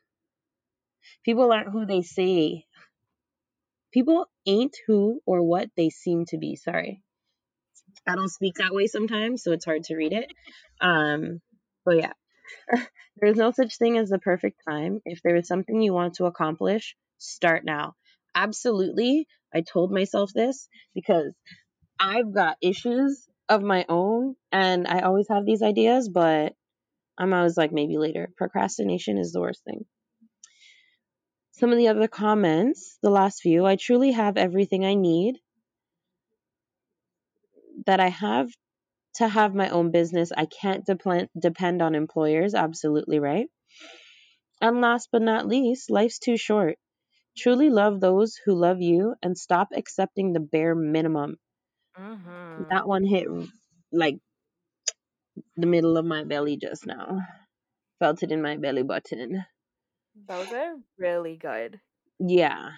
people 1.25 1.51
aren't 1.51 1.69
who 1.69 1.85
they 1.85 2.01
say. 2.01 2.65
People 3.93 4.25
ain't 4.45 4.75
who 4.87 5.21
or 5.25 5.41
what 5.41 5.69
they 5.77 5.89
seem 5.89 6.25
to 6.25 6.37
be. 6.37 6.55
Sorry. 6.55 7.01
I 8.07 8.15
don't 8.15 8.29
speak 8.29 8.55
that 8.55 8.73
way 8.73 8.87
sometimes, 8.87 9.43
so 9.43 9.51
it's 9.51 9.65
hard 9.65 9.83
to 9.85 9.95
read 9.95 10.13
it. 10.13 10.31
Um, 10.81 11.41
but 11.85 11.97
yeah. 11.97 12.13
There's 13.17 13.37
no 13.37 13.51
such 13.51 13.77
thing 13.77 13.97
as 13.97 14.09
the 14.09 14.19
perfect 14.19 14.61
time. 14.67 14.99
If 15.05 15.21
there 15.23 15.35
is 15.35 15.47
something 15.47 15.81
you 15.81 15.93
want 15.93 16.15
to 16.15 16.25
accomplish, 16.25 16.95
start 17.17 17.63
now. 17.63 17.93
Absolutely. 18.35 19.27
I 19.53 19.61
told 19.61 19.91
myself 19.91 20.31
this 20.33 20.67
because 20.95 21.33
I've 21.99 22.33
got 22.33 22.57
issues 22.61 23.27
of 23.49 23.61
my 23.61 23.85
own 23.87 24.35
and 24.51 24.87
I 24.87 25.01
always 25.01 25.27
have 25.29 25.45
these 25.45 25.61
ideas, 25.61 26.09
but 26.09 26.53
I'm 27.17 27.33
always 27.33 27.55
like, 27.55 27.71
maybe 27.71 27.97
later. 27.97 28.29
Procrastination 28.35 29.17
is 29.17 29.31
the 29.31 29.41
worst 29.41 29.63
thing. 29.63 29.85
Some 31.51 31.71
of 31.71 31.77
the 31.77 31.89
other 31.89 32.07
comments, 32.07 32.97
the 33.03 33.11
last 33.11 33.41
few, 33.41 33.63
I 33.65 33.75
truly 33.75 34.11
have 34.11 34.37
everything 34.37 34.83
I 34.83 34.95
need 34.95 35.35
that 37.85 37.99
I 37.99 38.09
have 38.09 38.49
to 39.15 39.27
have 39.29 39.55
my 39.55 39.69
own 39.69 39.91
business. 39.91 40.31
I 40.35 40.45
can't 40.47 40.85
depend 40.85 41.29
depend 41.39 41.81
on 41.81 41.95
employers. 41.95 42.55
Absolutely 42.55 43.19
right. 43.19 43.47
And 44.59 44.81
last 44.81 45.09
but 45.11 45.21
not 45.21 45.45
least, 45.45 45.91
life's 45.91 46.17
too 46.17 46.37
short. 46.37 46.79
Truly 47.37 47.69
love 47.69 47.99
those 48.01 48.35
who 48.35 48.55
love 48.55 48.81
you 48.81 49.15
and 49.23 49.37
stop 49.37 49.69
accepting 49.73 50.33
the 50.33 50.39
bare 50.41 50.75
minimum. 50.75 51.37
Mhm. 51.97 52.67
That 52.69 52.87
one 52.87 53.03
hit 53.05 53.27
like 53.91 54.17
the 55.55 55.65
middle 55.65 55.97
of 55.97 56.05
my 56.05 56.23
belly 56.23 56.57
just 56.57 56.85
now. 56.85 57.17
Felt 57.99 58.23
it 58.23 58.31
in 58.31 58.41
my 58.41 58.57
belly 58.57 58.83
button. 58.83 59.45
Those 60.15 60.51
are 60.51 60.81
really 60.97 61.37
good. 61.37 61.79
Yeah. 62.19 62.71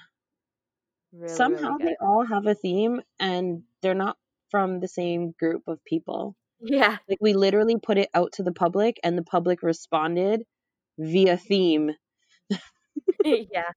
Really, 1.12 1.48
Somehow 1.48 1.70
really 1.70 1.74
good. 1.74 1.84
they 1.84 1.96
all 2.02 2.26
have 2.26 2.48
a 2.48 2.56
theme 2.56 3.02
and 3.20 3.66
they're 3.82 3.94
not 3.94 4.18
from 4.56 4.80
the 4.80 4.88
same 4.88 5.34
group 5.38 5.64
of 5.68 5.84
people. 5.84 6.34
Yeah. 6.62 6.98
Like 7.10 7.18
we 7.20 7.34
literally 7.34 7.76
put 7.78 7.98
it 7.98 8.10
out 8.14 8.32
to 8.36 8.44
the 8.44 8.54
public 8.54 9.02
and 9.04 9.18
the 9.18 9.24
public 9.24 9.62
responded 9.62 10.44
via 10.98 11.36
theme. 11.36 11.92
yeah. 13.26 13.72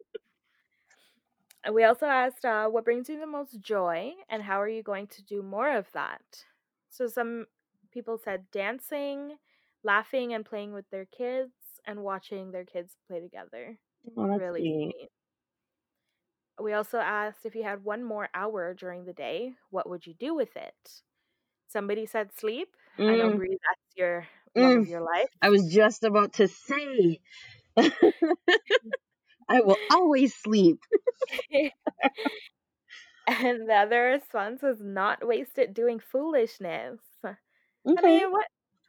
And 1.64 1.74
we 1.74 1.82
also 1.82 2.06
asked, 2.06 2.44
uh, 2.44 2.68
what 2.68 2.84
brings 2.84 3.09
you 3.09 3.18
the 3.18 3.26
most 3.26 3.60
joy 3.60 4.12
and 4.28 4.40
how 4.40 4.60
are 4.60 4.68
you 4.68 4.84
going 4.84 5.09
to 5.09 5.22
do 5.24 5.42
more 5.42 5.76
of 5.76 5.86
that? 5.94 6.22
So 6.90 7.09
some 7.09 7.46
people 7.90 8.20
said 8.24 8.44
dancing, 8.52 9.34
laughing 9.82 10.32
and 10.32 10.44
playing 10.44 10.72
with 10.72 10.88
their 10.90 11.06
kids, 11.06 11.50
and 11.88 12.05
watching 12.05 12.52
their 12.52 12.64
kids 12.64 12.92
play 13.09 13.18
together. 13.18 13.78
Oh, 14.16 14.28
that's 14.28 14.40
really. 14.40 14.94
We 16.60 16.72
also 16.72 16.98
asked 16.98 17.44
if 17.44 17.55
you 17.55 17.62
had 17.62 17.85
one 17.85 18.02
more 18.02 18.28
hour 18.35 18.74
during 18.74 19.05
the 19.05 19.12
day, 19.12 19.55
what 19.70 19.89
would 19.89 20.06
you 20.06 20.14
do 20.14 20.35
with 20.35 20.56
it? 20.56 20.74
Somebody 21.68 22.06
said 22.06 22.32
sleep. 22.36 22.68
I 22.98 23.16
know, 23.16 23.30
Mm, 23.30 23.36
Bree, 23.36 23.59
that's 23.68 23.97
your 23.97 24.26
love 24.56 24.72
mm. 24.72 24.82
of 24.82 24.89
your 24.89 25.02
life. 25.02 25.28
I 25.40 25.51
was 25.51 25.72
just 25.72 26.05
about 26.05 26.35
to 26.35 26.48
say, 26.48 27.20
I 29.48 29.60
will 29.60 29.76
always 29.93 30.35
sleep. 30.35 30.78
and 33.26 33.68
the 33.68 33.74
other 33.74 34.02
response 34.02 34.62
was 34.62 34.78
not 34.80 35.26
waste 35.26 35.59
it 35.59 35.74
doing 35.74 36.01
foolishness. 36.01 36.98
I 37.24 38.02
mean, 38.02 38.30
what 38.30 38.47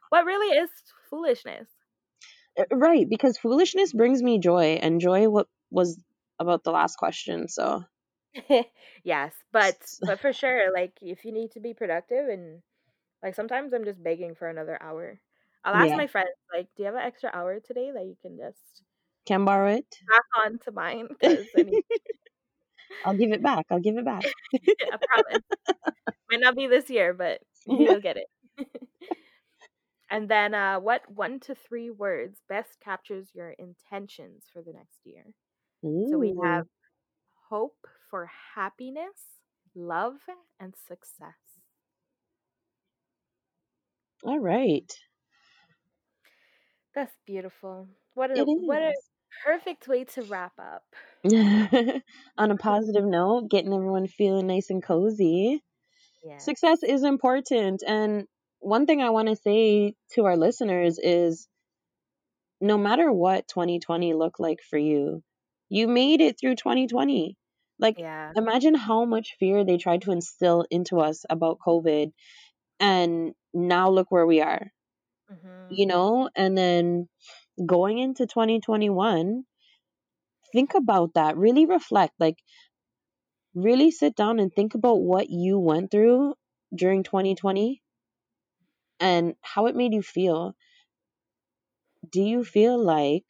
what 0.08 0.24
really 0.24 0.56
is 0.56 0.70
foolishness? 1.08 1.68
Uh, 2.58 2.64
Right, 2.72 3.08
because 3.08 3.38
foolishness 3.38 3.92
brings 3.92 4.22
me 4.22 4.38
joy, 4.38 4.78
and 4.82 5.00
joy 5.00 5.28
what 5.28 5.46
was 5.70 5.98
about 6.40 6.64
the 6.64 6.72
last 6.72 6.96
question. 6.96 7.48
So 7.48 7.84
yes, 9.04 9.34
but 9.52 9.76
but 10.06 10.20
for 10.20 10.32
sure, 10.32 10.72
like 10.72 10.98
if 11.02 11.24
you 11.24 11.32
need 11.32 11.50
to 11.52 11.60
be 11.60 11.74
productive 11.74 12.28
and 12.28 12.62
like 13.22 13.34
sometimes 13.36 13.74
I'm 13.74 13.84
just 13.84 14.02
begging 14.02 14.34
for 14.36 14.48
another 14.48 14.78
hour. 14.82 15.20
I'll 15.64 15.74
ask 15.74 15.94
yeah, 15.94 15.96
my 15.96 16.06
friends, 16.08 16.30
like, 16.54 16.68
do 16.76 16.84
you 16.84 16.86
have 16.86 16.96
an 16.96 17.02
extra 17.02 17.30
hour 17.34 17.60
today 17.60 17.90
that 17.92 18.04
you 18.06 18.16
can 18.22 18.38
just 18.38 18.82
can 19.26 19.44
borrow 19.44 19.68
it. 19.72 19.96
pass 20.08 20.44
on 20.44 20.58
to 20.60 20.72
mine? 20.72 21.08
I 21.22 21.62
need 21.62 21.82
I'll 23.04 23.16
give 23.16 23.32
it 23.32 23.42
back. 23.42 23.66
I'll 23.70 23.80
give 23.80 23.96
it 23.96 24.04
back. 24.04 24.24
a 24.92 24.98
promise. 24.98 25.42
Might 26.30 26.40
not 26.40 26.56
be 26.56 26.66
this 26.66 26.90
year, 26.90 27.14
but 27.14 27.40
you'll 27.66 28.00
get 28.00 28.16
it. 28.18 28.28
and 30.10 30.28
then 30.28 30.54
uh 30.54 30.78
what 30.78 31.10
one 31.10 31.40
to 31.40 31.54
three 31.54 31.90
words 31.90 32.42
best 32.48 32.78
captures 32.80 33.30
your 33.34 33.50
intentions 33.50 34.44
for 34.52 34.62
the 34.62 34.72
next 34.72 35.00
year? 35.04 35.24
So 36.10 36.18
we 36.18 36.34
have 36.42 36.66
hope 37.48 37.86
for 38.10 38.30
happiness, 38.54 39.40
love, 39.74 40.18
and 40.58 40.74
success. 40.76 41.36
all 44.24 44.38
right. 44.40 44.92
That's 46.94 47.16
beautiful. 47.26 47.88
What 48.14 48.30
a 48.30 48.46
what 48.64 48.82
a 48.82 48.94
perfect 49.44 49.88
way 49.88 50.04
to 50.04 50.22
wrap 50.22 50.52
up. 50.58 50.84
On 52.38 52.50
a 52.50 52.56
positive 52.58 53.04
note, 53.04 53.48
getting 53.50 53.72
everyone 53.72 54.06
feeling 54.06 54.46
nice 54.46 54.70
and 54.70 54.82
cozy. 54.82 55.62
Yes. 56.22 56.44
Success 56.44 56.82
is 56.82 57.04
important. 57.04 57.82
And 57.86 58.26
one 58.60 58.86
thing 58.86 59.02
I 59.02 59.10
want 59.10 59.28
to 59.28 59.36
say 59.36 59.94
to 60.14 60.24
our 60.24 60.36
listeners 60.36 60.98
is 61.02 61.48
no 62.60 62.78
matter 62.78 63.12
what 63.12 63.48
2020 63.48 64.14
looked 64.14 64.40
like 64.40 64.60
for 64.62 64.78
you, 64.78 65.22
you 65.70 65.88
made 65.88 66.22
it 66.22 66.40
through 66.40 66.56
2020. 66.56 67.38
Like, 67.80 67.96
Yeah. 67.96 68.34
imagine 68.36 68.74
how 68.76 69.06
much 69.06 69.36
fear 69.40 69.64
they 69.64 69.78
tried 69.78 70.02
to 70.04 70.12
instill 70.12 70.66
into 70.70 71.00
us 71.00 71.26
about 71.30 71.60
COVID. 71.66 72.12
And 72.80 73.34
now 73.54 73.90
look 73.90 74.10
where 74.10 74.26
we 74.26 74.40
are, 74.42 74.72
hmm 75.28 75.70
you 75.70 75.86
know? 75.86 76.30
And 76.36 76.56
then 76.56 77.08
going 77.66 77.98
into 77.98 78.26
2021, 78.26 79.44
think 80.52 80.74
about 80.74 81.14
that. 81.14 81.36
Really 81.36 81.66
reflect. 81.66 82.14
Like, 82.20 82.38
really 83.54 83.90
sit 83.92 84.16
down 84.16 84.40
and 84.40 84.52
think 84.52 84.74
about 84.74 84.96
what 85.00 85.30
you 85.30 85.58
went 85.58 85.90
through 85.90 86.34
during 86.74 87.02
2020 87.04 87.82
and 89.00 89.36
how 89.42 89.66
it 89.66 89.76
made 89.76 89.92
you 89.94 90.02
feel. 90.02 90.54
Do 92.10 92.22
you 92.22 92.44
feel 92.44 92.78
like 92.78 93.26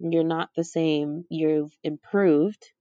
you're 0.00 0.24
not 0.24 0.50
the 0.56 0.64
same? 0.64 1.24
You've 1.30 1.76
improved. 1.82 2.72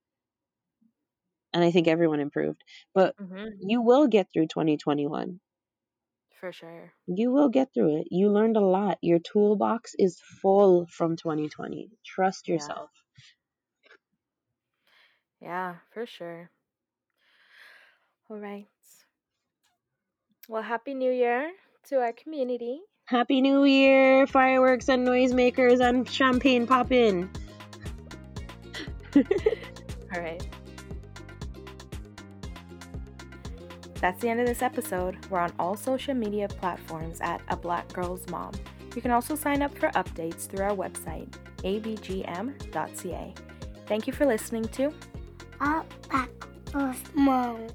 And 1.53 1.63
I 1.63 1.71
think 1.71 1.87
everyone 1.87 2.19
improved. 2.19 2.63
But 2.93 3.15
hmm 3.19 3.55
you 3.59 3.81
will 3.81 4.07
get 4.07 4.31
through 4.31 4.47
2021. 4.47 5.39
For 6.39 6.51
sure. 6.51 6.93
You 7.07 7.31
will 7.31 7.49
get 7.49 7.73
through 7.73 8.01
it. 8.01 8.09
You 8.11 8.29
learned 8.29 8.57
a 8.57 8.61
lot. 8.61 8.99
Your 9.01 9.17
toolbox 9.17 9.95
is 9.97 10.19
full 10.19 10.85
from 10.85 11.15
2020. 11.15 11.89
Trust 12.05 12.47
Yeah. 12.47 12.75
yourself. 12.75 12.91
Yeah, 15.39 15.77
for 15.93 16.05
sure. 16.05 16.51
All 18.29 18.37
right. 18.37 18.67
Well, 20.47 20.63
happy 20.63 20.95
new 20.95 21.11
year 21.11 21.53
to 21.83 22.01
our 22.01 22.11
community. 22.11 22.81
Happy 23.07 23.39
New 23.39 23.65
Year! 23.65 24.25
Fireworks 24.25 24.89
and 24.89 25.07
noisemakers 25.07 25.79
and 25.79 26.09
champagne 26.09 26.65
popping. 26.65 27.29
All 29.15 30.19
right. 30.19 30.47
That's 34.01 34.19
the 34.21 34.29
end 34.29 34.39
of 34.39 34.47
this 34.47 34.63
episode. 34.63 35.23
We're 35.29 35.39
on 35.39 35.53
all 35.59 35.77
social 35.77 36.15
media 36.15 36.47
platforms 36.47 37.21
at 37.21 37.41
A 37.49 37.55
Black 37.55 37.93
Girl's 37.93 38.27
Mom. 38.29 38.53
You 38.95 39.01
can 39.03 39.11
also 39.11 39.35
sign 39.35 39.61
up 39.61 39.77
for 39.77 39.89
updates 39.89 40.47
through 40.47 40.65
our 40.65 40.75
website, 40.75 41.29
abgm.ca. 41.57 43.33
Thank 43.85 44.07
you 44.07 44.13
for 44.13 44.25
listening 44.25 44.65
to 44.69 44.91
A 45.61 45.83
Black 46.09 46.29
Girl's 46.71 46.97
Mom. 47.13 47.67